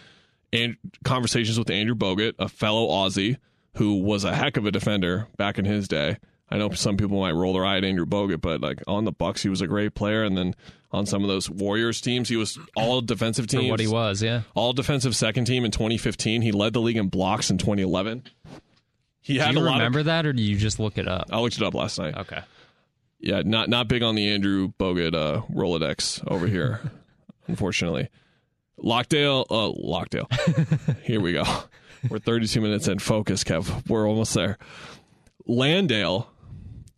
and 0.53 0.77
conversations 1.05 1.59
with 1.59 1.71
Andrew 1.71 1.95
Bogut, 1.95 2.35
a 2.39 2.49
fellow 2.49 2.89
Aussie 2.89 3.37
who 3.77 4.03
was 4.03 4.25
a 4.25 4.35
heck 4.35 4.57
of 4.57 4.67
a 4.67 4.71
defender 4.71 5.27
back 5.37 5.59
in 5.59 5.65
his 5.65 5.89
day. 5.89 6.19
I 6.53 6.59
know 6.59 6.69
some 6.73 6.99
people 6.99 7.19
might 7.19 7.33
roll 7.33 7.55
their 7.55 7.65
eye 7.65 7.79
at 7.79 7.85
Andrew 7.85 8.05
Bogut, 8.05 8.43
but 8.43 8.61
like 8.61 8.83
on 8.87 9.07
the 9.07 9.11
Bucks, 9.11 9.43
he 9.43 9.49
was 9.49 9.63
a 9.63 9.67
great 9.67 9.95
player, 9.95 10.23
and 10.23 10.37
then 10.37 10.55
on 10.91 11.07
some 11.07 11.23
of 11.23 11.29
those 11.29 11.49
Warriors 11.49 12.03
teams, 12.03 12.29
he 12.29 12.37
was 12.37 12.59
all 12.77 13.01
defensive 13.01 13.47
teams. 13.47 13.65
For 13.65 13.71
what 13.71 13.81
he 13.81 13.89
was, 13.89 14.23
yeah, 14.23 14.43
all 14.55 14.75
defensive 14.75 15.17
second 15.17 15.47
team 15.47 15.65
in 15.65 15.71
2015. 15.71 16.43
He 16.43 16.53
led 16.53 16.75
the 16.75 16.81
league 16.83 16.99
in 16.99 17.09
blocks 17.09 17.49
in 17.49 17.57
2011. 17.57 18.25
He 19.23 19.39
had 19.39 19.53
do 19.53 19.61
you 19.61 19.65
a 19.65 19.65
lot 19.65 19.77
remember 19.77 20.01
of, 20.01 20.05
that, 20.05 20.27
or 20.27 20.35
do 20.35 20.43
you 20.43 20.59
just 20.59 20.79
look 20.79 20.99
it 20.99 21.09
up? 21.09 21.29
I 21.31 21.41
looked 21.41 21.57
it 21.57 21.63
up 21.63 21.73
last 21.73 21.99
night. 21.99 22.19
Okay. 22.19 22.41
Yeah, 23.19 23.41
not 23.47 23.71
not 23.71 23.89
big 23.89 24.03
on 24.03 24.15
the 24.15 24.29
Andrew 24.29 24.73
Bogut 24.79 25.15
uh, 25.15 25.41
Rolodex 25.51 26.23
over 26.31 26.47
here, 26.47 26.83
unfortunately. 27.47 28.11
Lockdale, 28.79 29.47
uh, 29.49 29.73
Lockdale. 29.73 31.01
Here 31.03 31.21
we 31.21 31.33
go. 31.33 31.45
We're 32.11 32.19
32 32.19 32.61
minutes 32.61 32.89
in. 32.89 32.99
Focus, 32.99 33.43
Kev. 33.43 33.89
We're 33.89 34.07
almost 34.07 34.35
there. 34.35 34.59
Landale 35.47 36.29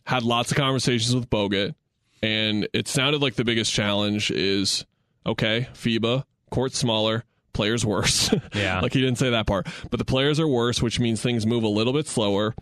had 0.05 0.23
lots 0.23 0.51
of 0.51 0.57
conversations 0.57 1.13
with 1.15 1.29
Bogut, 1.29 1.75
and 2.21 2.67
it 2.73 2.87
sounded 2.87 3.21
like 3.21 3.35
the 3.35 3.43
biggest 3.45 3.71
challenge 3.73 4.31
is 4.31 4.85
okay, 5.25 5.67
FIBA, 5.73 6.23
court 6.49 6.73
smaller, 6.73 7.23
players 7.53 7.85
worse. 7.85 8.33
Yeah. 8.53 8.79
like 8.81 8.93
he 8.93 9.01
didn't 9.01 9.17
say 9.17 9.31
that 9.31 9.47
part. 9.47 9.67
But 9.89 9.97
the 9.97 10.05
players 10.05 10.39
are 10.39 10.47
worse, 10.47 10.81
which 10.81 10.99
means 10.99 11.21
things 11.21 11.45
move 11.45 11.63
a 11.63 11.67
little 11.67 11.93
bit 11.93 12.07
slower, 12.07 12.53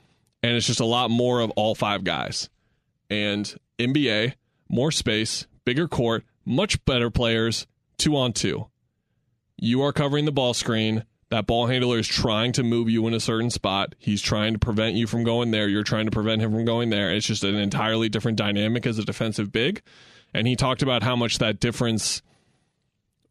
and 0.41 0.55
it's 0.55 0.67
just 0.67 0.79
a 0.79 0.85
lot 0.85 1.09
more 1.11 1.39
of 1.41 1.51
all 1.51 1.75
five 1.75 2.03
guys. 2.03 2.49
And 3.09 3.53
NBA, 3.79 4.33
more 4.69 4.91
space, 4.91 5.45
bigger 5.65 5.87
court, 5.87 6.23
much 6.45 6.83
better 6.85 7.09
players, 7.09 7.67
two 7.97 8.15
on 8.15 8.33
two. 8.33 8.67
You 9.57 9.81
are 9.83 9.93
covering 9.93 10.25
the 10.25 10.31
ball 10.31 10.53
screen. 10.53 11.03
That 11.33 11.47
ball 11.47 11.65
handler 11.65 11.97
is 11.97 12.07
trying 12.07 12.51
to 12.51 12.63
move 12.63 12.91
you 12.91 13.07
in 13.07 13.15
a 13.15 13.19
certain 13.19 13.49
spot. 13.49 13.95
He's 13.97 14.21
trying 14.21 14.53
to 14.53 14.59
prevent 14.59 14.93
you 14.93 15.07
from 15.07 15.23
going 15.23 15.49
there. 15.49 15.67
You're 15.67 15.81
trying 15.81 16.05
to 16.05 16.11
prevent 16.11 16.43
him 16.43 16.51
from 16.51 16.63
going 16.63 16.91
there. 16.91 17.09
It's 17.09 17.25
just 17.25 17.43
an 17.43 17.55
entirely 17.55 18.07
different 18.07 18.37
dynamic 18.37 18.85
as 18.85 18.99
a 18.99 19.03
defensive 19.03 19.51
big. 19.51 19.81
And 20.35 20.45
he 20.45 20.55
talked 20.55 20.83
about 20.83 21.01
how 21.01 21.15
much 21.15 21.39
that 21.39 21.59
difference 21.59 22.21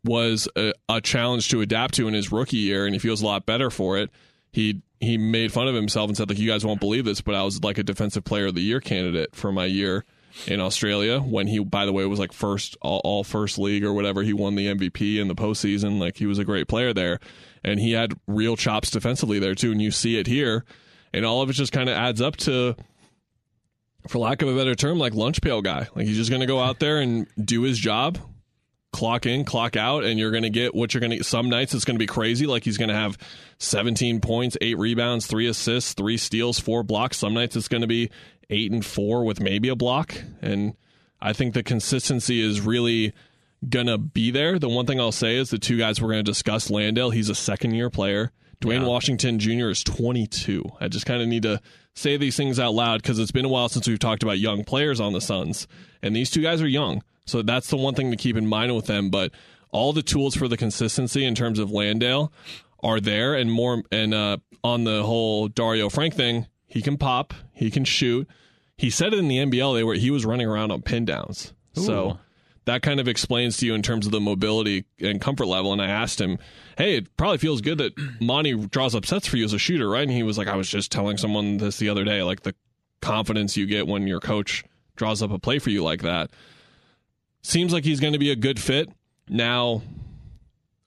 was 0.03 0.49
a, 0.57 0.73
a 0.89 1.01
challenge 1.01 1.49
to 1.51 1.61
adapt 1.61 1.95
to 1.95 2.09
in 2.09 2.15
his 2.15 2.33
rookie 2.33 2.57
year, 2.57 2.87
and 2.87 2.93
he 2.93 2.99
feels 2.99 3.23
a 3.23 3.25
lot 3.25 3.47
better 3.47 3.71
for 3.71 3.97
it. 3.99 4.11
He 4.51 4.83
he 4.99 5.17
made 5.17 5.53
fun 5.53 5.69
of 5.69 5.77
himself 5.77 6.09
and 6.09 6.17
said 6.17 6.29
like, 6.29 6.41
"You 6.41 6.51
guys 6.51 6.67
won't 6.67 6.81
believe 6.81 7.05
this, 7.05 7.21
but 7.21 7.37
I 7.37 7.45
was 7.45 7.63
like 7.63 7.79
a 7.79 7.85
defensive 7.85 8.25
player 8.25 8.47
of 8.47 8.57
the 8.57 8.63
year 8.63 8.81
candidate 8.81 9.37
for 9.37 9.53
my 9.53 9.67
year." 9.67 10.05
in 10.47 10.61
Australia 10.61 11.21
when 11.21 11.47
he, 11.47 11.59
by 11.59 11.85
the 11.85 11.93
way, 11.93 12.07
was 12.07 12.19
like 12.19 12.33
first 12.33 12.75
all, 12.81 13.03
all, 13.05 13.23
first 13.23 13.59
league 13.59 13.85
or 13.85 13.93
whatever. 13.93 14.23
He 14.23 14.33
won 14.33 14.55
the 14.55 14.67
MVP 14.67 15.21
in 15.21 15.29
the 15.29 15.35
postseason. 15.35 16.01
Like 16.01 16.17
he 16.17 16.25
was 16.25 16.39
a 16.39 16.45
great 16.45 16.69
player 16.69 16.95
there, 16.95 17.21
and 17.65 17.81
he 17.81 17.93
had 17.93 18.15
real 18.27 18.57
chops 18.57 18.91
defensively 18.91 19.39
there 19.39 19.55
too. 19.55 19.73
And 19.73 19.81
you 19.81 19.91
see 19.91 20.19
it 20.19 20.27
here, 20.27 20.65
and 21.13 21.25
all 21.25 21.43
of 21.43 21.51
it 21.51 21.55
just 21.55 21.73
kind 21.73 21.89
of 21.89 21.97
adds 21.97 22.21
up 22.21 22.37
to, 22.39 22.77
for 24.09 24.19
lack 24.19 24.43
of 24.43 24.49
a 24.49 24.57
better 24.57 24.75
term, 24.75 24.99
like 24.99 25.15
lunch 25.15 25.41
pail 25.41 25.63
guy. 25.63 25.89
Like 25.95 26.07
he's 26.07 26.17
just 26.17 26.31
going 26.31 26.41
to 26.41 26.47
go 26.47 26.61
out 26.61 26.79
there 26.79 26.99
and 26.99 27.27
do 27.43 27.63
his 27.63 27.79
job. 27.79 28.19
Clock 28.93 29.25
in, 29.25 29.47
clock 29.47 29.75
out, 29.75 30.05
and 30.05 30.19
you're 30.19 30.31
going 30.31 30.43
to 30.43 30.51
get 30.51 30.75
what 30.75 30.93
you're 30.93 31.01
going 31.01 31.13
to 31.13 31.17
get. 31.17 31.25
Some 31.25 31.49
nights 31.49 31.73
it's 31.73 31.87
going 31.87 31.95
to 31.95 31.99
be 31.99 32.07
crazy. 32.07 32.47
Like 32.47 32.63
he's 32.63 32.77
going 32.77 32.91
to 32.91 32.95
have 32.95 33.17
17 33.57 34.21
points, 34.21 34.59
eight 34.61 34.79
rebounds, 34.79 35.27
three 35.27 35.47
assists, 35.47 35.95
three 35.95 36.19
steals, 36.19 36.59
four 36.59 36.83
blocks. 36.83 37.17
Some 37.17 37.33
nights 37.33 37.57
it's 37.57 37.69
going 37.69 37.81
to 37.81 37.87
be 37.87 38.11
eight 38.51 38.71
and 38.71 38.85
four 38.85 39.25
with 39.25 39.41
maybe 39.41 39.71
a 39.71 39.77
block. 39.77 40.15
And 40.43 40.77
I 41.23 41.33
think 41.33 41.55
the 41.55 41.63
consistency 41.63 42.43
is 42.43 42.61
really 42.61 43.15
gonna 43.69 43.99
be 43.99 44.31
there. 44.31 44.59
The 44.59 44.69
one 44.69 44.87
thing 44.87 45.01
I'll 45.01 45.13
say 45.13 45.37
is 45.37 45.51
the 45.51 45.59
two 45.59 45.79
guys 45.79 46.01
we're 46.01 46.11
gonna 46.11 46.23
discuss, 46.23 46.71
Landale, 46.71 47.11
he's 47.11 47.29
a 47.29 47.35
second 47.35 47.75
year 47.75 47.91
player. 47.91 48.33
Duane 48.61 48.83
Yeah. 48.83 48.89
Washington 48.89 49.39
Jr. 49.39 49.71
is 49.71 49.83
22. 49.83 50.65
I 50.81 50.89
just 50.89 51.05
kind 51.07 51.21
of 51.21 51.29
need 51.29 51.43
to 51.43 51.61
say 51.95 52.17
these 52.17 52.37
things 52.37 52.59
out 52.61 52.75
loud 52.75 53.03
because 53.03 53.19
it's 53.19 53.33
been 53.33 53.45
a 53.45 53.49
while 53.49 53.69
since 53.69 53.89
we've 53.89 53.99
talked 53.99 54.23
about 54.23 54.39
young 54.39 54.63
players 54.65 55.01
on 55.01 55.13
the 55.13 55.21
Suns, 55.21 55.67
and 56.03 56.15
these 56.15 56.31
two 56.31 56.43
guys 56.43 56.63
are 56.63 56.69
young. 56.69 57.03
So 57.27 57.43
that's 57.43 57.69
the 57.69 57.77
one 57.77 57.95
thing 57.95 58.11
to 58.11 58.17
keep 58.17 58.37
in 58.37 58.47
mind 58.47 58.75
with 58.75 58.87
them. 58.87 59.11
But 59.11 59.33
all 59.71 59.93
the 59.93 60.03
tools 60.03 60.37
for 60.37 60.49
the 60.49 60.57
consistency 60.57 61.25
in 61.25 61.35
terms 61.35 61.59
of 61.59 61.71
Landale 61.71 62.33
are 62.83 63.01
there, 63.01 63.35
and 63.35 63.51
more. 63.51 63.83
And 63.91 64.15
uh, 64.15 64.39
on 64.65 64.85
the 64.85 65.03
whole 65.05 65.49
Dario 65.49 65.89
Frank 65.89 66.15
thing, 66.15 66.47
he 66.67 66.83
can 66.83 66.97
pop, 66.99 67.35
he 67.53 67.71
can 67.71 67.85
shoot. 67.85 68.29
He 68.77 68.91
said 68.91 69.13
it 69.13 69.19
in 69.19 69.29
the 69.29 69.39
NBL 69.39 69.75
they 69.75 69.85
were 69.85 69.95
he 69.95 70.11
was 70.11 70.25
running 70.25 70.47
around 70.49 70.71
on 70.73 70.83
pin 70.83 71.05
downs. 71.05 71.53
So 71.75 72.11
Ooh. 72.11 72.19
That 72.65 72.83
kind 72.83 73.01
of 73.01 73.09
explains 73.09 73.57
to 73.57 73.67
you 73.67 73.75
in 73.75 73.83
terms 73.83 74.07
of 74.07 74.13
the 74.13 74.21
mobility 74.21 74.85
and 75.01 75.21
comfort 75.21 75.47
level. 75.47 75.73
And 75.73 75.83
I 75.83 75.89
asked 75.89 76.21
him, 76.21 76.39
"Hey, 76.79 76.97
it 76.97 77.17
probably 77.17 77.39
feels 77.39 77.61
good 77.61 77.79
that 77.79 77.93
Monty 78.21 78.55
draws 78.55 78.95
up 78.95 79.05
sets 79.05 79.27
for 79.27 79.37
you 79.37 79.45
as 79.45 79.53
a 79.53 79.59
shooter, 79.59 79.89
right?" 79.89 80.03
And 80.03 80.13
he 80.13 80.23
was 80.23 80.39
like, 80.39 80.49
"I 80.49 80.57
was 80.57 80.69
just 80.69 80.93
telling 80.93 81.17
someone 81.17 81.57
this 81.59 81.79
the 81.79 81.89
other 81.89 82.05
day, 82.05 82.23
like 82.23 82.43
the 82.43 82.55
confidence 83.01 83.57
you 83.57 83.67
get 83.67 83.87
when 83.87 84.07
your 84.07 84.21
coach 84.21 84.65
draws 84.97 85.23
up 85.23 85.31
a 85.31 85.39
play 85.39 85.59
for 85.59 85.71
you 85.71 85.83
like 85.83 86.03
that. 86.03 86.31
Seems 87.43 87.73
like 87.73 87.85
he's 87.85 88.01
going 88.01 88.13
to 88.13 88.19
be 88.19 88.31
a 88.31 88.37
good 88.37 88.61
fit. 88.61 88.89
now 89.29 89.83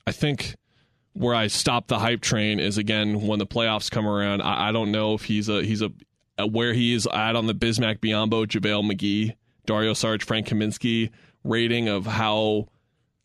I 0.07 0.11
think 0.11 0.55
where 1.13 1.33
I 1.33 1.47
stop 1.47 1.87
the 1.87 1.99
hype 1.99 2.21
train 2.21 2.59
is 2.59 2.77
again 2.77 3.25
when 3.25 3.39
the 3.39 3.47
playoffs 3.47 3.89
come 3.89 4.07
around. 4.07 4.41
I, 4.41 4.69
I 4.69 4.71
don't 4.71 4.91
know 4.91 5.13
if 5.13 5.23
he's 5.23 5.49
a 5.49 5.63
he's 5.63 5.81
a, 5.81 5.91
where 6.45 6.73
he 6.73 6.93
is 6.93 7.07
at 7.07 7.35
on 7.35 7.47
the 7.47 7.55
Bismack 7.55 7.99
Biyombo, 7.99 8.45
JaVale 8.45 8.91
McGee, 8.91 9.35
Dario 9.65 9.93
Saric, 9.93 10.23
Frank 10.23 10.47
Kaminsky 10.47 11.09
rating 11.45 11.87
of 11.87 12.05
how 12.05 12.67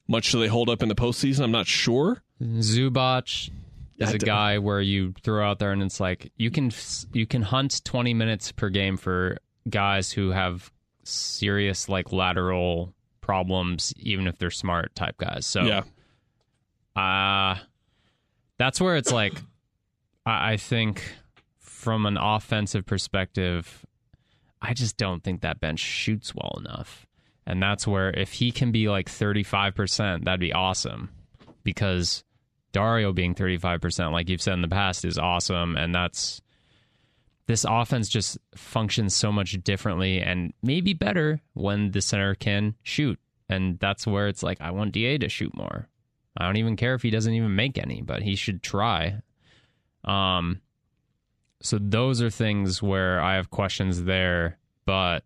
much 0.06 0.30
do 0.32 0.40
they 0.40 0.48
hold 0.48 0.68
up 0.68 0.82
in 0.82 0.88
the 0.88 0.94
postseason. 0.94 1.42
I'm 1.44 1.50
not 1.50 1.66
sure. 1.66 2.22
Zubac 2.42 3.50
is 3.98 4.12
a 4.14 4.18
guy 4.18 4.58
where 4.58 4.80
you 4.80 5.14
throw 5.22 5.48
out 5.48 5.58
there 5.58 5.72
and 5.72 5.82
it's 5.82 6.00
like 6.00 6.32
you 6.36 6.50
can 6.50 6.70
you 7.12 7.26
can 7.26 7.42
hunt 7.42 7.84
20 7.84 8.14
minutes 8.14 8.50
per 8.52 8.68
game 8.70 8.96
for 8.96 9.36
guys 9.68 10.12
who 10.12 10.30
have 10.30 10.72
serious 11.04 11.88
like 11.88 12.12
lateral 12.12 12.94
problems 13.20 13.92
even 13.98 14.26
if 14.26 14.38
they're 14.38 14.50
smart 14.50 14.94
type 14.94 15.18
guys. 15.18 15.44
So 15.46 15.62
Yeah, 15.62 15.82
uh 16.96 17.58
that's 18.58 18.80
where 18.80 18.96
it's 18.96 19.12
like 19.12 19.34
I, 20.24 20.52
I 20.52 20.56
think 20.56 21.02
from 21.58 22.06
an 22.06 22.16
offensive 22.16 22.86
perspective, 22.86 23.84
I 24.60 24.74
just 24.74 24.96
don't 24.96 25.22
think 25.22 25.42
that 25.42 25.60
bench 25.60 25.80
shoots 25.80 26.34
well 26.34 26.56
enough. 26.58 27.06
And 27.50 27.60
that's 27.60 27.84
where 27.84 28.10
if 28.10 28.30
he 28.30 28.52
can 28.52 28.70
be 28.70 28.88
like 28.88 29.08
35%, 29.08 30.24
that'd 30.24 30.38
be 30.38 30.52
awesome. 30.52 31.10
Because 31.64 32.22
Dario 32.70 33.12
being 33.12 33.34
35%, 33.34 34.12
like 34.12 34.28
you've 34.28 34.40
said 34.40 34.54
in 34.54 34.62
the 34.62 34.68
past, 34.68 35.04
is 35.04 35.18
awesome. 35.18 35.76
And 35.76 35.92
that's 35.92 36.40
this 37.46 37.66
offense 37.68 38.08
just 38.08 38.38
functions 38.54 39.16
so 39.16 39.32
much 39.32 39.60
differently 39.64 40.20
and 40.20 40.52
maybe 40.62 40.94
better 40.94 41.40
when 41.54 41.90
the 41.90 42.00
center 42.00 42.36
can 42.36 42.76
shoot. 42.84 43.18
And 43.48 43.80
that's 43.80 44.06
where 44.06 44.28
it's 44.28 44.44
like, 44.44 44.60
I 44.60 44.70
want 44.70 44.92
DA 44.92 45.18
to 45.18 45.28
shoot 45.28 45.52
more. 45.52 45.88
I 46.36 46.46
don't 46.46 46.56
even 46.56 46.76
care 46.76 46.94
if 46.94 47.02
he 47.02 47.10
doesn't 47.10 47.34
even 47.34 47.56
make 47.56 47.78
any, 47.78 48.00
but 48.00 48.22
he 48.22 48.36
should 48.36 48.62
try. 48.62 49.22
Um, 50.04 50.60
so 51.60 51.78
those 51.80 52.22
are 52.22 52.30
things 52.30 52.80
where 52.80 53.20
I 53.20 53.34
have 53.34 53.50
questions 53.50 54.04
there, 54.04 54.56
but 54.86 55.24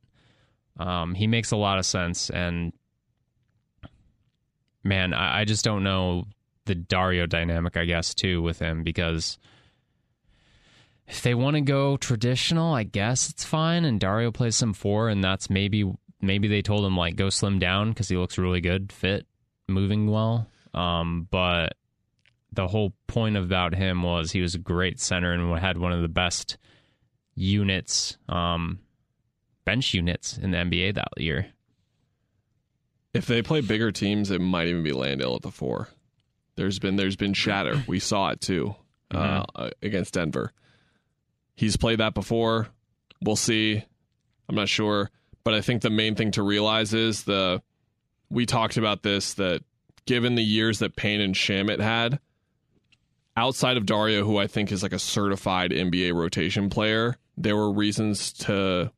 um, 0.78 1.14
he 1.14 1.26
makes 1.26 1.50
a 1.50 1.56
lot 1.56 1.78
of 1.78 1.86
sense. 1.86 2.30
And 2.30 2.72
man, 4.82 5.12
I, 5.14 5.40
I 5.40 5.44
just 5.44 5.64
don't 5.64 5.84
know 5.84 6.24
the 6.66 6.74
Dario 6.74 7.26
dynamic, 7.26 7.76
I 7.76 7.84
guess, 7.84 8.14
too, 8.14 8.42
with 8.42 8.58
him 8.58 8.82
because 8.82 9.38
if 11.06 11.22
they 11.22 11.34
want 11.34 11.56
to 11.56 11.60
go 11.60 11.96
traditional, 11.96 12.74
I 12.74 12.84
guess 12.84 13.28
it's 13.28 13.44
fine. 13.44 13.84
And 13.84 14.00
Dario 14.00 14.30
plays 14.30 14.56
some 14.56 14.72
four, 14.72 15.08
and 15.08 15.22
that's 15.22 15.50
maybe 15.50 15.90
maybe 16.20 16.48
they 16.48 16.62
told 16.62 16.84
him 16.84 16.96
like 16.96 17.16
go 17.16 17.28
slim 17.28 17.58
down 17.58 17.90
because 17.90 18.08
he 18.08 18.16
looks 18.16 18.38
really 18.38 18.60
good, 18.60 18.92
fit, 18.92 19.26
moving 19.68 20.10
well. 20.10 20.48
Um, 20.72 21.28
but 21.30 21.76
the 22.52 22.66
whole 22.66 22.94
point 23.06 23.36
about 23.36 23.74
him 23.74 24.02
was 24.02 24.32
he 24.32 24.40
was 24.40 24.54
a 24.54 24.58
great 24.58 25.00
center 25.00 25.32
and 25.32 25.58
had 25.58 25.78
one 25.78 25.92
of 25.92 26.02
the 26.02 26.08
best 26.08 26.56
units, 27.34 28.16
um, 28.28 28.78
bench 29.64 29.94
units 29.94 30.36
in 30.38 30.50
the 30.50 30.58
NBA 30.58 30.94
that 30.94 31.08
year. 31.16 31.46
if 33.12 33.26
they 33.26 33.42
play 33.42 33.60
bigger 33.60 33.92
teams, 33.92 34.30
it 34.30 34.40
might 34.40 34.68
even 34.68 34.82
be 34.82 34.92
Landale 34.92 35.36
at 35.36 35.42
the 35.42 35.50
four. 35.50 35.88
There's 36.56 36.78
been 36.78 36.96
there's 36.96 37.16
been 37.16 37.34
shatter. 37.34 37.82
We 37.86 37.98
saw 38.00 38.30
it 38.30 38.40
too 38.40 38.74
uh, 39.10 39.70
against 39.82 40.14
Denver. 40.14 40.52
He's 41.56 41.76
played 41.76 42.00
that 42.00 42.14
before. 42.14 42.68
We'll 43.20 43.36
see. 43.36 43.84
I'm 44.48 44.54
not 44.54 44.68
sure, 44.68 45.10
but 45.44 45.54
I 45.54 45.60
think 45.60 45.82
the 45.82 45.90
main 45.90 46.14
thing 46.14 46.32
to 46.32 46.42
realize 46.42 46.92
is 46.94 47.24
the 47.24 47.62
we 48.30 48.46
talked 48.46 48.76
about 48.76 49.02
this 49.02 49.34
that 49.34 49.62
given 50.06 50.34
the 50.34 50.42
years 50.42 50.80
that 50.80 50.96
Payne 50.96 51.20
and 51.20 51.34
Shamet 51.34 51.80
had, 51.80 52.18
outside 53.36 53.76
of 53.76 53.86
Dario, 53.86 54.24
who 54.24 54.38
I 54.38 54.46
think 54.46 54.70
is 54.70 54.82
like 54.82 54.92
a 54.92 54.98
certified 54.98 55.70
NBA 55.70 56.12
rotation 56.14 56.68
player, 56.68 57.16
there 57.36 57.56
were 57.56 57.72
reasons 57.72 58.32
to 58.32 58.92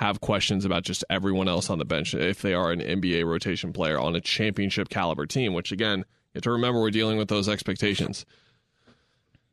have 0.00 0.22
questions 0.22 0.64
about 0.64 0.82
just 0.82 1.04
everyone 1.10 1.46
else 1.46 1.68
on 1.68 1.78
the 1.78 1.84
bench 1.84 2.14
if 2.14 2.40
they 2.40 2.54
are 2.54 2.72
an 2.72 2.80
NBA 2.80 3.26
rotation 3.26 3.70
player 3.70 3.98
on 3.98 4.16
a 4.16 4.20
championship 4.20 4.88
caliber 4.88 5.26
team, 5.26 5.52
which 5.52 5.72
again, 5.72 5.98
you 5.98 6.04
have 6.36 6.42
to 6.44 6.52
remember 6.52 6.80
we're 6.80 6.90
dealing 6.90 7.18
with 7.18 7.28
those 7.28 7.50
expectations. 7.50 8.24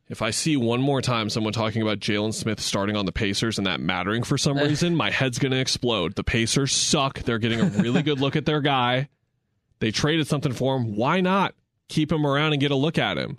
If 0.07 0.21
I 0.21 0.29
see 0.29 0.55
one 0.55 0.79
more 0.79 1.01
time 1.01 1.29
someone 1.29 1.51
talking 1.51 1.81
about 1.81 1.99
Jalen 1.99 2.33
Smith 2.33 2.61
starting 2.61 2.95
on 2.95 3.05
the 3.05 3.11
Pacers 3.11 3.57
and 3.57 3.67
that 3.67 3.81
mattering 3.81 4.23
for 4.23 4.37
some 4.37 4.57
reason, 4.63 4.95
my 4.95 5.11
head's 5.11 5.37
going 5.37 5.51
to 5.51 5.59
explode. 5.59 6.15
The 6.15 6.23
Pacers 6.23 6.71
suck. 6.71 7.19
They're 7.23 7.39
getting 7.39 7.59
a 7.59 7.65
really 7.65 8.01
good 8.01 8.21
look 8.21 8.37
at 8.37 8.45
their 8.45 8.61
guy. 8.61 9.09
They 9.79 9.91
traded 9.91 10.27
something 10.27 10.53
for 10.53 10.77
him. 10.77 10.95
Why 10.95 11.19
not 11.19 11.55
keep 11.89 12.09
him 12.09 12.25
around 12.25 12.53
and 12.53 12.61
get 12.61 12.71
a 12.71 12.75
look 12.75 12.97
at 12.97 13.17
him? 13.17 13.37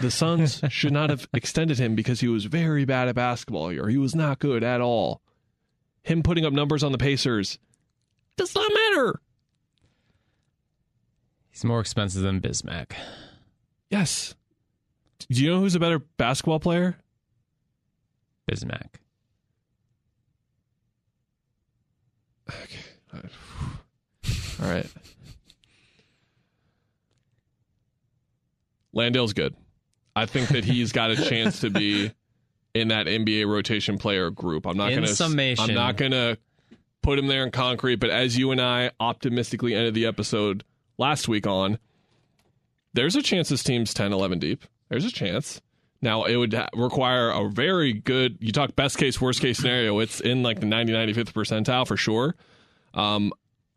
The 0.00 0.10
Suns 0.10 0.60
should 0.68 0.92
not 0.92 1.10
have 1.10 1.28
extended 1.32 1.78
him 1.78 1.94
because 1.94 2.20
he 2.20 2.28
was 2.28 2.44
very 2.44 2.84
bad 2.84 3.08
at 3.08 3.14
basketball 3.14 3.70
or 3.70 3.88
he 3.88 3.96
was 3.96 4.14
not 4.14 4.38
good 4.38 4.62
at 4.62 4.80
all. 4.80 5.22
Him 6.02 6.22
putting 6.22 6.44
up 6.44 6.52
numbers 6.52 6.82
on 6.82 6.92
the 6.92 6.98
Pacers 6.98 7.58
does 8.36 8.54
not 8.54 8.70
matter. 8.72 9.20
He's 11.50 11.64
more 11.64 11.80
expensive 11.80 12.22
than 12.22 12.40
Bismack. 12.40 12.92
Yes. 13.90 14.34
Do 15.30 15.42
you 15.42 15.50
know 15.50 15.60
who's 15.60 15.74
a 15.74 15.80
better 15.80 15.98
basketball 15.98 16.60
player? 16.60 16.96
Bismack. 18.50 18.96
Okay. 22.48 23.28
All 24.62 24.70
right. 24.70 24.86
Landale's 28.92 29.32
good. 29.32 29.54
I 30.16 30.24
think 30.26 30.48
that 30.48 30.64
he's 30.64 30.92
got 30.92 31.10
a 31.10 31.16
chance 31.16 31.60
to 31.60 31.70
be 31.70 32.10
in 32.74 32.88
that 32.88 33.06
NBA 33.06 33.46
rotation 33.46 33.98
player 33.98 34.30
group. 34.30 34.66
I'm 34.66 34.76
not 34.76 34.90
In 34.90 34.96
going 34.96 35.08
to 35.08 35.14
summation. 35.14 35.70
I'm 35.70 35.74
not 35.74 35.96
going 35.96 36.12
to 36.12 36.38
put 37.02 37.18
him 37.18 37.26
there 37.26 37.44
in 37.44 37.50
concrete, 37.50 37.96
but 37.96 38.10
as 38.10 38.36
you 38.36 38.50
and 38.50 38.60
I 38.60 38.90
optimistically 38.98 39.74
ended 39.74 39.94
the 39.94 40.06
episode 40.06 40.64
last 40.98 41.28
week 41.28 41.46
on, 41.46 41.78
there's 42.94 43.14
a 43.14 43.22
chance 43.22 43.50
this 43.50 43.62
team's 43.62 43.92
10 43.92 44.12
11 44.12 44.38
deep. 44.38 44.64
There's 44.88 45.04
a 45.04 45.12
chance. 45.12 45.60
Now, 46.00 46.24
it 46.24 46.36
would 46.36 46.54
require 46.74 47.30
a 47.30 47.48
very 47.48 47.92
good, 47.92 48.38
you 48.40 48.52
talk 48.52 48.74
best 48.74 48.96
case, 48.98 49.20
worst 49.20 49.40
case 49.40 49.58
scenario, 49.58 49.98
it's 49.98 50.20
in 50.20 50.42
like 50.42 50.60
the 50.60 50.66
90, 50.66 50.92
95th 50.92 51.32
percentile 51.32 51.86
for 51.86 51.96
sure. 51.96 52.34
Um, 52.94 53.32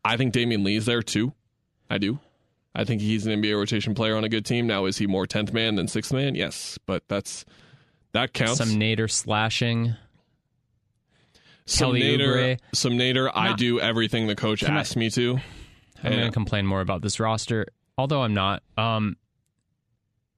I 0.05 0.15
think 0.15 0.33
Damion 0.33 0.63
Lee's 0.63 0.85
there 0.85 1.01
too. 1.01 1.33
I 1.89 1.97
do. 1.97 2.19
I 2.79 2.85
think 2.85 3.01
he's 3.01 3.25
an 3.25 3.41
NBA 3.41 3.57
rotation 3.57 3.93
player 3.93 4.15
on 4.15 4.23
a 4.23 4.29
good 4.29 4.45
team. 4.45 4.65
Now, 4.65 4.85
is 4.85 4.97
he 4.97 5.05
more 5.05 5.25
10th 5.25 5.51
man 5.51 5.75
than 5.75 5.87
6th 5.87 6.13
man? 6.13 6.33
Yes, 6.33 6.79
but 6.85 7.03
that's 7.09 7.43
that 8.13 8.31
counts. 8.31 8.57
Some 8.57 8.79
Nader 8.79 9.11
slashing. 9.11 9.95
some 11.65 11.87
Kelly 11.89 12.01
Nader, 12.01 12.19
Oubre. 12.19 12.59
some 12.73 12.93
Nader. 12.93 13.29
I 13.35 13.51
do 13.53 13.81
everything 13.81 14.27
the 14.27 14.35
coach 14.35 14.63
asks 14.63 14.95
I- 14.95 14.99
me 14.99 15.09
to. 15.09 15.39
I'm 16.01 16.11
going 16.13 16.25
to 16.27 16.31
complain 16.31 16.65
more 16.65 16.79
about 16.79 17.01
this 17.01 17.19
roster, 17.19 17.67
although 17.97 18.21
I'm 18.23 18.33
not. 18.33 18.63
Um, 18.77 19.17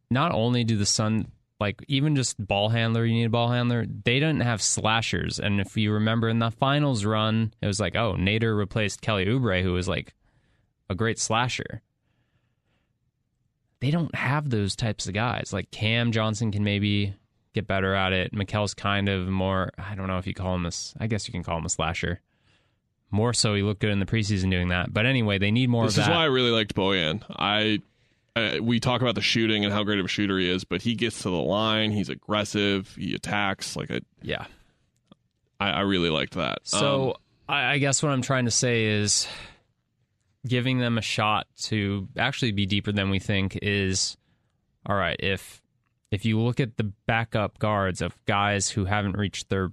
not 0.09 0.31
only 0.31 0.63
do 0.63 0.75
the 0.77 0.87
Sun 0.87 1.27
like 1.59 1.85
even 1.87 2.15
just 2.15 2.43
ball 2.43 2.69
handler, 2.69 3.05
you 3.05 3.13
need 3.13 3.25
a 3.25 3.29
ball 3.29 3.51
handler. 3.51 3.85
They 3.85 4.15
didn't 4.19 4.39
have 4.41 4.63
slashers, 4.63 5.39
and 5.39 5.61
if 5.61 5.77
you 5.77 5.91
remember 5.91 6.27
in 6.27 6.39
the 6.39 6.49
finals 6.49 7.05
run, 7.05 7.53
it 7.61 7.67
was 7.67 7.79
like, 7.79 7.95
oh, 7.95 8.15
Nader 8.17 8.57
replaced 8.57 9.01
Kelly 9.01 9.25
Oubre, 9.27 9.61
who 9.61 9.73
was 9.73 9.87
like 9.87 10.15
a 10.89 10.95
great 10.95 11.19
slasher. 11.19 11.83
They 13.81 13.91
don't 13.91 14.13
have 14.15 14.49
those 14.49 14.75
types 14.75 15.07
of 15.07 15.13
guys. 15.13 15.51
Like 15.51 15.69
Cam 15.71 16.11
Johnson 16.13 16.51
can 16.51 16.63
maybe 16.63 17.13
get 17.53 17.67
better 17.67 17.93
at 17.93 18.13
it. 18.13 18.31
Mikal's 18.33 18.73
kind 18.73 19.09
of 19.09 19.27
more. 19.27 19.71
I 19.77 19.95
don't 19.95 20.07
know 20.07 20.17
if 20.19 20.25
you 20.27 20.33
call 20.33 20.55
him 20.55 20.63
this. 20.63 20.93
I 20.99 21.07
guess 21.07 21.27
you 21.27 21.33
can 21.33 21.43
call 21.43 21.57
him 21.57 21.65
a 21.65 21.69
slasher. 21.69 22.21
More 23.13 23.33
so, 23.33 23.53
he 23.55 23.61
looked 23.61 23.81
good 23.81 23.89
in 23.89 23.99
the 23.99 24.05
preseason 24.05 24.49
doing 24.49 24.69
that. 24.69 24.93
But 24.93 25.05
anyway, 25.05 25.37
they 25.37 25.51
need 25.51 25.69
more 25.69 25.83
This 25.85 25.97
is 25.97 26.05
that. 26.05 26.11
why 26.15 26.21
I 26.21 26.25
really 26.27 26.51
liked 26.51 26.73
Bojan. 26.75 27.23
I 27.29 27.81
uh, 28.37 28.59
we 28.61 28.79
talk 28.79 29.01
about 29.01 29.15
the 29.15 29.21
shooting 29.21 29.65
and 29.65 29.73
how 29.73 29.83
great 29.83 29.99
of 29.99 30.05
a 30.05 30.07
shooter 30.07 30.39
he 30.39 30.49
is, 30.49 30.63
but 30.63 30.81
he 30.81 30.95
gets 30.95 31.17
to 31.23 31.29
the 31.29 31.31
line. 31.31 31.91
He's 31.91 32.07
aggressive. 32.07 32.95
He 32.97 33.13
attacks. 33.13 33.75
Like 33.75 33.91
I, 33.91 33.99
yeah. 34.21 34.45
I, 35.59 35.71
I 35.71 35.79
really 35.81 36.09
liked 36.09 36.35
that. 36.35 36.59
So 36.63 37.09
Um, 37.09 37.15
I, 37.49 37.73
I 37.73 37.77
guess 37.79 38.01
what 38.01 38.13
I'm 38.13 38.21
trying 38.21 38.45
to 38.45 38.51
say 38.51 38.85
is 38.85 39.27
giving 40.47 40.79
them 40.79 40.97
a 40.97 41.01
shot 41.01 41.47
to 41.63 42.07
actually 42.17 42.51
be 42.51 42.65
deeper 42.65 42.91
than 42.91 43.09
we 43.09 43.19
think 43.19 43.57
is 43.61 44.17
all 44.85 44.95
right. 44.95 45.17
If 45.19 45.61
if 46.11 46.25
you 46.25 46.39
look 46.39 46.59
at 46.59 46.77
the 46.77 46.91
backup 47.07 47.57
guards 47.59 48.01
of 48.01 48.15
guys 48.25 48.69
who 48.69 48.85
haven't 48.85 49.17
reached 49.17 49.49
their 49.49 49.71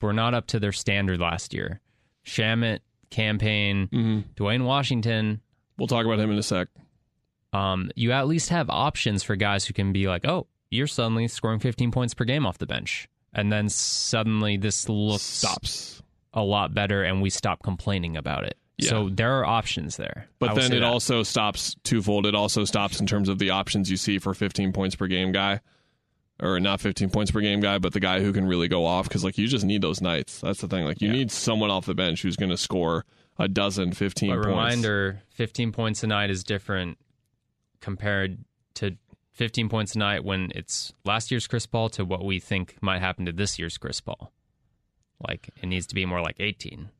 were 0.00 0.12
not 0.12 0.34
up 0.34 0.46
to 0.48 0.58
their 0.58 0.72
standard 0.72 1.20
last 1.20 1.54
year, 1.54 1.80
Shamet, 2.26 2.80
Campaign, 3.10 3.88
mhm. 3.92 4.24
Duane 4.36 4.64
Washington. 4.64 5.40
we'll 5.78 5.88
talk 5.88 6.04
about 6.06 6.18
him 6.18 6.30
in 6.30 6.38
a 6.38 6.42
sec. 6.42 6.68
Um, 7.52 7.90
you 7.94 8.12
at 8.12 8.26
least 8.26 8.48
have 8.50 8.68
options 8.70 9.22
for 9.22 9.36
guys 9.36 9.64
who 9.64 9.74
can 9.74 9.92
be 9.92 10.08
like, 10.08 10.26
oh, 10.26 10.46
you're 10.70 10.86
suddenly 10.88 11.28
scoring 11.28 11.60
15 11.60 11.90
points 11.92 12.12
per 12.14 12.24
game 12.24 12.44
off 12.46 12.58
the 12.58 12.66
bench, 12.66 13.08
and 13.32 13.52
then 13.52 13.68
suddenly 13.68 14.56
this 14.56 14.88
looks 14.88 15.22
Stops. 15.22 16.02
a 16.32 16.42
lot 16.42 16.74
better 16.74 17.02
and 17.04 17.22
we 17.22 17.30
stop 17.30 17.62
complaining 17.62 18.16
about 18.16 18.44
it. 18.44 18.56
So 18.80 19.08
there 19.08 19.38
are 19.38 19.44
options 19.44 19.96
there. 19.96 20.28
But 20.38 20.54
then 20.54 20.72
it 20.72 20.80
that. 20.80 20.82
also 20.82 21.22
stops 21.22 21.76
twofold. 21.84 22.26
It 22.26 22.34
also 22.34 22.64
stops 22.64 22.98
in 23.00 23.06
terms 23.06 23.28
of 23.28 23.38
the 23.38 23.50
options 23.50 23.90
you 23.90 23.96
see 23.96 24.18
for 24.18 24.34
15 24.34 24.72
points 24.72 24.96
per 24.96 25.06
game 25.06 25.30
guy, 25.32 25.60
or 26.42 26.58
not 26.58 26.80
15 26.80 27.10
points 27.10 27.30
per 27.30 27.40
game 27.40 27.60
guy, 27.60 27.78
but 27.78 27.92
the 27.92 28.00
guy 28.00 28.20
who 28.20 28.32
can 28.32 28.46
really 28.46 28.66
go 28.68 28.84
off. 28.84 29.06
Because 29.08 29.22
like 29.24 29.38
you 29.38 29.46
just 29.46 29.64
need 29.64 29.80
those 29.82 30.00
nights. 30.00 30.40
That's 30.40 30.60
the 30.60 30.66
thing. 30.68 30.84
Like 30.84 31.00
you 31.00 31.08
Yeah. 31.08 31.14
need 31.14 31.30
someone 31.30 31.70
off 31.70 31.86
the 31.86 31.94
bench 31.94 32.22
who's 32.22 32.36
going 32.36 32.50
to 32.50 32.56
score 32.56 33.04
a 33.38 33.46
dozen, 33.48 33.92
15 33.92 34.30
But 34.30 34.34
points. 34.36 34.46
reminder, 34.48 35.22
15 35.30 35.70
points 35.72 36.02
a 36.02 36.06
night 36.08 36.30
is 36.30 36.42
different 36.42 36.98
compared 37.80 38.38
to 38.74 38.96
15 39.32 39.68
points 39.68 39.94
a 39.94 39.98
night 39.98 40.24
when 40.24 40.50
it's 40.54 40.92
last 41.04 41.30
year's 41.30 41.46
Chris 41.46 41.66
Paul 41.66 41.88
to 41.90 42.04
what 42.04 42.24
we 42.24 42.38
think 42.40 42.76
might 42.80 43.00
happen 43.00 43.24
to 43.26 43.32
this 43.32 43.58
year's 43.58 43.78
Chris 43.78 44.00
Paul. 44.00 44.32
Like 45.26 45.50
it 45.62 45.66
needs 45.66 45.86
to 45.88 45.94
be 45.94 46.04
more 46.06 46.20
like 46.20 46.36
18. 46.40 46.90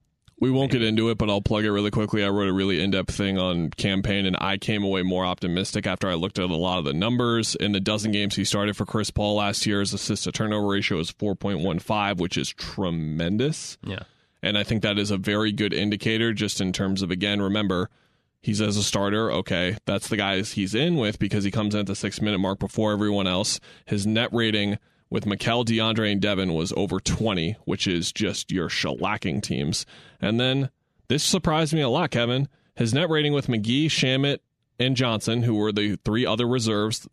We 0.40 0.50
won't 0.50 0.72
get 0.72 0.82
into 0.82 1.10
it, 1.10 1.18
but 1.18 1.30
I'll 1.30 1.40
plug 1.40 1.64
it 1.64 1.70
really 1.70 1.90
quickly. 1.90 2.24
I 2.24 2.28
wrote 2.28 2.48
a 2.48 2.52
really 2.52 2.82
in 2.82 2.90
depth 2.90 3.14
thing 3.14 3.38
on 3.38 3.70
Cam 3.70 4.02
Payne, 4.02 4.26
and 4.26 4.36
I 4.40 4.58
came 4.58 4.82
away 4.82 5.02
more 5.02 5.24
optimistic 5.24 5.86
after 5.86 6.08
I 6.08 6.14
looked 6.14 6.38
at 6.38 6.50
a 6.50 6.56
lot 6.56 6.78
of 6.78 6.84
the 6.84 6.92
numbers. 6.92 7.54
In 7.54 7.72
the 7.72 7.80
dozen 7.80 8.10
games 8.10 8.34
he 8.34 8.44
started 8.44 8.76
for 8.76 8.84
Chris 8.84 9.10
Paul 9.10 9.36
last 9.36 9.64
year, 9.64 9.80
his 9.80 9.94
assist 9.94 10.24
to 10.24 10.32
turnover 10.32 10.66
ratio 10.66 10.98
is 10.98 11.12
4.15, 11.12 12.16
which 12.16 12.36
is 12.36 12.50
tremendous. 12.50 13.78
Yeah. 13.84 14.02
And 14.42 14.58
I 14.58 14.64
think 14.64 14.82
that 14.82 14.98
is 14.98 15.10
a 15.10 15.16
very 15.16 15.52
good 15.52 15.72
indicator 15.72 16.32
just 16.32 16.60
in 16.60 16.72
terms 16.72 17.00
of, 17.00 17.10
again, 17.10 17.40
remember, 17.40 17.88
he's 18.42 18.60
as 18.60 18.76
a 18.76 18.82
starter. 18.82 19.32
Okay. 19.32 19.78
That's 19.86 20.08
the 20.08 20.16
guys 20.16 20.52
he's 20.52 20.74
in 20.74 20.96
with 20.96 21.18
because 21.18 21.44
he 21.44 21.50
comes 21.50 21.74
in 21.74 21.80
at 21.80 21.86
the 21.86 21.94
six 21.94 22.20
minute 22.20 22.38
mark 22.38 22.58
before 22.58 22.92
everyone 22.92 23.26
else. 23.26 23.60
His 23.86 24.06
net 24.06 24.28
rating 24.32 24.78
with 25.10 25.24
Mikal, 25.24 25.64
DeAndre, 25.64 26.12
and 26.12 26.20
Devin 26.20 26.54
was 26.54 26.72
over 26.76 26.98
20, 26.98 27.56
which 27.64 27.86
is 27.86 28.12
just 28.12 28.50
your 28.50 28.68
shellacking 28.68 29.42
teams. 29.42 29.86
And 30.20 30.40
then 30.40 30.70
this 31.08 31.22
surprised 31.22 31.72
me 31.74 31.80
a 31.80 31.88
lot, 31.88 32.10
Kevin. 32.10 32.48
His 32.74 32.92
net 32.92 33.08
rating 33.08 33.32
with 33.32 33.46
McGee, 33.46 33.86
Shamet, 33.86 34.38
and 34.78 34.96
Johnson, 34.96 35.42
who 35.42 35.54
were 35.54 35.72
the 35.72 35.96
three 36.04 36.26
other 36.26 36.46
reserves. 36.46 37.06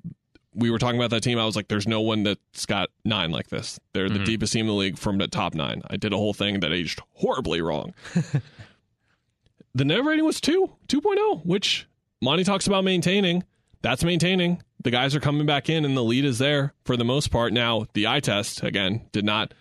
We 0.54 0.72
were 0.72 0.80
talking 0.80 1.00
about 1.00 1.12
that 1.12 1.22
team. 1.22 1.38
I 1.38 1.46
was 1.46 1.56
like, 1.56 1.68
there's 1.68 1.88
no 1.88 2.02
one 2.02 2.24
that's 2.24 2.66
got 2.66 2.89
nine 3.06 3.32
like 3.32 3.50
this. 3.50 3.80
They're 3.94 4.10
the 4.10 4.16
mm-hmm. 4.16 4.24
deepest 4.26 4.54
team 4.54 4.62
in 4.62 4.68
the 4.68 4.74
league 4.74 4.98
from 4.98 5.18
the 5.18 5.28
top 5.28 5.54
nine. 5.54 5.82
I 5.89 5.98
did 5.98 6.14
a 6.14 6.18
whole 6.18 6.34
thing 6.34 6.60
that 6.62 6.74
aged 6.74 7.02
horribly 7.14 7.62
wrong. 7.62 7.94
the 9.76 9.86
net 9.86 10.04
rating 10.04 10.26
was 10.26 10.42
2, 10.42 10.70
2.0, 10.88 11.46
which 11.46 11.88
Monty 12.22 12.44
talks 12.44 12.68
about 12.68 12.84
maintaining. 12.84 13.44
That's 13.82 14.04
maintaining. 14.04 14.62
The 14.84 14.92
guys 14.92 15.16
are 15.16 15.20
coming 15.20 15.46
back 15.46 15.70
in, 15.70 15.86
and 15.86 15.96
the 15.96 16.04
lead 16.04 16.26
is 16.26 16.40
there 16.40 16.74
for 16.84 16.98
the 16.98 17.04
most 17.04 17.30
part. 17.30 17.54
Now, 17.54 17.86
the 17.94 18.08
eye 18.08 18.20
test, 18.20 18.64
again, 18.64 19.02
did 19.12 19.26
not 19.26 19.54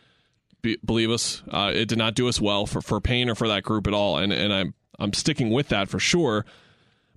be, 0.62 0.78
believe 0.84 1.10
us. 1.10 1.42
Uh, 1.48 1.72
it 1.74 1.88
did 1.88 1.98
not 1.98 2.14
do 2.14 2.28
us 2.28 2.40
well 2.40 2.66
for, 2.66 2.80
for 2.80 3.00
Payne 3.00 3.28
or 3.28 3.34
for 3.34 3.48
that 3.48 3.62
group 3.62 3.86
at 3.86 3.94
all. 3.94 4.18
And, 4.18 4.32
and 4.32 4.52
I'm, 4.52 4.74
I'm 4.98 5.12
sticking 5.12 5.50
with 5.50 5.68
that 5.68 5.88
for 5.88 5.98
sure. 5.98 6.44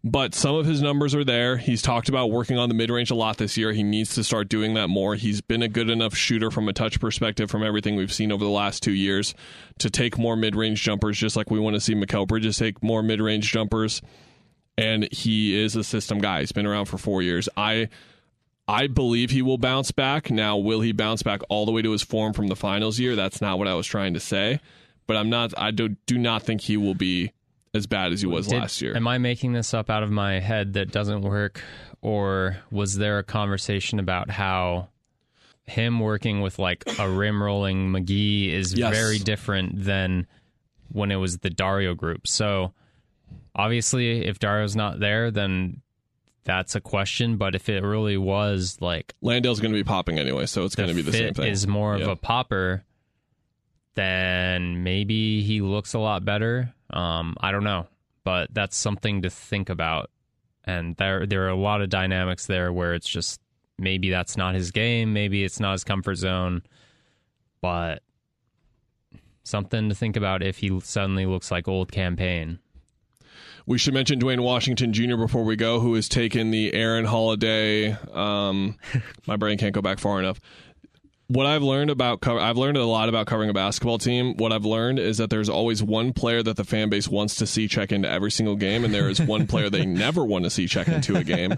But 0.06 0.36
some 0.36 0.56
of 0.56 0.66
his 0.66 0.82
numbers 0.82 1.16
are 1.16 1.24
there. 1.24 1.56
He's 1.56 1.82
talked 1.82 2.10
about 2.10 2.30
working 2.30 2.58
on 2.58 2.68
the 2.68 2.76
mid 2.76 2.90
range 2.90 3.10
a 3.10 3.16
lot 3.16 3.38
this 3.38 3.56
year. 3.56 3.72
He 3.72 3.84
needs 3.84 4.16
to 4.16 4.24
start 4.24 4.50
doing 4.50 4.74
that 4.74 4.90
more. 4.90 5.16
He's 5.16 5.40
been 5.40 5.62
a 5.62 5.70
good 5.70 5.90
enough 5.90 6.14
shooter 6.14 6.52
from 6.52 6.68
a 6.68 6.74
touch 6.74 7.00
perspective 7.00 7.50
from 7.50 7.64
everything 7.64 7.96
we've 7.96 8.12
seen 8.12 8.30
over 8.30 8.44
the 8.44 8.52
last 8.52 8.84
two 8.84 8.92
years 8.92 9.34
to 9.80 9.90
take 9.90 10.18
more 10.18 10.36
mid 10.36 10.58
range 10.58 10.84
jumpers, 10.84 11.18
just 11.18 11.38
like 11.38 11.50
we 11.50 11.60
want 11.60 11.76
to 11.76 11.80
see 11.80 11.96
Mikal 11.96 12.28
Bridges 12.28 12.58
take 12.58 12.84
more 12.84 13.02
mid 13.02 13.22
range 13.22 13.50
jumpers. 13.50 14.02
And 14.78 15.08
he 15.12 15.60
is 15.62 15.76
a 15.76 15.84
system 15.84 16.20
guy. 16.20 16.40
He's 16.40 16.52
been 16.52 16.66
around 16.66 16.86
for 16.86 16.98
four 16.98 17.22
years. 17.22 17.48
I 17.56 17.90
I 18.68 18.88
believe 18.88 19.30
he 19.30 19.42
will 19.42 19.58
bounce 19.58 19.92
back. 19.92 20.32
Now, 20.32 20.58
will 20.58 20.82
he 20.82 20.94
bounce 20.94 21.22
back 21.22 21.42
all 21.50 21.66
the 21.66 21.72
way 21.72 21.82
to 21.82 21.92
his 21.92 22.02
form 22.02 22.34
from 22.34 22.48
the 22.48 22.56
finals 22.56 22.98
year? 22.98 23.16
That's 23.16 23.42
not 23.42 23.60
what 23.60 23.68
I 23.68 23.74
was 23.76 23.86
trying 23.86 24.14
to 24.16 24.20
say. 24.20 24.60
But 25.06 25.18
I'm 25.18 25.30
not. 25.30 25.54
I 25.58 25.72
do 25.72 25.90
do 26.08 26.18
not 26.18 26.44
think 26.44 26.62
he 26.62 26.78
will 26.78 26.96
be 26.96 27.34
as 27.76 27.88
bad 27.88 28.14
as 28.14 28.22
he 28.22 28.28
was 28.28 28.48
Did- 28.48 28.60
last 28.62 28.82
year. 28.82 28.96
Am 28.96 29.08
I 29.08 29.18
making 29.18 29.54
this 29.54 29.74
up 29.74 29.90
out 29.90 30.02
of 30.02 30.12
my 30.12 30.40
head 30.40 30.74
that 30.74 30.92
doesn't 30.92 31.22
work? 31.22 31.62
Or 32.02 32.58
was 32.72 32.98
there 32.98 33.20
a 33.20 33.24
conversation 33.24 34.00
about 34.00 34.30
how 34.30 34.90
him 35.66 36.00
working 36.00 36.42
with 36.42 36.60
like 36.60 36.84
a 37.00 37.10
rim 37.10 37.42
rolling 37.42 37.90
McGee 37.92 38.50
is 38.52 38.74
Yes. 38.74 38.94
very 38.94 39.18
different 39.20 39.84
than 39.86 40.28
when 40.90 41.12
it 41.12 41.16
was 41.18 41.38
the 41.40 41.50
Dario 41.50 41.94
group? 41.96 42.28
So 42.28 42.74
obviously, 43.56 44.26
if 44.26 44.40
Dario's 44.40 44.76
not 44.76 45.00
there, 45.00 45.32
then 45.32 45.82
that's 46.44 46.76
a 46.76 46.82
question. 46.82 47.38
But 47.38 47.56
if 47.56 47.70
it 47.70 47.84
really 47.84 48.18
was 48.18 48.78
like 48.82 49.14
Landale's 49.22 49.60
going 49.60 49.72
to 49.72 49.78
be 49.80 49.84
popping 49.84 50.20
anyway, 50.20 50.46
so 50.46 50.66
it's 50.66 50.76
going 50.76 50.90
to 50.90 50.96
be 50.96 51.02
the 51.02 51.12
same 51.14 51.34
thing. 51.34 51.48
is 51.52 51.68
more 51.68 51.98
Yeah. 51.98 52.04
of 52.04 52.10
a 52.10 52.16
popper, 52.16 52.84
then 53.96 54.84
maybe 54.84 55.42
he 55.44 55.62
looks 55.62 55.94
a 55.94 56.00
lot 56.00 56.26
better. 56.26 56.74
Um, 56.90 57.36
I 57.40 57.52
don't 57.52 57.64
know, 57.64 57.88
but 58.24 58.54
that's 58.54 58.76
something 58.76 59.22
to 59.22 59.30
think 59.30 59.70
about. 59.70 60.10
And 60.66 60.96
there, 60.98 61.26
there 61.26 61.44
are 61.46 61.50
a 61.50 61.56
lot 61.56 61.82
of 61.82 61.90
dynamics 61.90 62.46
there 62.46 62.72
where 62.72 62.94
it's 62.94 63.08
just 63.08 63.40
maybe 63.78 64.10
that's 64.10 64.38
not 64.38 64.56
his 64.56 64.72
game, 64.72 65.14
maybe 65.14 65.44
it's 65.44 65.60
not 65.60 65.74
his 65.74 65.84
comfort 65.84 66.16
zone, 66.16 66.64
but 67.62 68.02
something 69.44 69.90
to 69.90 69.96
think 69.96 70.16
about 70.16 70.42
if 70.42 70.58
he 70.58 70.80
suddenly 70.82 71.26
looks 71.26 71.52
like 71.52 71.68
old 71.68 71.92
Cam 71.92 72.16
Payne. 72.16 72.60
We 73.66 73.78
should 73.78 73.94
mention 73.94 74.20
Duane 74.20 74.42
Washington 74.42 74.92
Jr. 74.92 75.16
before 75.16 75.44
we 75.44 75.56
go, 75.56 75.80
who 75.80 75.94
has 75.94 76.10
taken 76.10 76.52
the 76.52 76.74
Aaron 76.74 77.06
Holiday. 77.06 77.92
Um, 78.12 78.78
my 79.28 79.38
brain 79.38 79.58
can't 79.58 79.74
go 79.74 79.82
back 79.82 80.00
far 80.00 80.20
enough. 80.20 80.40
What 81.28 81.46
I've 81.46 81.64
learned 81.64 81.90
about 81.90 82.20
cover, 82.20 82.40
I've 82.40 82.58
learned 82.58 82.76
a 82.78 82.86
lot 82.86 83.08
about 83.08 83.26
covering 83.26 83.50
a 83.50 83.54
basketball 83.54 83.98
team. 83.98 84.36
What 84.36 84.52
I've 84.52 84.66
learned 84.66 85.00
is 85.00 85.18
that 85.18 85.30
there's 85.30 85.48
always 85.48 85.82
one 85.82 86.12
player 86.12 86.44
that 86.44 86.58
the 86.58 86.66
fan 86.66 86.90
base 86.90 87.08
wants 87.08 87.36
to 87.36 87.48
see 87.48 87.70
check 87.70 87.94
into 87.94 88.10
every 88.10 88.30
single 88.30 88.58
game, 88.58 88.84
and 88.84 88.94
there 88.94 89.10
is 89.10 89.22
one 89.22 89.48
player 89.48 89.70
they 89.70 89.86
never 89.86 90.26
want 90.26 90.44
to 90.44 90.50
see 90.50 90.68
check 90.68 90.90
into 90.90 91.16
a 91.16 91.24
game. 91.24 91.58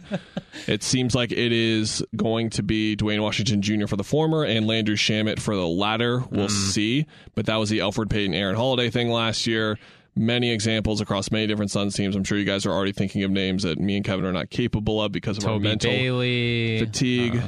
It 0.68 0.84
seems 0.84 1.16
like 1.16 1.32
it 1.32 1.52
is 1.52 2.06
going 2.16 2.52
to 2.52 2.64
be 2.64 2.96
Duane 2.96 3.24
Washington 3.24 3.64
Jr. 3.64 3.88
for 3.88 3.98
the 3.98 4.04
former 4.04 4.46
and 4.46 4.68
Landry 4.68 4.96
Shamet 4.96 5.40
for 5.40 5.56
the 5.56 5.68
latter. 5.68 6.20
We'll 6.30 6.48
see. 6.48 7.08
But 7.34 7.48
that 7.48 7.58
was 7.58 7.70
the 7.70 7.80
Elfrid 7.80 8.10
Payton 8.12 8.36
Aaron 8.36 8.56
Holiday 8.56 8.92
thing 8.92 9.10
last 9.10 9.48
year. 9.48 9.80
Many 10.18 10.52
examples 10.52 11.02
across 11.02 11.30
many 11.30 11.46
different 11.46 11.72
Suns 11.72 11.94
teams. 11.94 12.16
I'm 12.16 12.24
sure 12.24 12.38
you 12.38 12.46
guys 12.46 12.66
are 12.66 12.72
already 12.72 12.94
thinking 12.94 13.24
of 13.24 13.32
names 13.32 13.64
that 13.64 13.80
me 13.80 13.98
and 13.98 14.06
Kevin 14.06 14.26
are 14.26 14.32
not 14.32 14.50
capable 14.50 15.02
of 15.02 15.12
because 15.12 15.38
of 15.38 15.46
our 15.46 15.60
mental 15.60 15.92
Bailey, 15.92 16.80
fatigue. 16.80 17.42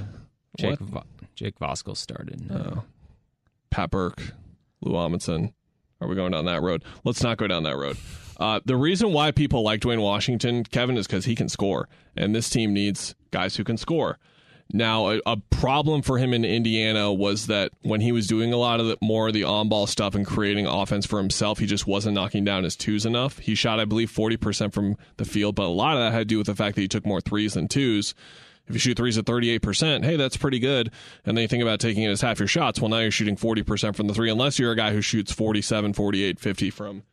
Jake, 0.57 0.80
What? 0.80 0.80
Vo- 0.89 1.03
Jake 1.36 1.59
Voskuhl 1.59 1.95
started. 1.95 2.51
Pat 3.70 3.89
Burke, 3.91 4.34
Lou 4.82 4.93
Amundson. 4.93 5.53
Are 6.01 6.07
we 6.07 6.15
going 6.15 6.32
down 6.32 6.45
that 6.45 6.61
road? 6.61 6.84
Let's 7.03 7.24
not 7.24 7.38
go 7.38 7.47
down 7.47 7.63
that 7.63 7.78
road. 7.78 7.97
Uh, 8.39 8.59
the 8.65 8.76
reason 8.76 9.13
why 9.13 9.32
people 9.32 9.63
like 9.63 9.80
Duane 9.80 10.01
Washington, 10.01 10.63
Kevin, 10.63 10.97
is 10.97 11.07
because 11.07 11.26
he 11.26 11.36
can 11.36 11.49
score, 11.49 11.88
and 12.15 12.36
this 12.36 12.49
team 12.49 12.74
needs 12.74 13.15
guys 13.32 13.55
who 13.55 13.63
can 13.63 13.78
score. 13.78 14.20
Now, 14.74 15.11
a, 15.11 15.22
a 15.26 15.38
problem 15.49 16.01
for 16.01 16.18
him 16.18 16.34
in 16.34 16.43
Indiana 16.43 17.11
was 17.13 17.47
that 17.47 17.72
when 17.84 18.01
he 18.01 18.11
was 18.11 18.28
doing 18.28 18.51
a 18.51 18.57
lot 18.57 18.80
of 18.80 18.88
the, 18.88 18.97
more 19.01 19.28
of 19.28 19.34
the 19.34 19.45
on-ball 19.45 19.88
stuff 19.88 20.13
and 20.13 20.26
creating 20.26 20.68
offense 20.68 21.05
for 21.05 21.20
himself, 21.20 21.59
he 21.59 21.65
just 21.65 21.88
wasn't 21.88 22.15
knocking 22.15 22.43
down 22.43 22.63
his 22.63 22.76
twos 22.76 23.05
enough. 23.05 23.39
He 23.39 23.55
shot, 23.55 23.80
I 23.80 23.86
believe, 23.86 24.11
forty 24.11 24.36
percent 24.38 24.74
from 24.74 24.97
the 25.15 25.26
field, 25.26 25.55
but 25.55 25.65
a 25.65 25.68
lot 25.68 25.93
of 25.93 25.99
that 25.99 26.11
had 26.11 26.20
to 26.20 26.26
do 26.26 26.38
with 26.38 26.47
the 26.47 26.55
fact 26.55 26.76
that 26.76 26.82
he 26.82 26.88
took 26.88 27.05
more 27.05 27.22
threes 27.22 27.53
than 27.53 27.68
twos. 27.68 28.13
If 28.68 28.74
you 28.74 28.80
shoot 28.80 28.97
threes 28.97 29.18
at 29.18 29.24
38%, 29.24 30.03
hey, 30.03 30.18
that's 30.18 30.36
pretty 30.36 30.59
good. 30.59 30.91
And 31.26 31.38
then 31.38 31.41
you 31.43 31.47
think 31.47 31.63
about 31.63 31.80
taking 31.80 32.03
it 32.03 32.09
as 32.09 32.20
half 32.20 32.39
your 32.39 32.49
shots. 32.49 32.82
Well, 32.82 32.89
now 32.89 32.99
you're 32.99 33.11
shooting 33.11 33.38
40% 33.38 33.95
from 33.95 34.07
the 34.07 34.13
three, 34.13 34.30
unless 34.30 34.59
you're 34.59 34.74
a 34.74 34.76
guy 34.76 34.91
who 34.91 35.01
shoots 35.01 35.32
47, 35.32 35.93
48, 35.93 36.38
50 36.38 36.70
from 36.70 37.03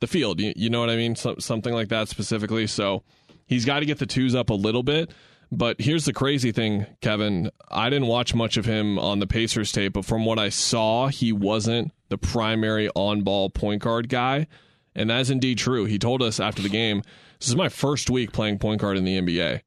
the 0.00 0.06
field. 0.06 0.40
You, 0.40 0.54
you 0.56 0.70
know 0.70 0.80
what 0.80 0.88
I 0.88 0.96
mean? 0.96 1.14
So, 1.14 1.36
something 1.38 1.74
like 1.74 1.88
that 1.88 2.08
specifically. 2.08 2.66
So 2.66 3.02
he's 3.46 3.66
got 3.66 3.80
to 3.80 3.86
get 3.86 3.98
the 3.98 4.06
twos 4.06 4.34
up 4.34 4.48
a 4.48 4.54
little 4.54 4.82
bit. 4.82 5.10
But 5.54 5.82
here's 5.82 6.06
the 6.06 6.14
crazy 6.14 6.50
thing, 6.50 6.86
Kevin. 7.02 7.50
I 7.70 7.90
didn't 7.90 8.08
watch 8.08 8.34
much 8.34 8.56
of 8.56 8.64
him 8.64 8.98
on 8.98 9.18
the 9.18 9.26
Pacers 9.26 9.70
tape, 9.70 9.92
but 9.92 10.06
from 10.06 10.24
what 10.24 10.38
I 10.38 10.48
saw, 10.48 11.08
he 11.08 11.30
wasn't 11.30 11.92
the 12.08 12.16
primary 12.16 12.88
on 12.94 13.20
ball 13.20 13.50
point 13.50 13.82
guard 13.82 14.08
guy. 14.08 14.46
And 14.94 15.10
that's 15.10 15.28
indeed 15.28 15.58
true. 15.58 15.84
He 15.84 15.98
told 15.98 16.22
us 16.22 16.40
after 16.40 16.62
the 16.62 16.70
game, 16.70 17.02
this 17.38 17.50
is 17.50 17.56
my 17.56 17.68
first 17.68 18.08
week 18.08 18.32
playing 18.32 18.60
point 18.60 18.80
guard 18.80 18.96
in 18.96 19.04
the 19.04 19.20
NBA. 19.20 19.60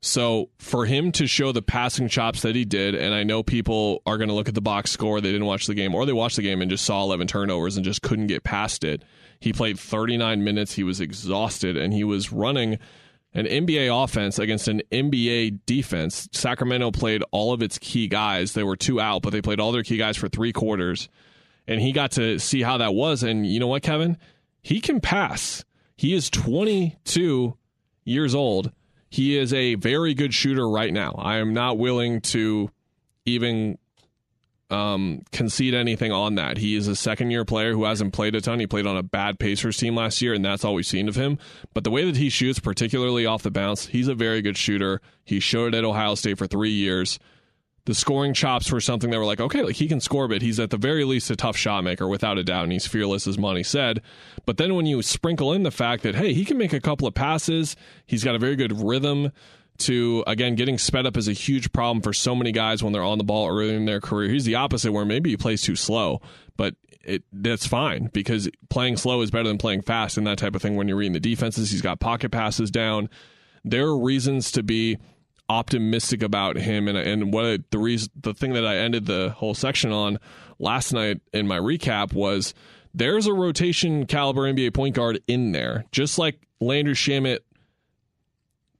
So 0.00 0.50
for 0.58 0.84
him 0.84 1.12
to 1.12 1.28
show 1.28 1.52
the 1.52 1.62
passing 1.62 2.08
chops 2.08 2.42
that 2.42 2.56
he 2.56 2.64
did, 2.64 2.96
and 2.96 3.14
I 3.14 3.22
know 3.22 3.44
people 3.44 4.02
are 4.04 4.16
going 4.16 4.28
to 4.28 4.34
look 4.34 4.48
at 4.48 4.54
the 4.56 4.60
box 4.60 4.90
score, 4.90 5.20
they 5.20 5.30
didn't 5.30 5.46
watch 5.46 5.68
the 5.68 5.74
game, 5.74 5.94
or 5.94 6.06
they 6.06 6.12
watched 6.12 6.36
the 6.36 6.42
game 6.42 6.60
and 6.60 6.70
just 6.70 6.84
saw 6.84 7.04
11 7.04 7.28
turnovers 7.28 7.76
and 7.76 7.84
just 7.84 8.02
couldn't 8.02 8.26
get 8.26 8.42
past 8.42 8.82
it. 8.82 9.04
He 9.38 9.52
played 9.52 9.78
39 9.78 10.42
minutes. 10.42 10.74
He 10.74 10.82
was 10.82 11.00
exhausted, 11.00 11.76
and 11.76 11.92
he 11.92 12.02
was 12.02 12.32
running 12.32 12.78
an 13.34 13.46
NBA 13.46 14.04
offense 14.04 14.38
against 14.38 14.68
an 14.68 14.82
NBA 14.90 15.60
defense. 15.66 16.28
Sacramento 16.32 16.90
played 16.90 17.22
all 17.30 17.52
of 17.52 17.62
its 17.62 17.78
key 17.78 18.08
guys. 18.08 18.54
They 18.54 18.62
were 18.62 18.76
two 18.76 19.00
out, 19.00 19.22
but 19.22 19.30
they 19.30 19.42
played 19.42 19.60
all 19.60 19.72
their 19.72 19.82
key 19.82 19.96
guys 19.96 20.16
for 20.16 20.28
three 20.28 20.52
quarters. 20.52 21.08
And 21.66 21.80
he 21.80 21.92
got 21.92 22.12
to 22.12 22.38
see 22.38 22.62
how 22.62 22.78
that 22.78 22.94
was. 22.94 23.22
And 23.22 23.46
you 23.46 23.60
know 23.60 23.66
what, 23.66 23.82
Kevin? 23.82 24.16
He 24.62 24.80
can 24.80 25.00
pass. 25.00 25.64
He 25.96 26.14
is 26.14 26.30
22 26.30 27.56
years 28.04 28.34
old. 28.34 28.72
He 29.10 29.36
is 29.36 29.52
a 29.52 29.74
very 29.74 30.14
good 30.14 30.32
shooter 30.34 30.68
right 30.68 30.92
now. 30.92 31.14
I 31.18 31.36
am 31.36 31.52
not 31.52 31.78
willing 31.78 32.20
to 32.22 32.70
even 33.24 33.78
um, 34.70 35.22
concede 35.32 35.74
anything 35.74 36.12
on 36.12 36.34
that. 36.34 36.58
He 36.58 36.76
is 36.76 36.88
a 36.88 36.96
second 36.96 37.30
year 37.30 37.44
player 37.44 37.72
who 37.72 37.84
hasn't 37.84 38.12
played 38.12 38.34
a 38.34 38.40
ton. 38.40 38.60
He 38.60 38.66
played 38.66 38.86
on 38.86 38.96
a 38.96 39.02
bad 39.02 39.38
Pacers 39.38 39.78
team 39.78 39.96
last 39.96 40.20
year, 40.20 40.34
and 40.34 40.44
that's 40.44 40.64
all 40.64 40.74
we've 40.74 40.86
seen 40.86 41.08
of 41.08 41.16
him. 41.16 41.38
But 41.74 41.84
the 41.84 41.90
way 41.90 42.04
that 42.04 42.16
he 42.16 42.28
shoots, 42.28 42.58
particularly 42.58 43.24
off 43.24 43.42
the 43.42 43.50
bounce, 43.50 43.86
he's 43.86 44.08
a 44.08 44.14
very 44.14 44.42
good 44.42 44.58
shooter. 44.58 45.00
He 45.24 45.40
showed 45.40 45.74
it 45.74 45.78
at 45.78 45.84
Ohio 45.84 46.14
State 46.14 46.38
for 46.38 46.46
three 46.46 46.70
years. 46.70 47.18
The 47.86 47.94
scoring 47.94 48.34
chops 48.34 48.70
were 48.70 48.82
something 48.82 49.10
that 49.10 49.18
were 49.18 49.24
like, 49.24 49.40
okay, 49.40 49.62
like 49.62 49.76
he 49.76 49.88
can 49.88 50.00
score, 50.00 50.28
but 50.28 50.42
he's 50.42 50.60
at 50.60 50.68
the 50.68 50.76
very 50.76 51.04
least 51.04 51.30
a 51.30 51.36
tough 51.36 51.56
shot 51.56 51.84
maker 51.84 52.06
without 52.06 52.36
a 52.36 52.44
doubt, 52.44 52.64
and 52.64 52.72
he's 52.72 52.86
fearless, 52.86 53.26
as 53.26 53.38
Monty 53.38 53.62
said. 53.62 54.02
But 54.44 54.58
then 54.58 54.74
when 54.74 54.84
you 54.84 55.00
sprinkle 55.00 55.54
in 55.54 55.62
the 55.62 55.70
fact 55.70 56.02
that, 56.02 56.14
hey, 56.14 56.34
he 56.34 56.44
can 56.44 56.58
make 56.58 56.74
a 56.74 56.80
couple 56.80 57.08
of 57.08 57.14
passes, 57.14 57.76
he's 58.04 58.22
got 58.22 58.34
a 58.34 58.38
very 58.38 58.56
good 58.56 58.78
rhythm 58.78 59.32
to 59.78 60.24
again 60.26 60.54
getting 60.54 60.78
sped 60.78 61.06
up 61.06 61.16
is 61.16 61.28
a 61.28 61.32
huge 61.32 61.72
problem 61.72 62.02
for 62.02 62.12
so 62.12 62.34
many 62.34 62.52
guys 62.52 62.82
when 62.82 62.92
they're 62.92 63.02
on 63.02 63.18
the 63.18 63.24
ball 63.24 63.48
early 63.48 63.74
in 63.74 63.84
their 63.84 64.00
career. 64.00 64.30
He's 64.30 64.44
the 64.44 64.56
opposite 64.56 64.92
where 64.92 65.04
maybe 65.04 65.30
he 65.30 65.36
plays 65.36 65.62
too 65.62 65.76
slow, 65.76 66.20
but 66.56 66.74
it 67.04 67.22
that's 67.32 67.66
fine 67.66 68.10
because 68.12 68.48
playing 68.68 68.96
slow 68.96 69.20
is 69.22 69.30
better 69.30 69.48
than 69.48 69.58
playing 69.58 69.82
fast 69.82 70.18
and 70.18 70.26
that 70.26 70.38
type 70.38 70.54
of 70.54 70.62
thing 70.62 70.76
when 70.76 70.88
you're 70.88 70.96
reading 70.96 71.12
the 71.12 71.20
defenses. 71.20 71.70
He's 71.70 71.82
got 71.82 72.00
pocket 72.00 72.30
passes 72.30 72.70
down. 72.70 73.08
There 73.64 73.86
are 73.86 73.98
reasons 73.98 74.52
to 74.52 74.62
be 74.62 74.98
optimistic 75.48 76.22
about 76.22 76.56
him 76.56 76.88
and 76.88 76.98
and 76.98 77.32
what 77.32 77.44
I, 77.46 77.58
the 77.70 77.78
reason 77.78 78.10
the 78.20 78.34
thing 78.34 78.52
that 78.52 78.66
I 78.66 78.76
ended 78.76 79.06
the 79.06 79.30
whole 79.30 79.54
section 79.54 79.92
on 79.92 80.18
last 80.58 80.92
night 80.92 81.20
in 81.32 81.46
my 81.46 81.58
recap 81.58 82.12
was 82.12 82.52
there's 82.94 83.26
a 83.26 83.32
rotation 83.32 84.06
caliber 84.06 84.42
NBA 84.42 84.74
point 84.74 84.94
guard 84.94 85.20
in 85.26 85.52
there. 85.52 85.84
Just 85.92 86.18
like 86.18 86.40
Landry 86.60 86.94
Shamet 86.94 87.38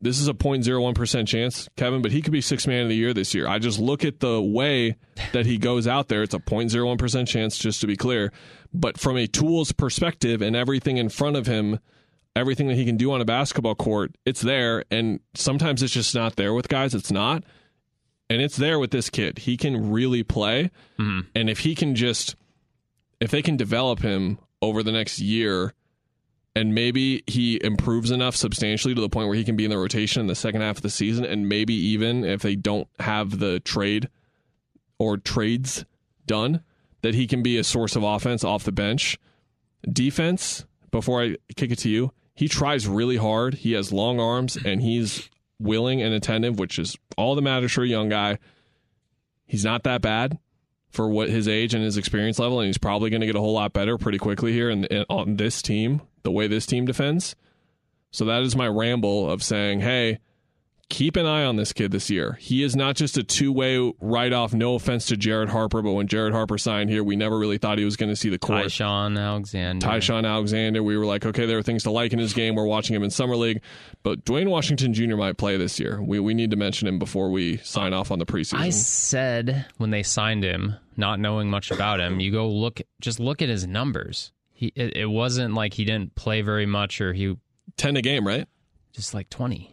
this 0.01 0.21
is 0.21 0.29
a 0.29 0.35
0.01% 0.35 1.27
chance, 1.27 1.69
Kevin, 1.77 2.03
but 2.03 2.13
he 2.13 2.23
could 2.23 2.33
be 2.33 2.41
six 2.41 2.67
man 2.67 2.85
of 2.85 2.89
the 2.89 2.95
year 2.95 3.13
this 3.13 3.35
year. 3.35 3.49
I 3.49 3.59
just 3.59 3.81
look 3.81 4.05
at 4.05 4.21
the 4.21 4.41
way 4.41 4.97
that 5.33 5.45
he 5.45 5.59
goes 5.59 5.89
out 5.89 6.09
there. 6.09 6.23
It's 6.23 6.35
a 6.35 6.39
0.01% 6.39 7.27
chance, 7.27 7.59
just 7.59 7.81
to 7.81 7.87
be 7.87 7.97
clear. 7.97 8.33
But 8.73 8.99
from 8.99 9.17
a 9.17 9.27
tools 9.27 9.73
perspective 9.73 10.41
and 10.41 10.55
everything 10.55 10.99
in 10.99 11.09
front 11.09 11.37
of 11.37 11.47
him, 11.47 11.81
everything 12.37 12.69
that 12.69 12.77
he 12.77 12.85
can 12.85 12.97
do 12.97 13.11
on 13.13 13.21
a 13.21 13.25
basketball 13.25 13.75
court, 13.75 14.15
it's 14.25 14.41
there. 14.41 14.85
And 14.91 15.19
sometimes 15.35 15.83
it's 15.83 15.95
just 15.95 16.15
not 16.15 16.37
there 16.37 16.55
with 16.55 16.69
guys. 16.69 16.95
It's 16.95 17.11
not. 17.11 17.43
And 18.31 18.41
it's 18.41 18.57
there 18.57 18.79
with 18.79 18.93
this 18.93 19.11
kid. 19.11 19.39
He 19.39 19.57
can 19.57 19.91
really 19.91 20.23
play. 20.23 20.71
Mm-hmm. 20.99 21.21
And 21.35 21.51
if 21.51 21.61
he 21.61 21.75
can 21.75 21.97
just, 21.97 22.37
if 23.21 23.31
they 23.31 23.43
can 23.43 23.57
develop 23.57 24.01
him 24.01 24.39
over 24.63 24.83
the 24.83 24.93
next 24.93 25.19
year, 25.19 25.73
and 26.59 26.75
maybe 26.75 27.23
he 27.29 27.61
improves 27.63 28.11
enough 28.11 28.35
substantially 28.35 28.93
to 28.93 29.01
the 29.01 29.09
point 29.09 29.29
where 29.29 29.37
he 29.37 29.45
can 29.45 29.55
be 29.55 29.65
in 29.65 29.71
the 29.71 29.79
rotation 29.79 30.21
in 30.21 30.27
the 30.27 30.35
second 30.35 30.61
half 30.61 30.79
of 30.79 30.83
the 30.83 30.91
season 30.91 31.25
and 31.25 31.49
maybe 31.49 31.73
even 31.73 32.25
if 32.25 32.43
they 32.43 32.57
don't 32.57 32.89
have 32.99 33.39
the 33.39 33.61
trade 33.61 34.09
or 34.99 35.17
trades 35.17 35.85
done 36.27 36.65
that 37.03 37.15
he 37.15 37.29
can 37.29 37.45
be 37.45 37.57
a 37.57 37.63
source 37.63 37.95
of 37.95 38.03
offense 38.03 38.43
off 38.43 38.65
the 38.65 38.73
bench. 38.73 39.17
Defense 39.89 40.67
before 40.91 41.23
i 41.23 41.37
kick 41.55 41.71
it 41.71 41.79
to 41.79 41.89
you 41.89 42.13
he 42.35 42.49
tries 42.49 42.89
really 42.89 43.19
hard. 43.19 43.55
He 43.55 43.73
has 43.73 43.93
long 43.93 44.19
arms 44.19 44.57
and 44.57 44.83
he's 44.83 45.31
willing 45.61 46.03
and 46.03 46.13
attentive 46.13 46.59
which 46.59 46.81
is 46.81 46.97
all 47.17 47.37
that 47.37 47.43
matters 47.43 47.71
for 47.71 47.85
a 47.85 47.89
young 47.89 48.09
guy. 48.09 48.39
He's 49.47 49.65
not 49.65 49.85
that 49.85 50.03
bad 50.03 50.39
for 50.91 51.09
what 51.09 51.29
his 51.29 51.47
age 51.47 51.73
and 51.73 51.85
his 51.85 51.97
experience 51.97 52.41
level 52.41 52.59
and 52.59 52.67
he's 52.67 52.79
probably 52.79 53.11
going 53.11 53.21
to 53.21 53.29
get 53.29 53.37
a 53.37 53.41
whole 53.41 53.55
lot 53.55 53.73
better 53.73 53.97
pretty 53.97 54.19
quickly 54.19 54.53
here 54.53 54.71
and 54.71 54.89
on 55.09 55.37
this 55.37 55.63
team 55.63 56.03
the 56.29 56.33
way 56.33 56.47
this 56.47 56.67
team 56.67 56.85
defends. 56.85 57.35
So 58.11 58.27
that 58.27 58.43
is 58.43 58.55
my 58.55 58.69
ramble 58.69 59.31
of 59.31 59.43
saying, 59.43 59.81
hey, 59.81 60.19
keep 60.91 61.17
an 61.17 61.25
eye 61.25 61.45
on 61.45 61.57
this 61.57 61.73
kid 61.73 61.91
this 61.91 62.11
year. 62.11 62.37
He 62.39 62.63
is 62.63 62.77
not 62.77 62.97
just 62.97 63.17
a 63.17 63.23
two 63.23 63.51
way 63.51 63.95
write 63.99 64.35
off. 64.35 64.53
No 64.53 64.75
offense 64.75 65.07
to 65.07 65.17
Jared 65.17 65.49
Harper, 65.49 65.81
but 65.81 65.93
when 65.93 66.07
Jared 66.07 66.35
Harper 66.35 66.59
signed 66.59 66.91
here, 66.91 67.03
we 67.03 67.17
never 67.17 67.39
really 67.39 67.57
thought 67.57 67.79
he 67.79 67.87
was 67.87 67.97
going 67.97 68.11
to 68.11 68.17
see 68.17 68.29
the 68.29 68.39
court. 68.39 68.65
Ty-Shon 68.65 69.17
Alexander. 69.17 69.87
Ty-Shon 69.87 70.27
Alexander. 70.27 70.83
We 70.83 70.99
were 70.99 71.07
like, 71.07 71.25
okay, 71.25 71.47
there 71.47 71.57
are 71.57 71.63
things 71.63 71.85
to 71.85 71.91
like 71.91 72.13
in 72.13 72.19
his 72.19 72.35
game. 72.35 72.55
We're 72.55 72.67
watching 72.67 72.95
him 72.95 73.03
in 73.03 73.09
summer 73.11 73.37
league, 73.37 73.63
but 74.03 74.27
Duane 74.27 74.51
Washington 74.51 74.93
Jr. 74.93 75.17
might 75.17 75.39
play 75.39 75.57
this 75.57 75.81
year. 75.81 76.03
We 76.03 76.21
we 76.21 76.35
need 76.35 76.51
to 76.51 76.59
mention 76.59 76.87
him 76.87 76.99
before 76.99 77.31
we 77.31 77.57
sign 77.59 77.95
off 77.95 78.11
on 78.11 78.19
the 78.19 78.27
preseason. 78.27 78.59
I 78.59 78.69
said 78.69 79.65
when 79.79 79.89
they 79.89 80.03
signed 80.03 80.45
him, 80.45 80.75
not 80.95 81.19
knowing 81.19 81.49
much 81.49 81.71
about 81.71 82.01
him, 82.01 82.21
you 82.21 82.31
go 82.31 82.49
look, 82.51 82.83
just 83.01 83.19
look 83.19 83.41
at 83.41 83.49
his 83.49 83.67
numbers 83.67 84.33
he 84.59 84.73
it, 84.75 84.97
it 84.97 85.07
wasn't 85.07 85.55
like 85.55 85.73
he 85.73 85.85
didn't 85.85 86.17
play 86.17 86.43
very 86.43 86.67
much 86.67 87.01
or 87.01 87.13
he 87.13 87.37
10 87.77 87.97
a 87.97 88.03
game, 88.03 88.27
right? 88.27 88.45
Just 88.93 89.15
like 89.15 89.31
20. 89.31 89.73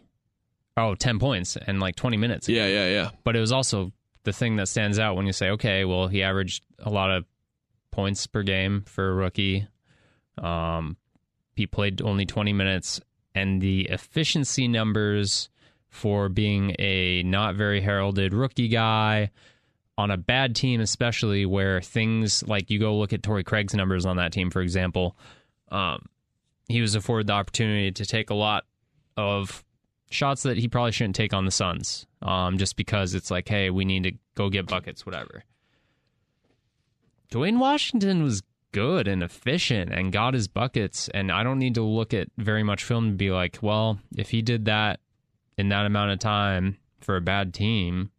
Oh, 0.76 0.94
10 0.94 1.18
points 1.18 1.56
and 1.56 1.80
like 1.80 1.96
20 1.96 2.16
minutes. 2.16 2.48
Yeah, 2.48 2.68
yeah, 2.68 2.86
yeah. 2.86 3.10
But 3.24 3.34
it 3.34 3.40
was 3.40 3.50
also 3.50 3.90
the 4.22 4.32
thing 4.32 4.54
that 4.56 4.68
stands 4.68 5.00
out 5.00 5.16
when 5.16 5.26
you 5.26 5.32
say, 5.32 5.50
okay, 5.50 5.84
well, 5.84 6.06
he 6.06 6.22
averaged 6.22 6.64
a 6.78 6.90
lot 6.90 7.10
of 7.10 7.24
points 7.90 8.28
per 8.28 8.44
game 8.44 8.84
for 8.86 9.08
a 9.08 9.12
rookie. 9.12 9.66
Um, 10.38 10.96
he 11.56 11.66
played 11.66 12.00
only 12.00 12.24
20 12.24 12.52
minutes, 12.52 13.00
and 13.34 13.60
the 13.60 13.88
efficiency 13.90 14.68
numbers 14.68 15.48
for 15.88 16.28
being 16.28 16.76
a 16.78 17.24
not 17.24 17.56
very 17.56 17.80
heralded 17.80 18.32
rookie 18.32 18.68
guy 18.68 19.32
on 19.98 20.10
a 20.10 20.16
bad 20.16 20.54
team, 20.54 20.80
especially 20.80 21.46
where 21.46 21.80
things 21.80 22.46
like 22.46 22.70
you 22.70 22.78
go 22.78 22.96
look 22.96 23.12
at 23.12 23.22
Torrey 23.22 23.44
Craig's 23.44 23.74
numbers 23.74 24.04
on 24.04 24.16
that 24.16 24.32
team, 24.32 24.50
for 24.50 24.60
example, 24.60 25.16
um, 25.70 26.06
he 26.68 26.80
was 26.80 26.94
afforded 26.94 27.28
the 27.28 27.32
opportunity 27.32 27.90
to 27.92 28.04
take 28.04 28.30
a 28.30 28.34
lot 28.34 28.64
of 29.16 29.64
shots 30.10 30.42
that 30.42 30.58
he 30.58 30.68
probably 30.68 30.92
shouldn't 30.92 31.16
take 31.16 31.32
on 31.32 31.44
the 31.44 31.50
Suns, 31.50 32.06
um, 32.22 32.58
just 32.58 32.76
because 32.76 33.14
it's 33.14 33.30
like, 33.30 33.48
hey, 33.48 33.70
we 33.70 33.84
need 33.84 34.02
to 34.04 34.12
go 34.34 34.50
get 34.50 34.66
buckets, 34.66 35.06
whatever. 35.06 35.44
Duane 37.30 37.58
Washington 37.58 38.22
was 38.22 38.42
good 38.72 39.08
and 39.08 39.22
efficient 39.22 39.90
and 39.92 40.12
got 40.12 40.34
his 40.34 40.48
buckets, 40.48 41.08
and 41.14 41.32
I 41.32 41.42
don't 41.42 41.58
need 41.58 41.74
to 41.74 41.82
look 41.82 42.12
at 42.12 42.28
very 42.36 42.62
much 42.62 42.84
film 42.84 43.10
to 43.10 43.16
be 43.16 43.30
like, 43.30 43.58
well, 43.62 43.98
if 44.16 44.30
he 44.30 44.42
did 44.42 44.66
that 44.66 45.00
in 45.56 45.70
that 45.70 45.86
amount 45.86 46.12
of 46.12 46.18
time 46.18 46.76
for 47.00 47.16
a 47.16 47.20
bad 47.20 47.54
team, 47.54 48.10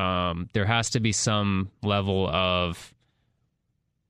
um, 0.00 0.48
there 0.54 0.64
has 0.64 0.90
to 0.90 1.00
be 1.00 1.12
some 1.12 1.70
level 1.82 2.26
of 2.26 2.94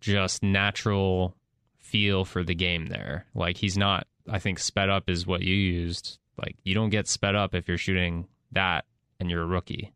just 0.01 0.43
natural 0.43 1.34
feel 1.78 2.24
for 2.24 2.45
the 2.45 2.55
game 2.55 2.86
there. 2.86 3.26
Like 3.34 3.57
he's 3.57 3.76
not, 3.76 4.07
I 4.28 4.38
think 4.38 4.61
sped 4.61 4.88
up 4.88 5.11
is 5.11 5.26
what 5.26 5.43
you 5.43 5.55
used. 5.55 6.18
Like 6.36 6.57
you 6.62 6.74
don't 6.74 6.91
get 6.91 7.09
sped 7.09 7.34
up 7.34 7.55
if 7.57 7.66
you're 7.66 7.76
shooting 7.76 8.28
that 8.53 8.84
and 9.18 9.28
you're 9.28 9.43
a 9.43 9.47
rookie. 9.47 9.93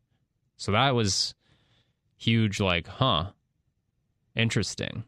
So 0.56 0.72
that 0.72 0.94
was 0.96 1.34
huge. 2.16 2.58
Like, 2.58 2.88
huh, 2.88 3.30
interesting. 4.34 5.04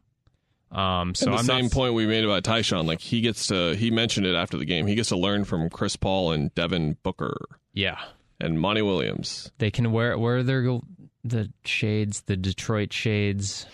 Um, 0.70 1.14
so 1.14 1.26
and 1.26 1.34
the 1.34 1.38
I'm 1.38 1.44
same 1.46 1.64
not, 1.64 1.72
point 1.72 1.94
we 1.94 2.06
made 2.06 2.24
about 2.24 2.44
Ty-Shon, 2.44 2.86
like 2.86 3.00
he 3.00 3.20
gets 3.20 3.48
to, 3.48 3.74
he 3.74 3.90
mentioned 3.90 4.26
it 4.26 4.34
after 4.34 4.56
the 4.56 4.64
game. 4.64 4.86
He 4.86 4.94
gets 4.94 5.08
to 5.08 5.16
learn 5.16 5.44
from 5.44 5.68
Chris 5.68 5.96
Paul 5.96 6.32
and 6.32 6.54
Devin 6.54 6.96
Booker. 7.02 7.36
Yeah, 7.72 7.98
and 8.40 8.60
Monty 8.60 8.82
Williams. 8.82 9.50
They 9.58 9.70
can 9.70 9.92
wear 9.92 10.16
wear 10.18 10.42
their 10.42 10.80
the 11.24 11.50
shades, 11.64 12.22
the 12.22 12.36
Detroit 12.36 12.92
shades. 12.92 13.66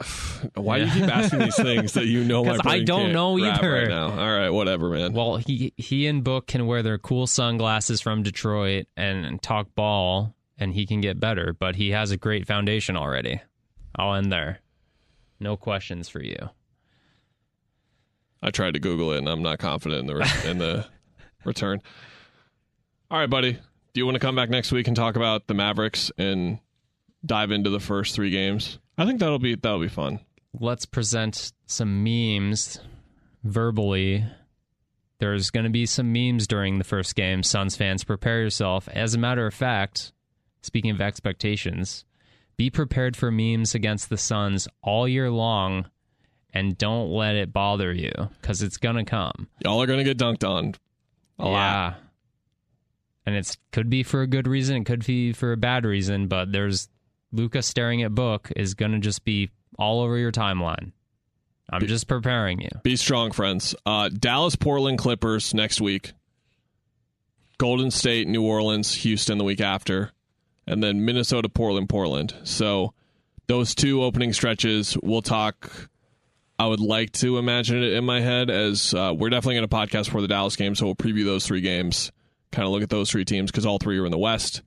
Why 0.54 0.78
do 0.78 0.86
you 0.86 0.92
keep 0.92 1.08
asking 1.08 1.40
these 1.40 1.56
things 1.56 1.92
that 1.92 2.06
you 2.06 2.24
know? 2.24 2.44
My 2.44 2.58
I 2.64 2.82
don't 2.82 3.12
know 3.12 3.38
either. 3.38 3.72
Right 3.72 3.88
now. 3.88 4.10
All 4.10 4.38
right, 4.38 4.50
whatever, 4.50 4.90
man. 4.90 5.12
Well, 5.12 5.36
he 5.36 5.72
he 5.76 6.06
and 6.06 6.24
Book 6.24 6.46
can 6.46 6.66
wear 6.66 6.82
their 6.82 6.98
cool 6.98 7.26
sunglasses 7.26 8.00
from 8.00 8.22
Detroit 8.22 8.86
and, 8.96 9.24
and 9.26 9.42
talk 9.42 9.74
ball, 9.74 10.34
and 10.58 10.72
he 10.72 10.86
can 10.86 11.00
get 11.00 11.20
better. 11.20 11.54
But 11.58 11.76
he 11.76 11.90
has 11.90 12.10
a 12.10 12.16
great 12.16 12.46
foundation 12.46 12.96
already. 12.96 13.40
I'll 13.94 14.14
end 14.14 14.32
there. 14.32 14.60
No 15.38 15.56
questions 15.56 16.08
for 16.08 16.22
you. 16.22 16.50
I 18.42 18.50
tried 18.50 18.74
to 18.74 18.80
Google 18.80 19.12
it, 19.12 19.18
and 19.18 19.28
I'm 19.28 19.42
not 19.42 19.58
confident 19.58 20.00
in 20.00 20.06
the 20.06 20.16
re- 20.16 20.50
in 20.50 20.58
the 20.58 20.86
return. 21.44 21.82
All 23.10 23.18
right, 23.18 23.28
buddy. 23.28 23.54
Do 23.92 24.00
you 24.00 24.04
want 24.04 24.14
to 24.14 24.20
come 24.20 24.36
back 24.36 24.50
next 24.50 24.70
week 24.70 24.86
and 24.86 24.94
talk 24.94 25.16
about 25.16 25.48
the 25.48 25.54
Mavericks 25.54 26.12
and 26.16 26.60
dive 27.26 27.50
into 27.50 27.68
the 27.68 27.80
first 27.80 28.14
three 28.14 28.30
games? 28.30 28.78
I 28.96 29.04
think 29.04 29.18
that'll 29.18 29.40
be 29.40 29.56
that'll 29.56 29.80
be 29.80 29.88
fun. 29.88 30.20
Let's 30.58 30.86
present 30.86 31.52
some 31.66 32.04
memes 32.04 32.78
verbally. 33.42 34.24
There's 35.18 35.50
going 35.50 35.64
to 35.64 35.70
be 35.70 35.86
some 35.86 36.12
memes 36.12 36.46
during 36.46 36.78
the 36.78 36.84
first 36.84 37.16
game. 37.16 37.42
Suns 37.42 37.76
fans, 37.76 38.04
prepare 38.04 38.42
yourself. 38.42 38.88
As 38.92 39.12
a 39.12 39.18
matter 39.18 39.44
of 39.44 39.54
fact, 39.54 40.12
speaking 40.62 40.92
of 40.92 41.00
expectations, 41.00 42.04
be 42.56 42.70
prepared 42.70 43.16
for 43.16 43.32
memes 43.32 43.74
against 43.74 44.08
the 44.08 44.18
Suns 44.18 44.68
all 44.82 45.08
year 45.08 45.30
long 45.30 45.90
and 46.54 46.78
don't 46.78 47.10
let 47.10 47.34
it 47.34 47.52
bother 47.52 47.92
you 47.92 48.12
because 48.40 48.62
it's 48.62 48.76
going 48.76 48.96
to 48.96 49.04
come. 49.04 49.48
Y'all 49.64 49.82
are 49.82 49.86
going 49.86 49.98
to 49.98 50.04
get 50.04 50.16
dunked 50.16 50.48
on. 50.48 50.76
A 51.40 51.44
yeah. 51.44 51.50
Lot 51.50 51.96
and 53.30 53.38
it 53.38 53.56
could 53.72 53.88
be 53.88 54.02
for 54.02 54.22
a 54.22 54.26
good 54.26 54.46
reason, 54.46 54.76
it 54.76 54.84
could 54.84 55.06
be 55.06 55.32
for 55.32 55.52
a 55.52 55.56
bad 55.56 55.84
reason, 55.84 56.26
but 56.26 56.52
there's 56.52 56.88
Luka 57.32 57.62
staring 57.62 58.02
at 58.02 58.14
book 58.14 58.50
is 58.56 58.74
going 58.74 58.92
to 58.92 58.98
just 58.98 59.24
be 59.24 59.50
all 59.78 60.00
over 60.00 60.18
your 60.18 60.32
timeline. 60.32 60.92
I'm 61.70 61.80
be, 61.80 61.86
just 61.86 62.08
preparing 62.08 62.60
you. 62.60 62.70
Be 62.82 62.96
strong, 62.96 63.30
friends. 63.30 63.74
Uh, 63.86 64.08
Dallas, 64.08 64.56
Portland, 64.56 64.98
Clippers 64.98 65.54
next 65.54 65.80
week. 65.80 66.12
Golden 67.58 67.90
State, 67.90 68.26
New 68.26 68.42
Orleans, 68.42 68.94
Houston 68.94 69.38
the 69.38 69.44
week 69.44 69.60
after, 69.60 70.12
and 70.66 70.82
then 70.82 71.04
Minnesota, 71.04 71.48
Portland, 71.48 71.88
Portland. 71.88 72.34
So 72.42 72.94
those 73.46 73.74
two 73.74 74.02
opening 74.02 74.32
stretches, 74.32 74.96
we'll 75.02 75.22
talk. 75.22 75.90
I 76.58 76.66
would 76.66 76.80
like 76.80 77.12
to 77.12 77.38
imagine 77.38 77.82
it 77.82 77.92
in 77.92 78.04
my 78.04 78.20
head 78.20 78.50
as 78.50 78.94
uh, 78.94 79.14
we're 79.16 79.30
definitely 79.30 79.56
going 79.56 79.68
to 79.68 79.76
podcast 79.76 80.10
for 80.10 80.20
the 80.20 80.28
Dallas 80.28 80.56
game, 80.56 80.74
so 80.74 80.86
we'll 80.86 80.94
preview 80.94 81.24
those 81.24 81.46
three 81.46 81.60
games, 81.60 82.12
kind 82.52 82.66
of 82.66 82.72
look 82.72 82.82
at 82.82 82.90
those 82.90 83.10
three 83.10 83.24
teams 83.24 83.50
because 83.50 83.66
all 83.66 83.78
three 83.78 83.98
are 83.98 84.04
in 84.06 84.12
the 84.12 84.18
West. 84.18 84.62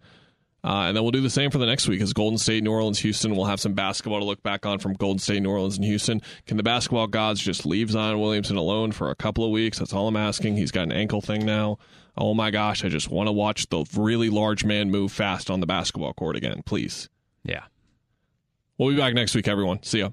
Uh, 0.65 0.85
and 0.87 0.95
then 0.95 1.03
we'll 1.03 1.11
do 1.11 1.19
the 1.19 1.29
same 1.29 1.51
for 1.51 1.57
the 1.57 1.65
next 1.65 1.89
week 1.89 2.01
as 2.01 2.13
Golden 2.13 2.37
State, 2.37 2.63
New 2.63 2.71
Orleans, 2.71 2.99
Houston. 2.99 3.35
We'll 3.35 3.47
have 3.47 3.59
some 3.59 3.73
basketball 3.73 4.19
to 4.19 4.25
look 4.25 4.41
back 4.43 4.65
on 4.65 4.79
from 4.79 4.93
Golden 4.93 5.19
State, 5.19 5.41
New 5.41 5.49
Orleans, 5.49 5.75
and 5.75 5.83
Houston. 5.85 6.21
Can 6.47 6.55
the 6.55 6.63
basketball 6.63 7.07
gods 7.07 7.41
just 7.41 7.65
leave 7.65 7.91
Zion 7.91 8.21
Williamson 8.21 8.55
alone 8.55 8.93
for 8.93 9.09
a 9.09 9.15
couple 9.15 9.43
of 9.43 9.51
weeks? 9.51 9.79
That's 9.79 9.91
all 9.91 10.07
I'm 10.07 10.15
asking. 10.15 10.55
He's 10.55 10.71
got 10.71 10.83
an 10.83 10.93
ankle 10.93 11.19
thing 11.19 11.45
now. 11.45 11.79
Oh 12.15 12.33
my 12.33 12.49
gosh, 12.49 12.85
I 12.85 12.89
just 12.89 13.09
want 13.09 13.27
to 13.27 13.33
watch 13.33 13.67
the 13.67 13.83
really 13.97 14.29
large 14.29 14.63
man 14.63 14.89
move 14.89 15.11
fast 15.11 15.49
on 15.49 15.59
the 15.59 15.65
basketball 15.65 16.13
court 16.13 16.37
again, 16.37 16.61
please. 16.65 17.09
Yeah. 17.43 17.63
We'll 18.77 18.89
be 18.89 18.97
back 18.97 19.13
next 19.13 19.35
week, 19.35 19.49
everyone. 19.49 19.83
See 19.83 19.99
ya. 19.99 20.11